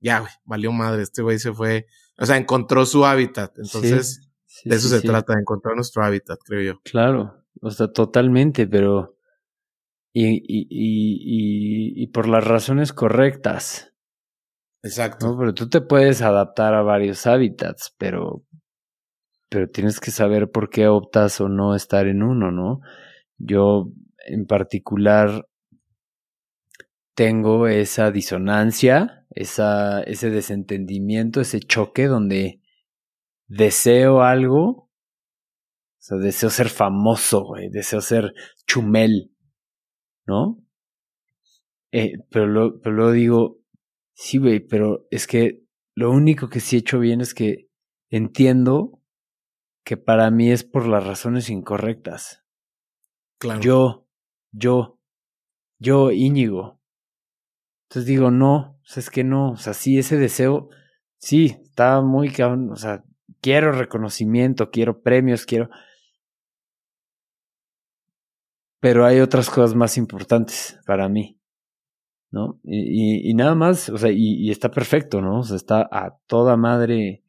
[0.00, 1.02] ya, güey, valió madre.
[1.02, 1.86] Este güey se fue,
[2.18, 3.58] o sea, encontró su hábitat.
[3.58, 4.30] Entonces,
[4.64, 6.80] de eso se trata, de encontrar nuestro hábitat, creo yo.
[6.82, 9.16] Claro, o sea, totalmente, pero.
[10.12, 13.92] Y, y, y, y, por las razones correctas.
[14.82, 15.26] Exacto.
[15.26, 15.38] ¿no?
[15.38, 18.44] Pero tú te puedes adaptar a varios hábitats, pero.
[19.48, 22.80] Pero tienes que saber por qué optas o no estar en uno, ¿no?
[23.36, 23.90] Yo,
[24.26, 25.46] en particular,
[27.14, 32.60] tengo esa disonancia, esa, ese desentendimiento, ese choque donde
[33.46, 34.86] deseo algo
[36.06, 37.68] o sea, deseo ser famoso, güey.
[37.68, 38.32] Deseo ser
[38.64, 39.34] chumel,
[40.24, 40.64] ¿no?
[41.90, 43.58] Eh, pero, lo, pero luego digo,
[44.14, 45.64] sí, güey, pero es que
[45.96, 47.70] lo único que sí he hecho bien es que
[48.08, 49.02] entiendo
[49.84, 52.44] que para mí es por las razones incorrectas.
[53.40, 53.60] Claro.
[53.60, 54.08] Yo,
[54.52, 55.00] yo,
[55.80, 56.80] yo, Íñigo.
[57.88, 60.68] Entonces digo, no, o sea, es que no, o sea, sí, ese deseo,
[61.18, 63.02] sí, está muy cabrón, o sea,
[63.40, 65.70] quiero reconocimiento, quiero premios, quiero,
[68.78, 71.36] pero hay otras cosas más importantes para mí,
[72.30, 72.60] ¿no?
[72.62, 75.40] Y, y, nada más, o sea, y, y, está perfecto, ¿no?
[75.40, 77.24] O sea, está a toda madre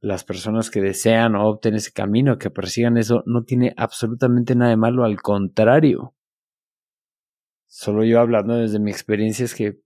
[0.00, 4.70] las personas que desean o opten ese camino, que persigan eso, no tiene absolutamente nada
[4.70, 6.16] de malo, al contrario.
[7.68, 9.78] Solo yo hablando desde mi experiencia es que,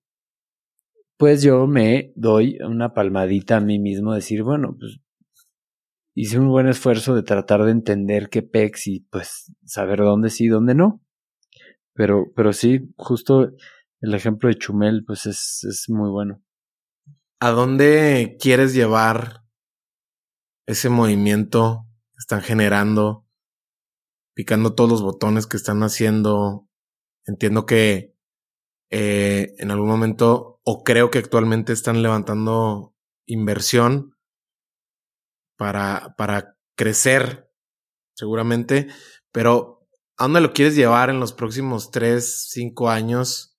[1.24, 5.00] pues yo me doy una palmadita a mí mismo, decir, bueno, pues
[6.14, 10.48] hice un buen esfuerzo de tratar de entender qué pex y pues saber dónde sí
[10.48, 11.02] dónde no.
[11.94, 13.52] Pero, pero sí, justo
[14.02, 16.42] el ejemplo de Chumel, pues es, es muy bueno.
[17.40, 19.44] ¿A dónde quieres llevar
[20.66, 23.26] ese movimiento que están generando,
[24.34, 26.68] picando todos los botones que están haciendo?
[27.24, 28.14] Entiendo que
[28.90, 32.94] eh, en algún momento, o creo que actualmente están levantando
[33.26, 34.16] inversión
[35.56, 37.50] para, para crecer,
[38.14, 38.88] seguramente,
[39.30, 39.86] pero
[40.16, 43.58] ¿a dónde lo quieres llevar en los próximos tres, cinco años?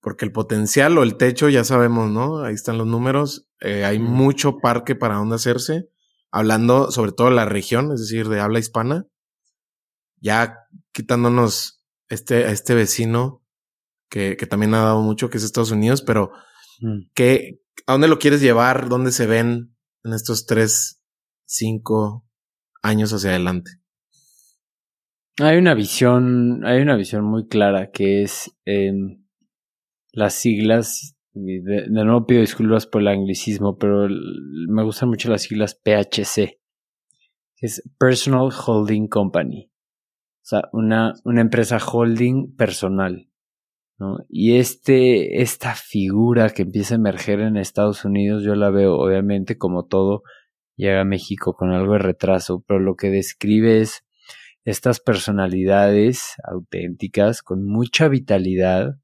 [0.00, 2.42] Porque el potencial o el techo ya sabemos, ¿no?
[2.44, 3.48] Ahí están los números.
[3.60, 5.88] Eh, hay mucho parque para dónde hacerse.
[6.30, 9.06] Hablando sobre todo de la región, es decir, de habla hispana.
[10.20, 13.42] Ya quitándonos este, a este vecino
[14.08, 16.30] que, que también ha dado mucho, que es Estados Unidos, pero
[16.80, 17.10] mm.
[17.14, 18.88] ¿qué, ¿a dónde lo quieres llevar?
[18.88, 19.74] ¿Dónde se ven
[20.04, 21.02] en estos tres,
[21.46, 22.26] cinco
[22.82, 23.70] años hacia adelante?
[25.40, 29.24] Hay una visión, hay una visión muy clara que es em,
[30.12, 31.14] las siglas.
[31.32, 34.08] De, nuevo pido disculpas por el anglicismo, pero
[34.68, 36.60] me gustan mucho las siglas PHC.
[37.60, 39.70] Es Personal Holding Company.
[39.70, 43.28] O sea, una, una empresa holding personal.
[44.28, 49.58] Y este, esta figura que empieza a emerger en Estados Unidos, yo la veo, obviamente,
[49.58, 50.22] como todo,
[50.76, 54.04] llega a México con algo de retraso, pero lo que describe es
[54.64, 58.98] estas personalidades auténticas, con mucha vitalidad,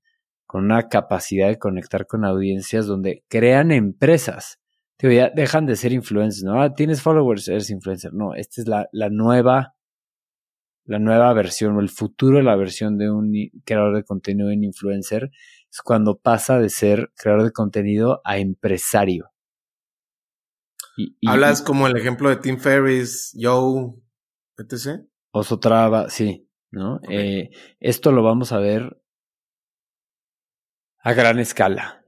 [0.46, 4.60] con una capacidad de conectar con audiencias donde crean empresas.
[4.96, 6.62] Te ya dejan de ser influencers, ¿no?
[6.62, 8.12] Ah, tienes followers, eres influencer.
[8.12, 9.74] No, esta es la, la nueva
[10.84, 13.32] la nueva versión o el futuro de la versión de un
[13.64, 15.30] creador de contenido en influencer
[15.70, 19.30] es cuando pasa de ser creador de contenido a empresario.
[21.26, 23.94] Hablas como el ejemplo de Tim Ferriss, Joe,
[24.56, 25.00] etc.
[25.32, 27.00] Osotrava, sí, ¿no?
[27.08, 27.50] Eh,
[27.80, 29.00] esto lo vamos a ver
[30.98, 32.04] a gran escala.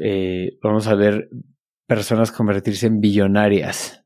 [0.00, 1.28] Eh, vamos a ver
[1.86, 4.04] personas convertirse en billonarias.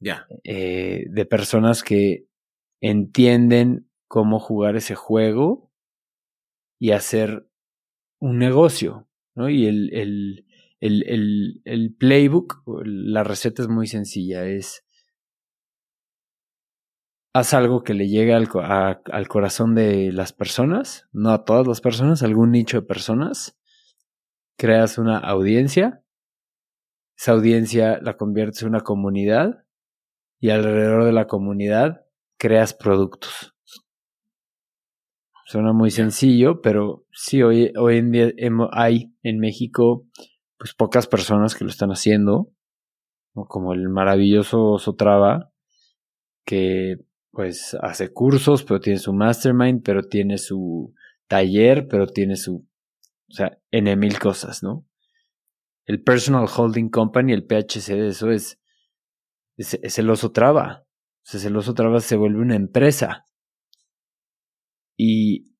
[0.00, 0.26] Ya.
[0.42, 2.26] Eh, de personas que
[2.82, 5.70] entienden cómo jugar ese juego
[6.78, 7.48] y hacer
[8.20, 9.48] un negocio, ¿no?
[9.48, 10.46] Y el, el,
[10.80, 14.84] el, el, playbook, la receta es muy sencilla, es
[17.34, 21.80] haz algo que le llegue al, al, corazón de las personas, no a todas las
[21.80, 23.56] personas, algún nicho de personas,
[24.58, 26.04] creas una audiencia,
[27.16, 29.64] esa audiencia la conviertes en una comunidad
[30.40, 32.04] y alrededor de la comunidad
[32.42, 33.54] creas productos.
[35.46, 38.32] Suena muy sencillo, pero sí, hoy, hoy en día
[38.72, 40.08] hay en México
[40.58, 42.50] pues pocas personas que lo están haciendo,
[43.32, 45.52] como el maravilloso Sotrava,
[46.44, 46.96] que
[47.30, 50.92] pues hace cursos, pero tiene su mastermind, pero tiene su
[51.28, 52.66] taller, pero tiene su,
[53.28, 54.84] o sea, N mil cosas, ¿no?
[55.86, 58.58] El Personal Holding Company, el PHC de eso es,
[59.56, 60.84] es, es el oso traba.
[61.24, 63.26] O sea, Celoso vez se vuelve una empresa.
[64.96, 65.52] Y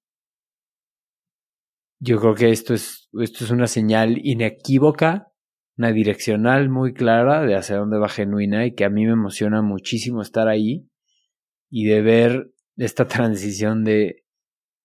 [2.01, 5.33] yo creo que esto es, esto es una señal inequívoca,
[5.77, 9.63] una direccional muy clara de hacia dónde va genuina y que a mí me emociona
[9.63, 10.89] muchísimo estar ahí
[11.71, 14.25] y de ver esta transición de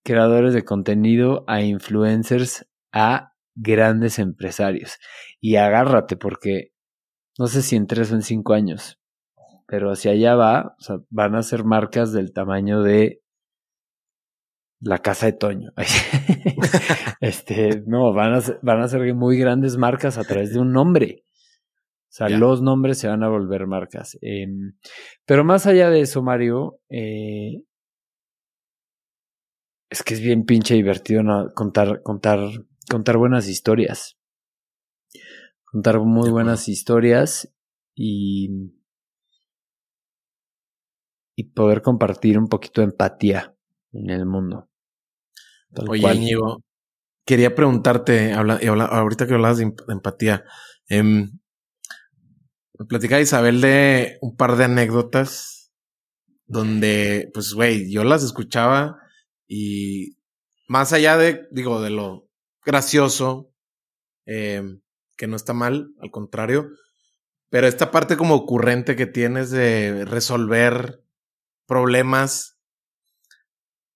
[0.04, 4.98] creadores de contenido a influencers a grandes empresarios.
[5.41, 6.72] Y agárrate porque
[7.38, 8.99] no sé si en tres o en cinco años,
[9.68, 13.22] pero hacia allá va, o sea, van a ser marcas del tamaño de
[14.80, 15.72] la casa de Toño.
[17.22, 20.72] este, no, van a, ser, van a ser muy grandes marcas a través de un
[20.72, 21.26] nombre.
[22.10, 24.18] O sea, los nombres se van a volver marcas.
[24.22, 24.77] Em,
[25.26, 27.61] pero más allá de eso, Mario, eh,
[29.89, 31.22] es que es bien pinche divertido
[31.53, 32.39] contar, contar,
[32.89, 34.18] contar buenas historias.
[35.65, 37.53] Contar muy buenas historias
[37.94, 38.77] y
[41.38, 43.55] y poder compartir un poquito de empatía
[43.93, 44.68] en el mundo.
[45.88, 46.35] Oye,
[47.26, 48.55] quería preguntarte, habla,
[48.85, 50.43] ahorita que hablabas de, empatía,
[50.89, 55.72] eh, me platicaba Isabel de un par de anécdotas
[56.47, 58.97] donde, pues, güey, yo las escuchaba
[59.47, 60.18] y
[60.68, 62.30] más allá de, digo, de lo
[62.65, 63.53] gracioso,
[64.26, 64.64] eh,
[65.15, 66.72] que no está mal, al contrario,
[67.49, 71.03] Pero esta parte como ocurrente que tienes de resolver
[71.68, 72.57] problemas,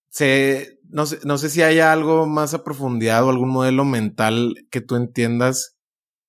[0.09, 4.55] se, no, sé, no sé si hay algo más a profundidad o algún modelo mental
[4.69, 5.77] que tú entiendas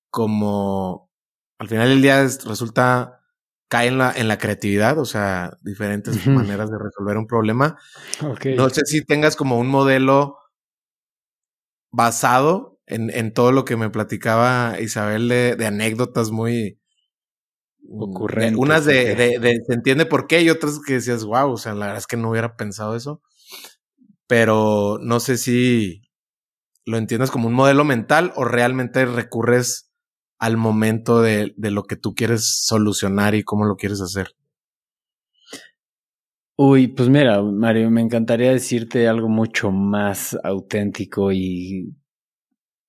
[0.09, 1.11] como
[1.59, 3.19] al final del día resulta
[3.67, 7.79] cae en la, en la creatividad, o sea, diferentes maneras de resolver un problema.
[8.55, 10.37] No sé si tengas como un modelo
[11.91, 16.79] basado en, en todo lo que me platicaba Isabel de, de anécdotas muy
[17.89, 18.57] ocurrentes.
[18.57, 21.87] Unas de, de, se entiende por qué y otras que decías, wow, o sea, la
[21.87, 23.21] verdad es que no hubiera pensado eso.
[24.27, 26.01] Pero no sé si
[26.85, 29.91] lo entiendes como un modelo mental o realmente recurres
[30.39, 34.35] al momento de, de lo que tú quieres solucionar y cómo lo quieres hacer.
[36.55, 41.95] Uy, pues mira, Mario, me encantaría decirte algo mucho más auténtico y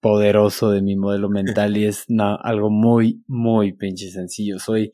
[0.05, 2.05] poderoso de mi modelo mental y es
[2.43, 4.59] algo muy, muy pinche sencillo.
[4.59, 4.93] Soy,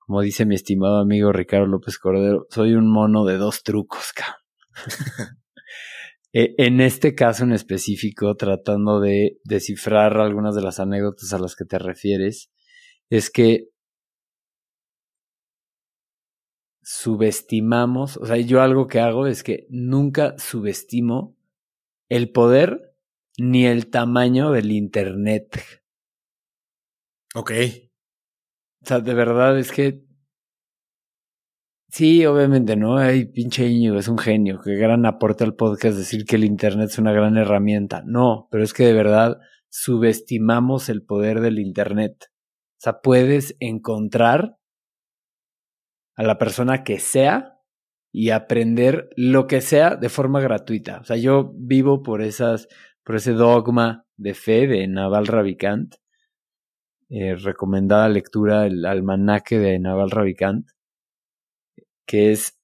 [0.00, 4.36] como dice mi estimado amigo Ricardo López Cordero, soy un mono de dos trucos, cabrón.
[6.30, 11.56] E, en este caso en específico, tratando de descifrar algunas de las anécdotas a las
[11.56, 12.50] que te refieres,
[13.08, 13.70] es que
[16.82, 21.34] subestimamos, o sea, yo algo que hago es que nunca subestimo
[22.10, 22.87] el poder
[23.38, 25.62] ni el tamaño del Internet.
[27.34, 27.52] Ok.
[28.82, 30.08] O sea, de verdad es que
[31.90, 32.98] Sí, obviamente, ¿no?
[32.98, 36.90] Ay, pinche Íñigo, es un genio, qué gran aporte al podcast decir que el Internet
[36.90, 38.02] es una gran herramienta.
[38.04, 39.38] No, pero es que de verdad
[39.70, 42.26] subestimamos el poder del Internet.
[42.78, 44.58] O sea, puedes encontrar
[46.14, 47.58] a la persona que sea
[48.12, 50.98] y aprender lo que sea de forma gratuita.
[51.00, 52.68] O sea, yo vivo por esas,
[53.08, 55.94] por ese dogma de fe de Naval Ravikant.
[57.08, 60.68] Eh, recomendada lectura el almanaque de Naval Ravikant
[62.04, 62.60] que es,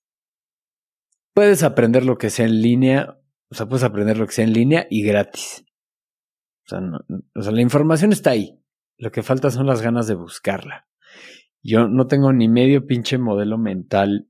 [1.32, 3.18] puedes aprender lo que sea en línea,
[3.48, 5.64] o sea, puedes aprender lo que sea en línea y gratis.
[6.66, 6.80] O sea,
[7.34, 8.60] o sea, la información está ahí.
[8.98, 10.86] Lo que falta son las ganas de buscarla.
[11.62, 14.28] Yo no tengo ni medio pinche modelo mental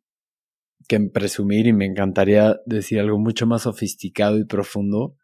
[0.86, 5.16] que presumir y me encantaría decir algo mucho más sofisticado y profundo,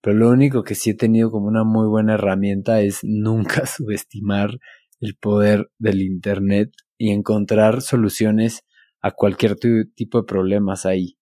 [0.00, 4.58] pero lo único que sí he tenido como una muy buena herramienta es nunca subestimar
[5.00, 8.64] el poder del Internet y encontrar soluciones
[9.00, 11.18] a cualquier tipo de problemas ahí.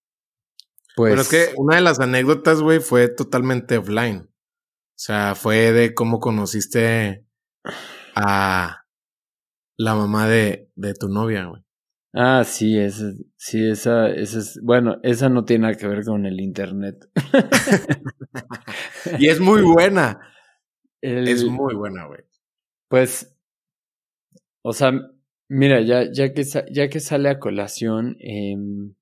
[0.95, 4.29] Pues, Pero es que una de las anécdotas, güey, fue totalmente offline.
[4.29, 7.23] O sea, fue de cómo conociste
[8.15, 8.83] a
[9.77, 11.66] la mamá de, de tu novia, güey.
[12.13, 16.25] Ah, sí, esa, sí, esa, esa es, bueno, esa no tiene nada que ver con
[16.25, 17.09] el internet.
[19.19, 20.19] y es muy buena.
[21.01, 22.21] es muy buena, güey.
[22.89, 23.35] Pues,
[24.61, 24.91] o sea,
[25.49, 28.93] Mira, ya, ya, que, ya que sale a colación, em,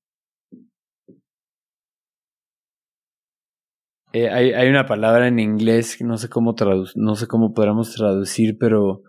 [4.13, 6.55] eh, hay, hay, una palabra en inglés que no sé cómo
[6.95, 9.03] no sé cómo podamos traducir, pero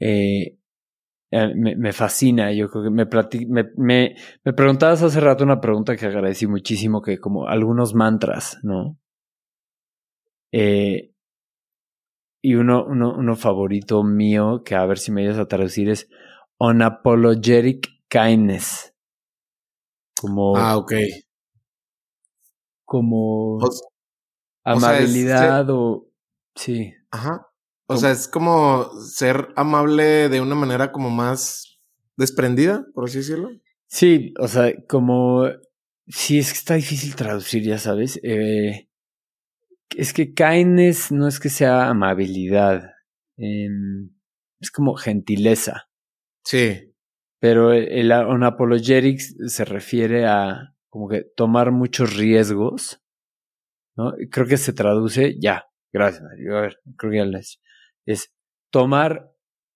[0.00, 0.57] eh,
[1.30, 2.52] eh, me, me, fascina.
[2.52, 3.06] Yo creo que me,
[3.46, 8.58] me, me, me preguntabas hace rato una pregunta que agradecí muchísimo, que como algunos mantras,
[8.62, 8.98] ¿no?
[10.52, 11.12] Eh,
[12.42, 16.08] y uno, uno, uno favorito mío, que a ver si me ayudas a traducir, es
[16.58, 18.94] unapologetic kindness.
[20.20, 20.56] Como.
[20.56, 20.92] Ah, ok.
[22.84, 23.58] Como.
[24.64, 26.08] amabilidad o,
[26.54, 26.92] Sí.
[27.10, 27.47] Ajá.
[27.90, 31.80] O sea, es como ser amable de una manera como más
[32.18, 33.50] desprendida, por así decirlo.
[33.86, 35.46] Sí, o sea, como.
[36.06, 38.20] Sí, es que está difícil traducir, ya sabes.
[38.22, 38.88] Eh,
[39.96, 42.92] es que kindness no es que sea amabilidad,
[43.38, 44.10] em,
[44.60, 45.88] es como gentileza.
[46.44, 46.92] Sí.
[47.40, 53.00] Pero el, unapologetics se refiere a como que tomar muchos riesgos,
[53.96, 54.12] ¿no?
[54.30, 56.58] Creo que se traduce, ya, gracias, Mario.
[56.58, 57.60] A ver, creo que ya les,
[58.08, 58.32] es
[58.70, 59.34] tomar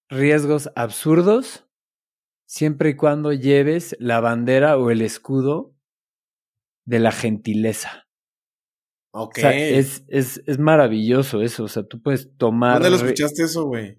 [0.09, 1.66] riesgos absurdos
[2.46, 5.74] siempre y cuando lleves la bandera o el escudo
[6.86, 8.09] de la gentileza.
[9.14, 9.34] Ok.
[9.36, 11.64] O sea, es, es, es maravilloso eso.
[11.64, 12.74] O sea, tú puedes tomar.
[12.74, 13.98] ¿Dónde lo escuchaste eso, güey?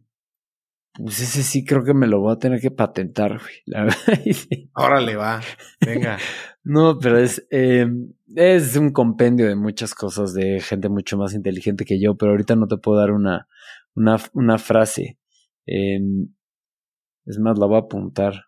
[0.96, 3.56] Pues ese sí creo que me lo voy a tener que patentar, güey.
[3.66, 3.98] La verdad.
[4.76, 5.42] Órale, va.
[5.80, 6.18] Venga.
[6.64, 7.88] no, pero es, eh,
[8.36, 12.56] es un compendio de muchas cosas de gente mucho más inteligente que yo, pero ahorita
[12.56, 13.48] no te puedo dar una,
[13.96, 15.18] una, una frase.
[15.68, 16.00] Eh,
[17.26, 18.46] es más, la voy a apuntar.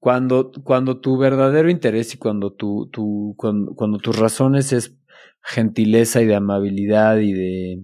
[0.00, 4.98] Cuando, cuando tu verdadero interés y cuando tu, tu, cuando, tus razones es
[5.42, 7.82] gentileza y de amabilidad y de,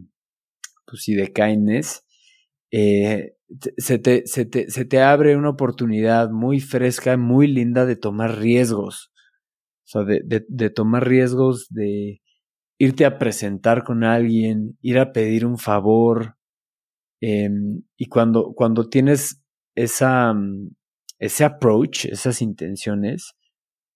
[0.87, 2.05] pues y de kindness,
[2.73, 3.37] eh,
[3.77, 8.39] se, te, se, te, se te abre una oportunidad muy fresca, muy linda de tomar
[8.39, 9.13] riesgos.
[9.87, 12.21] O sea, de, de tomar riesgos de
[12.79, 16.37] irte a presentar con alguien, ir a pedir un favor.
[17.21, 17.51] Eh,
[17.97, 19.43] y cuando, cuando tienes
[19.75, 20.71] esa, mm,
[21.19, 23.35] ese approach, esas intenciones,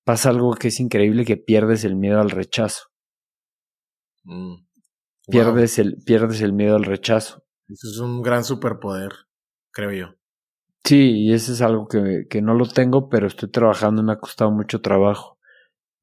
[0.05, 2.89] pasa algo que es increíble, que pierdes el miedo al rechazo.
[4.25, 4.67] Mm.
[5.29, 7.45] Pierdes, el, pierdes el miedo al rechazo.
[7.69, 9.13] Eso es un gran superpoder,
[9.71, 10.15] creo yo.
[10.85, 14.13] Sí, y eso es algo que, que no lo tengo, pero estoy trabajando y me
[14.13, 15.39] ha costado mucho trabajo.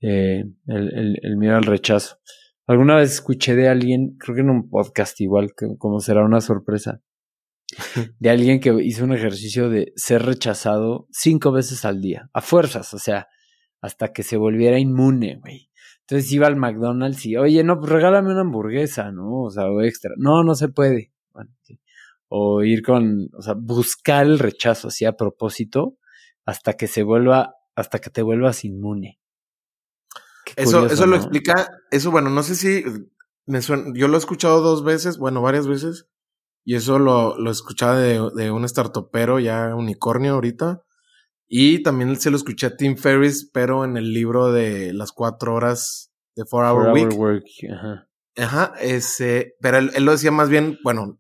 [0.02, 2.18] Eh, el, el, el, miedo al rechazo.
[2.70, 6.40] Alguna vez escuché de alguien, creo que en un podcast igual, que como será una
[6.40, 7.02] sorpresa,
[8.20, 12.94] de alguien que hizo un ejercicio de ser rechazado cinco veces al día, a fuerzas,
[12.94, 13.28] o sea,
[13.82, 15.72] hasta que se volviera inmune, güey.
[16.02, 19.46] Entonces iba al McDonald's y, oye, no, pues regálame una hamburguesa, ¿no?
[19.46, 20.12] O sea, o extra.
[20.18, 21.12] No, no se puede.
[21.34, 21.50] Bueno,
[22.28, 25.98] O ir con, o sea, buscar el rechazo así a propósito
[26.46, 29.19] hasta que se vuelva, hasta que te vuelvas inmune.
[30.60, 32.84] Eso, eso lo explica, eso, bueno, no sé si
[33.46, 36.08] me suena, yo lo he escuchado dos veces, bueno, varias veces,
[36.64, 40.84] y eso lo, lo escuchaba de, de un startupero ya unicornio ahorita,
[41.48, 45.56] y también se lo escuché a Tim Ferriss, pero en el libro de las cuatro
[45.56, 47.14] horas de Four Hour, Week.
[47.18, 48.10] Work, ajá.
[48.38, 51.20] Ajá, ese, pero él, lo decía más bien, bueno,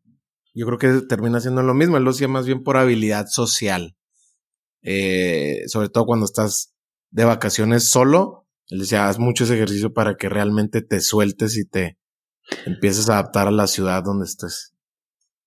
[0.53, 3.95] yo creo que termina siendo lo mismo, él lo decía más bien por habilidad social.
[4.82, 6.74] Eh, sobre todo cuando estás
[7.11, 11.68] de vacaciones solo, él decía, haz mucho ese ejercicio para que realmente te sueltes y
[11.68, 11.98] te
[12.66, 14.76] empieces a adaptar a la ciudad donde estés.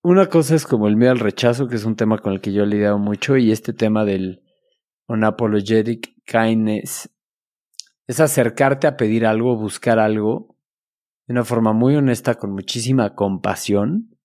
[0.02, 2.52] Una cosa es como el miedo al rechazo, que es un tema con el que
[2.52, 4.42] yo he lidiado mucho, y este tema del
[5.08, 7.08] unapologetic kindness
[8.08, 10.56] es acercarte a pedir algo, buscar algo
[11.28, 14.18] de una forma muy honesta, con muchísima compasión,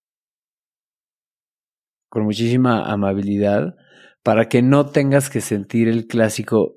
[2.10, 3.76] con muchísima amabilidad,
[4.24, 6.77] para que no tengas que sentir el clásico,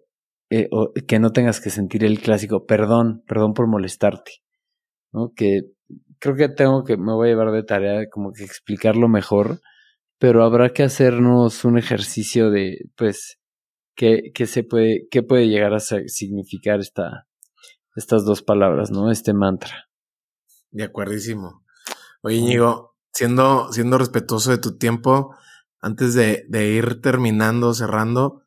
[0.50, 4.42] eh, o que no tengas que sentir el clásico, perdón, perdón por molestarte,
[5.12, 5.32] ¿no?
[5.34, 5.62] Que
[6.18, 9.60] creo que tengo que, me voy a llevar de tarea como que explicarlo mejor,
[10.18, 13.40] pero habrá que hacernos un ejercicio de, pues,
[14.00, 17.26] ¿Qué, se puede, qué puede llegar a significar esta,
[17.94, 19.10] estas dos palabras, ¿no?
[19.10, 19.90] Este mantra.
[20.70, 21.66] De acuerdísimo.
[22.22, 25.36] Oye, Íñigo, siendo, siendo respetuoso de tu tiempo,
[25.82, 28.46] antes de, de ir terminando, cerrando,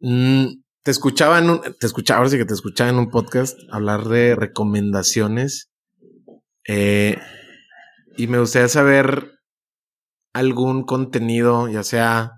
[0.00, 3.58] mm, te escuchaba en un, te escuchaba, ahora sí que te escuchaba en un podcast
[3.70, 5.70] hablar de recomendaciones.
[6.66, 7.18] Eh,
[8.16, 9.32] y me gustaría saber
[10.32, 12.32] algún contenido, ya sea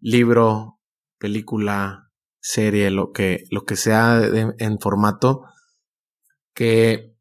[0.00, 0.80] libro,
[1.18, 2.10] película,
[2.40, 4.22] serie, lo que, lo que sea
[4.58, 5.44] en formato,
[6.54, 7.16] que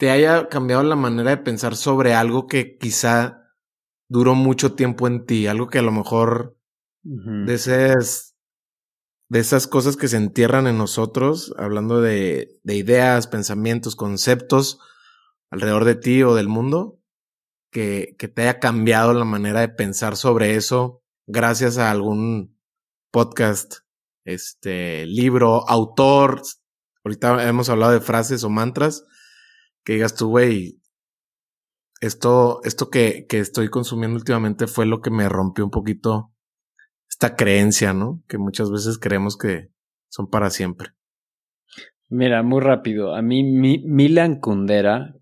[0.00, 3.42] te haya cambiado la manera de pensar sobre algo que quizá
[4.08, 6.56] duró mucho tiempo en ti, algo que a lo mejor
[7.02, 8.29] de esas,
[9.30, 14.80] de esas cosas que se entierran en nosotros, hablando de, de ideas, pensamientos, conceptos
[15.50, 16.98] alrededor de ti o del mundo,
[17.70, 22.58] que, que te haya cambiado la manera de pensar sobre eso gracias a algún
[23.12, 23.76] podcast,
[24.24, 26.42] este, libro, autor.
[27.04, 29.04] Ahorita hemos hablado de frases o mantras
[29.84, 30.82] que digas tú, güey,
[32.00, 36.32] esto, esto que, que estoy consumiendo últimamente fue lo que me rompió un poquito
[37.10, 38.22] esta creencia, ¿no?
[38.28, 39.70] Que muchas veces creemos que
[40.08, 40.90] son para siempre.
[42.08, 43.14] Mira, muy rápido.
[43.14, 45.14] A mí, Milan Kundera,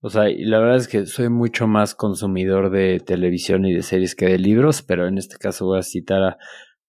[0.00, 3.82] o sea, y la verdad es que soy mucho más consumidor de televisión y de
[3.82, 6.38] series que de libros, pero en este caso voy a citar a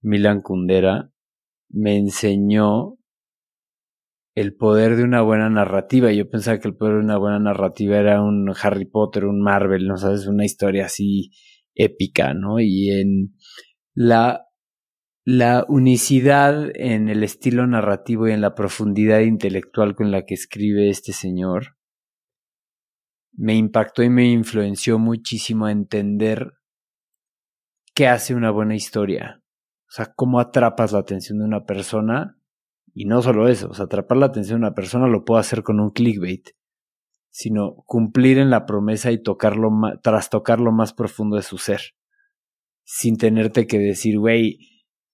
[0.01, 1.11] Milan Kundera.
[1.69, 2.97] Me enseñó
[4.35, 6.11] el poder de una buena narrativa.
[6.11, 9.85] Yo pensaba que el poder de una buena narrativa era un Harry Potter, un Marvel,
[9.87, 10.25] ¿no sabes?
[10.25, 11.31] Una historia así
[11.75, 12.59] épica, ¿no?
[12.59, 13.35] Y en
[13.93, 14.47] la,
[15.25, 20.89] la unicidad en el estilo narrativo y en la profundidad intelectual con la que escribe
[20.89, 21.77] este señor
[23.35, 26.53] me impactó y me influenció muchísimo a entender
[27.93, 29.41] qué hace una buena historia.
[29.87, 32.37] O sea, cómo atrapas la atención de una persona.
[32.93, 35.63] Y no solo eso, o sea, atrapar la atención de una persona lo puedo hacer
[35.63, 36.49] con un clickbait,
[37.33, 39.71] sino cumplir en la promesa y tocarlo,
[40.03, 41.81] trastocar lo más profundo de su ser.
[42.83, 44.59] Sin tenerte que decir, güey,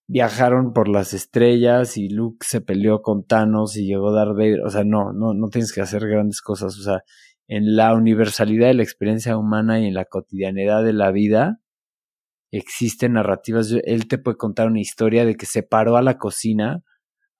[0.05, 4.61] viajaron por las estrellas y Luke se peleó con Thanos y llegó Darth Vader.
[4.65, 6.77] O sea, no, no, no tienes que hacer grandes cosas.
[6.77, 7.03] O sea,
[7.47, 11.61] en la universalidad de la experiencia humana y en la cotidianidad de la vida,
[12.51, 13.73] existen narrativas.
[13.85, 16.83] Él te puede contar una historia de que se paró a la cocina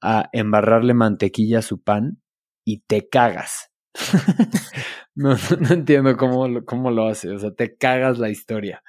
[0.02, 2.22] a embarrarle mantequilla a su pan
[2.64, 3.69] y te cagas.
[5.16, 7.30] no, no, entiendo cómo, lo- cómo lo hace.
[7.32, 8.84] O sea, te cagas la historia.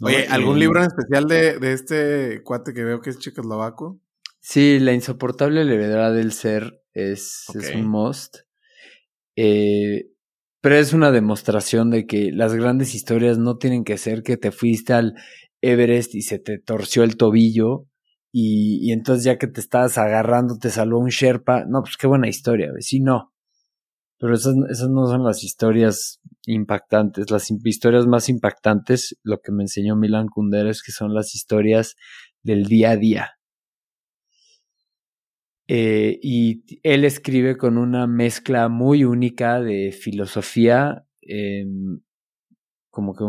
[0.00, 0.08] ¿no?
[0.08, 4.00] Oye, ¿algún Y- libro en especial de, de este cuate que veo que es checoslovaco?
[4.40, 7.76] Sí, la insoportable levedad del ser es, es Ok.
[7.76, 8.36] un must.
[9.36, 10.10] Eh,
[10.60, 14.50] pero es una demostración de que las grandes historias no tienen que ser que te
[14.52, 15.14] fuiste al
[15.60, 17.86] Everest y se te torció el tobillo
[18.32, 21.64] y, y entonces ya que te estabas agarrando te salvó un Sherpa.
[21.66, 22.70] No, pues qué buena historia.
[22.80, 23.33] Sí, no.
[24.24, 24.56] Pero esas,
[24.88, 27.30] no son las historias impactantes.
[27.30, 31.94] Las historias más impactantes, lo que me enseñó Milan Kundera es que son las historias
[32.42, 33.32] del día a día.
[35.68, 42.00] Eh, y él escribe con una mezcla muy única de filosofía, em,
[42.88, 43.24] como que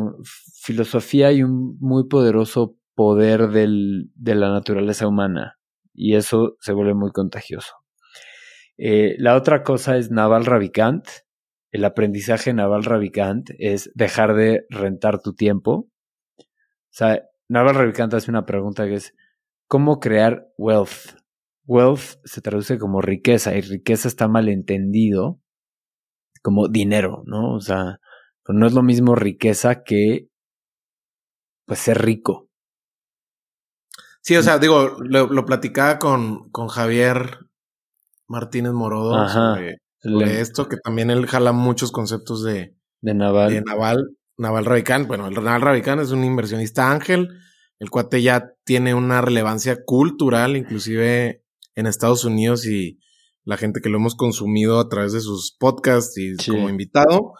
[0.63, 5.57] filosofía y un muy poderoso poder del, de la naturaleza humana.
[5.93, 7.85] Y eso se vuelve muy contagioso.
[8.77, 11.07] Eh, la otra cosa es Naval Ravikant.
[11.72, 15.89] El aprendizaje Naval Ravikant es dejar de rentar tu tiempo.
[16.39, 16.43] O
[16.89, 19.14] sea, Naval Ravikant hace una pregunta que es,
[19.68, 21.18] ¿cómo crear wealth?
[21.68, 25.39] Wealth se traduce como riqueza y riqueza está mal entendido
[26.41, 27.53] como dinero, ¿no?
[27.56, 27.99] O sea,
[28.43, 30.30] pues no es lo mismo riqueza que
[31.65, 32.49] pues ser rico.
[34.22, 37.44] Sí, o sea, digo, lo, lo platicaba con, con Javier
[38.27, 39.56] Martínez Morodo Ajá.
[39.56, 43.52] sobre, sobre Le- esto, que también él jala muchos conceptos de, de Naval.
[43.53, 45.07] de Naval, Naval Ravikant.
[45.07, 47.30] Bueno, el Naval Ravikant es un inversionista ángel.
[47.80, 51.43] El cuate ya tiene una relevancia cultural, inclusive
[51.76, 52.99] en Estados Unidos y
[53.43, 56.52] la gente que lo hemos consumido a través de sus podcasts y Sí.
[56.52, 57.34] como invitado.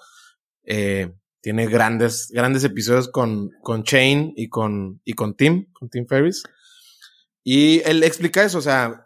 [0.64, 6.06] Eh, tiene grandes, grandes episodios con, con Shane y con, y con Tim, con Tim
[6.07, 6.44] Ferris.
[7.44, 9.05] Y él explica eso, o sea.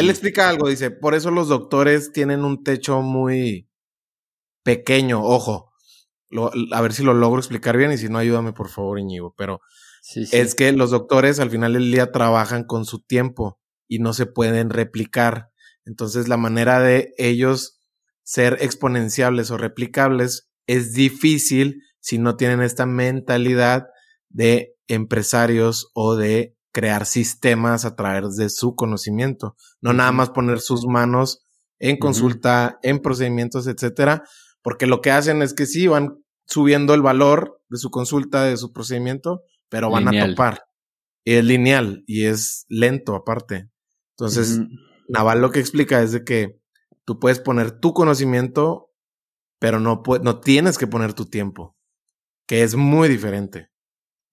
[0.00, 3.68] Él explica algo, dice, por eso los doctores tienen un techo muy
[4.62, 5.72] pequeño, ojo.
[6.30, 9.34] Lo- a ver si lo logro explicar bien y si no, ayúdame por favor, Íñigo.
[9.36, 9.60] Pero
[10.02, 10.36] Sí, sí.
[10.36, 14.26] es que los doctores al final del día trabajan con su tiempo y no se
[14.26, 15.50] pueden replicar.
[15.84, 17.80] Entonces la manera de ellos
[18.24, 23.86] ser exponenciables o replicables es difícil si no tienen esta mentalidad
[24.28, 29.56] de empresarios o de crear sistemas a través de su conocimiento.
[29.80, 31.44] No nada más poner sus manos
[31.78, 34.24] en consulta, en procedimientos, etcétera,
[34.62, 38.56] porque lo que hacen es que sí van subiendo el valor de su consulta, de
[38.56, 40.30] su procedimiento, pero van Lineal.
[40.30, 40.64] a topar.
[41.24, 43.70] Y es lineal y es lento aparte.
[44.16, 44.60] Entonces.
[45.08, 46.58] Naval lo que explica es de que
[47.04, 48.90] tú puedes poner tu conocimiento,
[49.58, 51.76] pero no, no tienes que poner tu tiempo,
[52.46, 53.70] que es muy diferente.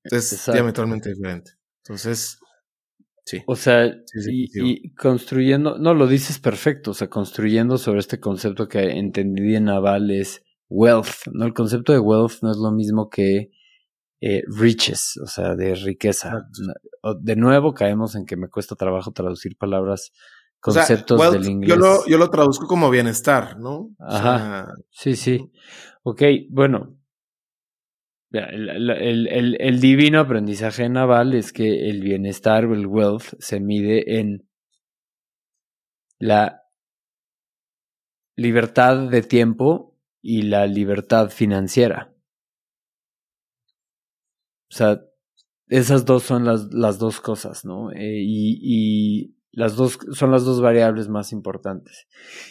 [0.03, 0.53] Es Exacto.
[0.53, 1.58] diametralmente diferente.
[1.89, 2.39] Entonces,
[3.25, 3.41] sí.
[3.47, 8.19] O sea, Sí, sí, y, construyendo, no lo dices perfecto, o sea, construyendo sobre este
[8.19, 11.45] concepto que entendí de Naval es wealth, ¿no?
[11.45, 13.49] El concepto de wealth no es lo mismo que
[14.21, 16.27] eh, riches, o sea, de riqueza.
[16.27, 17.15] Exacto.
[17.19, 20.11] De nuevo caemos en que me cuesta trabajo traducir palabras,
[20.63, 21.69] O sea, conceptos wealth, del inglés.
[21.69, 23.77] Yo lo, yo lo traduzco como bienestar, ¿no?
[23.77, 24.37] O Ajá.
[24.37, 25.51] sea, Sí, sí.
[26.03, 26.21] Ok,
[26.51, 26.98] bueno.
[28.31, 33.59] El, el- el- el- divino aprendizaje naval es que el bienestar o el wealth se
[33.59, 34.47] mide en
[36.19, 36.61] la
[38.37, 42.11] libertad de tiempo y la libertad financiera.
[44.71, 45.01] O sea,
[45.67, 47.91] esas dos son las, las dos cosas, ¿no?
[47.91, 52.07] Eh, y, y las dos son las dos variables más importantes.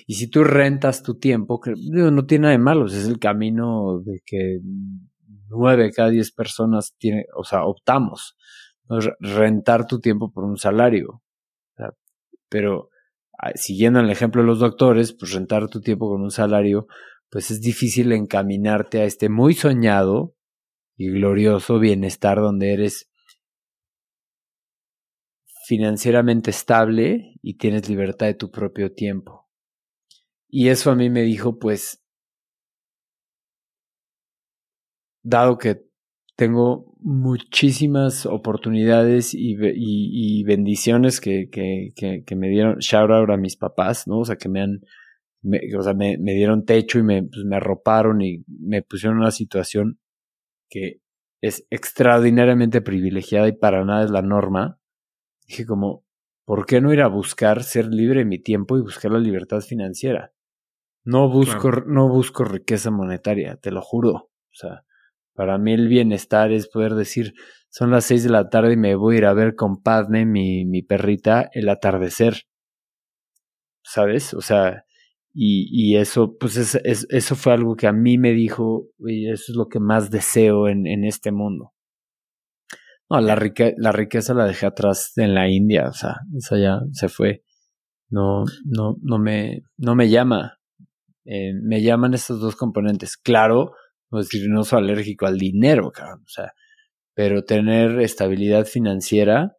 [0.07, 4.01] Y si tú rentas tu tiempo, que no tiene nada de malo, es el camino
[4.05, 4.61] de que
[5.49, 8.37] nueve cada diez personas tiene, o sea, optamos.
[9.20, 11.23] Rentar tu tiempo por un salario.
[12.49, 12.91] Pero
[13.39, 16.87] ah, siguiendo el ejemplo de los doctores, pues rentar tu tiempo con un salario,
[17.31, 20.35] pues es difícil encaminarte a este muy soñado
[20.97, 23.11] y glorioso bienestar donde eres
[25.66, 29.51] financieramente estable y tienes libertad de tu propio tiempo.
[30.49, 32.03] Y eso a mí me dijo, pues,
[35.23, 35.82] dado que
[36.36, 43.31] tengo muchísimas oportunidades y, y- y bendiciones que, que, que, que me dieron, shout out
[43.31, 44.20] a mis papás, ¿no?
[44.20, 44.81] O sea, que me han,
[45.43, 49.16] me, o sea, me, me dieron techo y me, pues, me arroparon y me pusieron
[49.19, 49.99] en una situación
[50.70, 51.01] que
[51.43, 54.78] es extraordinariamente privilegiada y para nada es la norma.
[55.47, 56.05] Dije como,
[56.47, 59.61] ¿por qué no ir a buscar ser libre de mi tiempo y buscar la libertad
[59.61, 60.32] financiera?
[61.05, 64.11] No busco, no busco riqueza monetaria, te lo juro.
[64.12, 64.85] O sea,
[65.39, 67.32] para mí el bienestar es poder decir,
[67.70, 70.27] son las seis de la tarde y me voy a ir a ver con Padme,
[70.27, 72.35] mi, mi perrita, el atardecer.
[73.85, 74.35] ¿Sabes?
[74.35, 74.85] O sea,
[75.32, 79.31] Y, y eso, pues es, es, eso fue algo que a mí me dijo, y
[79.31, 81.73] eso es lo que más deseo en, en este mundo.
[83.10, 86.81] No, la, rique, la riqueza la dejé atrás en la India, o sea, esa ya
[86.93, 87.43] se fue.
[88.10, 90.59] No, no, no me, no me llama.
[91.24, 93.16] Eh, me llaman estos dos componentes.
[93.16, 93.73] Claro,
[94.11, 96.53] no decir, no soy alérgico al dinero, cabrón, o sea,
[97.15, 99.57] pero tener estabilidad financiera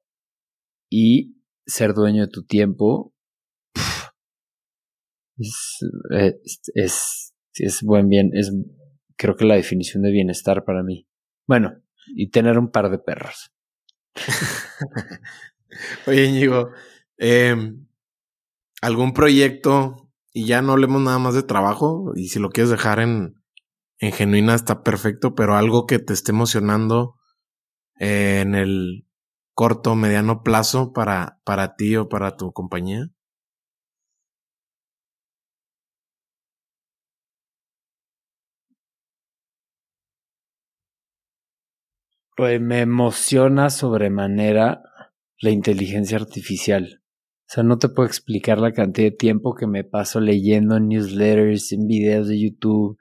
[0.90, 1.36] y
[1.66, 3.14] ser dueño de tu tiempo
[5.38, 5.78] es,
[6.74, 8.52] es, es, buen bien, es
[9.18, 11.08] creo que la definición de bienestar para mí.
[11.48, 11.74] Bueno,
[12.16, 13.52] y tener un par de perros.
[16.08, 16.72] Oye, Íñigo,
[17.18, 17.56] eh,
[18.82, 20.10] ¿algún proyecto?
[20.32, 23.39] Y ya no hablemos nada más de trabajo, y si lo quieres dejar en,
[24.00, 27.16] en genuina está perfecto, pero algo que te esté emocionando
[28.00, 29.06] eh, en el
[29.54, 33.10] corto, mediano plazo para, para ti o para tu compañía.
[42.38, 44.82] Pues me emociona sobremanera
[45.42, 47.02] la inteligencia artificial.
[47.50, 50.88] O sea, no te puedo explicar la cantidad de tiempo que me paso leyendo en
[50.88, 52.98] newsletters, en videos de YouTube,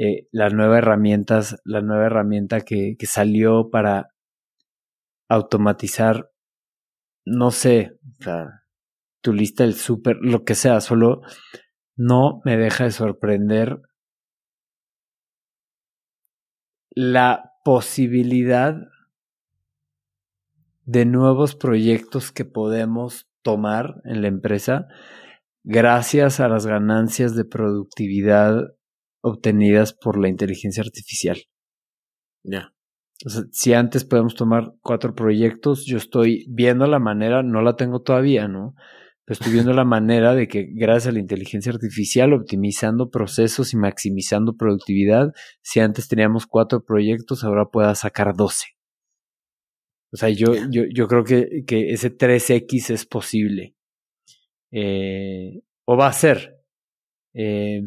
[0.00, 4.14] eh, la nueva herramientas, la nueva herramienta que, que salió para
[5.28, 6.30] automatizar,
[7.26, 7.98] no sé,
[9.20, 11.22] tu lista del súper, lo que sea, solo
[11.96, 13.82] no me deja de sorprender
[16.90, 18.76] la posibilidad
[20.84, 24.86] de nuevos proyectos que podemos tomar en la empresa
[25.64, 28.77] gracias a las ganancias de productividad
[29.22, 31.38] obtenidas por la inteligencia artificial.
[32.44, 32.72] Ya.
[33.26, 37.76] O sea, si antes podemos tomar cuatro proyectos, yo estoy viendo la manera, no la
[37.76, 38.74] tengo todavía, ¿no?
[39.32, 44.56] estoy viendo la manera de que gracias a la inteligencia artificial, optimizando procesos y maximizando
[44.56, 45.32] productividad,
[45.62, 48.66] si antes teníamos cuatro proyectos, ahora pueda sacar doce.
[50.12, 53.74] O sea, yo, yo, yo creo que, que ese 3X es posible.
[54.72, 56.56] Eh, o va a ser.
[57.34, 57.82] Eh,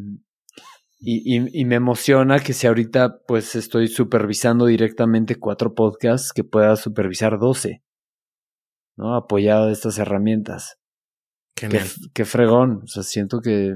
[1.01, 6.43] y, y, y, me emociona que si ahorita pues estoy supervisando directamente cuatro podcasts, que
[6.43, 7.83] pueda supervisar doce.
[8.97, 9.15] ¿no?
[9.15, 10.77] Apoyado de estas herramientas.
[11.55, 11.69] Qué,
[12.13, 12.81] qué, fregón.
[12.83, 13.75] O sea, siento que,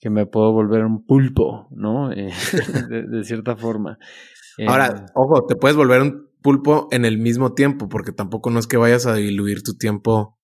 [0.00, 2.10] que me puedo volver un pulpo, ¿no?
[2.12, 2.32] Eh,
[3.08, 3.98] de, cierta forma.
[4.66, 8.58] Ahora, eh, ojo, te puedes volver un pulpo en el mismo tiempo, porque tampoco no
[8.58, 10.38] es que vayas a diluir tu tiempo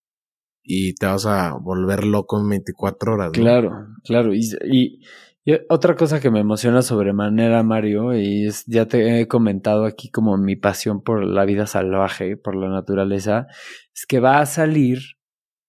[0.63, 3.27] y te vas a volver loco en 24 horas.
[3.29, 3.33] ¿no?
[3.33, 4.35] Claro, claro.
[4.35, 5.01] Y, y,
[5.45, 10.11] y, otra cosa que me emociona sobremanera, Mario, y es, ya te he comentado aquí
[10.11, 13.47] como mi pasión por la vida salvaje, por la naturaleza,
[13.95, 14.99] es que va a salir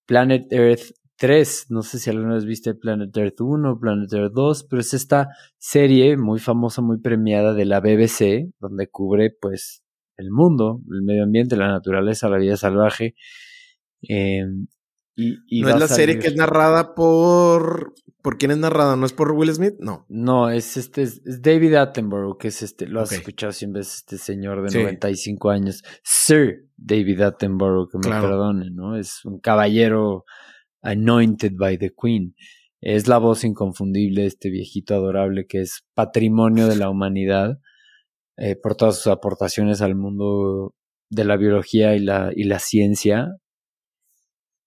[0.05, 1.67] Planet Earth 3.
[1.69, 5.29] No sé si alguna vez viste Planet Earth 1, Planet Earth 2, pero es esta
[5.57, 9.83] serie muy famosa, muy premiada de la BBC, donde cubre pues
[10.17, 13.15] el mundo, el medio ambiente, la naturaleza, la vida salvaje.
[14.07, 14.45] Eh,
[15.15, 17.93] y, y ¿No es la serie que es narrada por...
[18.23, 18.95] ¿Por quién es narrada?
[18.95, 19.73] ¿No es por Will Smith?
[19.79, 20.05] No.
[20.07, 24.17] No, es este, es David Attenborough, que es este, lo has escuchado siempre, es este
[24.17, 24.77] señor de sí.
[24.77, 25.83] 95 años.
[26.03, 28.29] Sir David Attenborough, que me claro.
[28.29, 28.95] perdone, ¿no?
[28.95, 30.23] Es un caballero
[30.81, 32.33] anointed by the Queen.
[32.79, 37.59] Es la voz inconfundible de este viejito adorable que es patrimonio de la humanidad
[38.37, 40.75] eh, por todas sus aportaciones al mundo
[41.09, 43.35] de la biología y la, y la ciencia.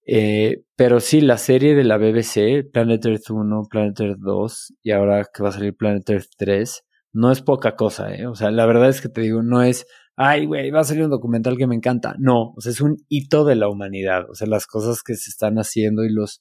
[0.07, 4.93] Eh, pero sí, la serie de la BBC, Planet Earth 1, Planet Earth 2 y
[4.93, 8.27] ahora que va a salir Planet Earth 3, no es poca cosa, ¿eh?
[8.27, 11.05] O sea, la verdad es que te digo, no es, ay, güey, va a salir
[11.05, 12.15] un documental que me encanta.
[12.19, 14.31] No, o sea, es un hito de la humanidad.
[14.31, 16.41] O sea, las cosas que se están haciendo y los,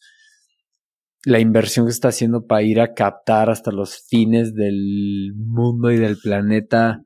[1.23, 5.91] la inversión que se está haciendo para ir a captar hasta los fines del mundo
[5.91, 7.01] y del planeta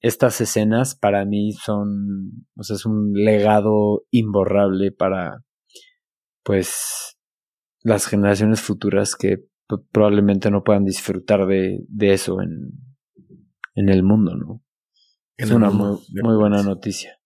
[0.00, 5.44] estas escenas para mí son, o sea, es un legado imborrable para,
[6.42, 7.16] pues,
[7.82, 9.44] las generaciones futuras que
[9.92, 12.72] probablemente no puedan disfrutar de, de eso en,
[13.74, 14.62] en el mundo, ¿no?
[15.36, 17.18] En es una mundo, muy, muy buena noticia.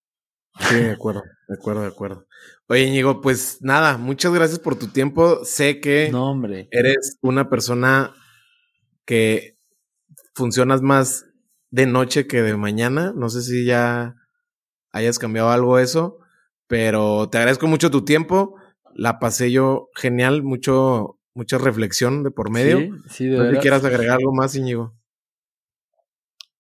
[0.59, 2.27] Sí, de acuerdo, de acuerdo, de acuerdo.
[2.69, 5.45] Oye, Íñigo, pues nada, muchas gracias por tu tiempo.
[5.45, 6.69] Sé que no, hombre.
[6.71, 8.13] eres una persona
[9.05, 9.57] que
[10.35, 11.28] funcionas más
[11.70, 13.12] de noche que de mañana.
[13.15, 14.15] No sé si ya
[14.93, 16.19] hayas cambiado algo eso,
[16.66, 18.57] pero te agradezco mucho tu tiempo.
[18.95, 22.78] La pasé yo genial, mucho, mucha reflexión de por medio.
[22.78, 24.95] Sí, sí, de no sé si quieras agregar algo más, Íñigo.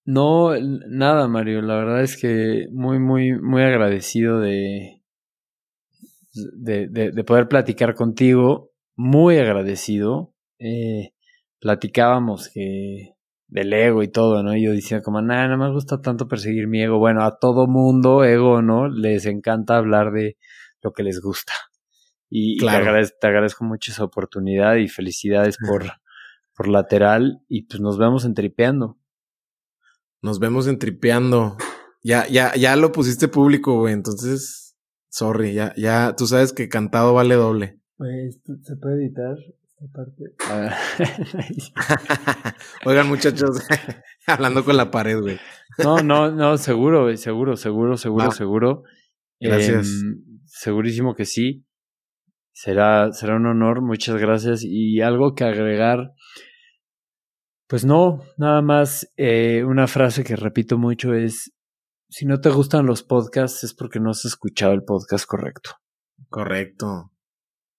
[0.04, 1.60] No, nada, Mario.
[1.62, 5.02] La verdad es que muy, muy, muy agradecido de,
[6.32, 8.70] de, de, de poder platicar contigo.
[8.96, 10.34] muy agradecido.
[10.58, 11.12] Eh,
[11.60, 13.14] platicábamos que
[13.48, 14.54] del ego y todo, ¿no?
[14.54, 16.98] Y yo decía como, nada, no me gusta tanto perseguir mi ego.
[16.98, 18.88] Bueno, a todo mundo, ego, ¿no?
[18.88, 20.36] Les encanta hablar de
[20.82, 21.54] lo que les gusta.
[22.30, 25.84] Y, te, agradezco, mucho esa oportunidad y felicidades por,
[26.54, 27.40] por lateral.
[27.48, 28.98] Y pues nos vemos en Tripeando.
[30.20, 31.56] Nos vemos en Tripeando.
[32.02, 33.94] Ya, ya, ya lo pusiste público, güey.
[33.94, 34.76] Entonces,
[35.08, 37.80] sorry, ya, ya, tú sabes que cantado vale doble.
[37.96, 39.36] Pues, ¿se puede editar?
[42.84, 43.60] Oigan, muchachos,
[44.26, 45.38] hablando con la pared, güey.
[45.78, 48.82] No, no, no, seguro, seguro, seguro, seguro, ah, seguro.
[49.40, 49.88] Gracias.
[49.88, 51.64] Em, segurísimo que sí.
[52.52, 54.64] Será, será un honor, muchas gracias.
[54.64, 56.10] Y algo que agregar,
[57.68, 61.52] pues no, nada más eh, una frase que repito mucho es,
[62.08, 65.70] si no te gustan los podcasts es porque no has escuchado el podcast correcto.
[66.28, 67.12] Correcto.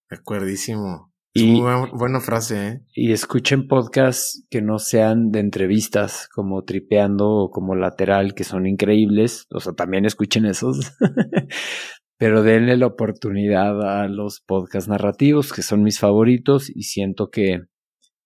[0.09, 1.08] De acuerdísimo.
[1.39, 2.81] Y, buena, frase, ¿eh?
[2.93, 8.67] Y escuchen podcasts que no sean de entrevistas, como Tripeando o como Lateral, que son
[8.67, 9.47] increíbles.
[9.51, 10.91] O sea, también escuchen esos.
[12.17, 17.61] Pero denle la oportunidad a los podcasts narrativos, que son mis favoritos, y siento que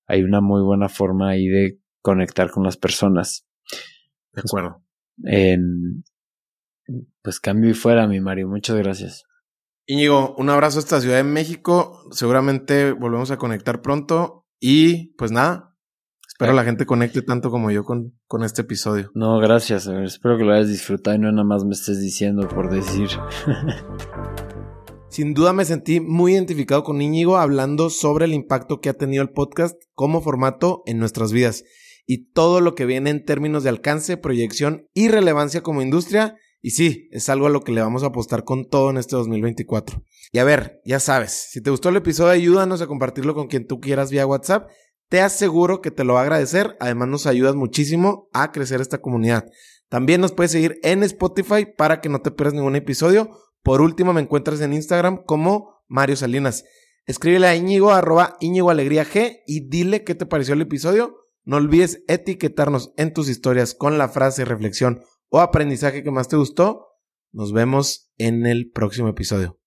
[0.07, 3.45] hay una muy buena forma ahí de conectar con las personas.
[4.34, 4.84] De acuerdo.
[7.22, 8.48] pues cambio y fuera, mi Mario.
[8.48, 9.23] Muchas gracias.
[9.85, 12.07] Íñigo, un abrazo hasta Ciudad de México.
[12.11, 14.45] Seguramente volvemos a conectar pronto.
[14.60, 15.76] Y pues nada,
[16.26, 19.11] espero la gente conecte tanto como yo con, con este episodio.
[19.14, 19.88] No, gracias.
[19.88, 23.10] Espero que lo hayas disfrutado y no nada más me estés diciendo por decir.
[25.10, 29.22] Sin duda me sentí muy identificado con Íñigo hablando sobre el impacto que ha tenido
[29.22, 31.65] el podcast como formato en nuestras vidas
[32.05, 36.35] y todo lo que viene en términos de alcance, proyección y relevancia como industria
[36.65, 39.18] y sí, es algo a lo que le vamos a apostar con todo en este
[39.18, 40.02] 2024.
[40.31, 43.68] Y a ver, ya sabes, si te gustó el episodio, ayúdanos a compartirlo con quien
[43.68, 44.69] tú quieras vía WhatsApp.
[45.10, 46.77] Te aseguro que te lo va a agradecer.
[46.80, 49.45] Además, nos ayudas muchísimo a crecer esta comunidad.
[49.90, 53.30] También nos puedes seguir en Spotify para que no te pierdas ningún episodio.
[53.61, 56.64] Por último, me encuentras en Instagram como Mario Salinas.
[57.06, 61.27] Escríbele a Íñigo, arroba Íñigo Alegría G y dile qué te pareció el episodio.
[61.44, 65.03] No olvides etiquetarnos en tus historias con la frase reflexión
[65.34, 66.89] o aprendizaje que más te gustó.
[67.31, 69.60] Nos vemos en el próximo episodio.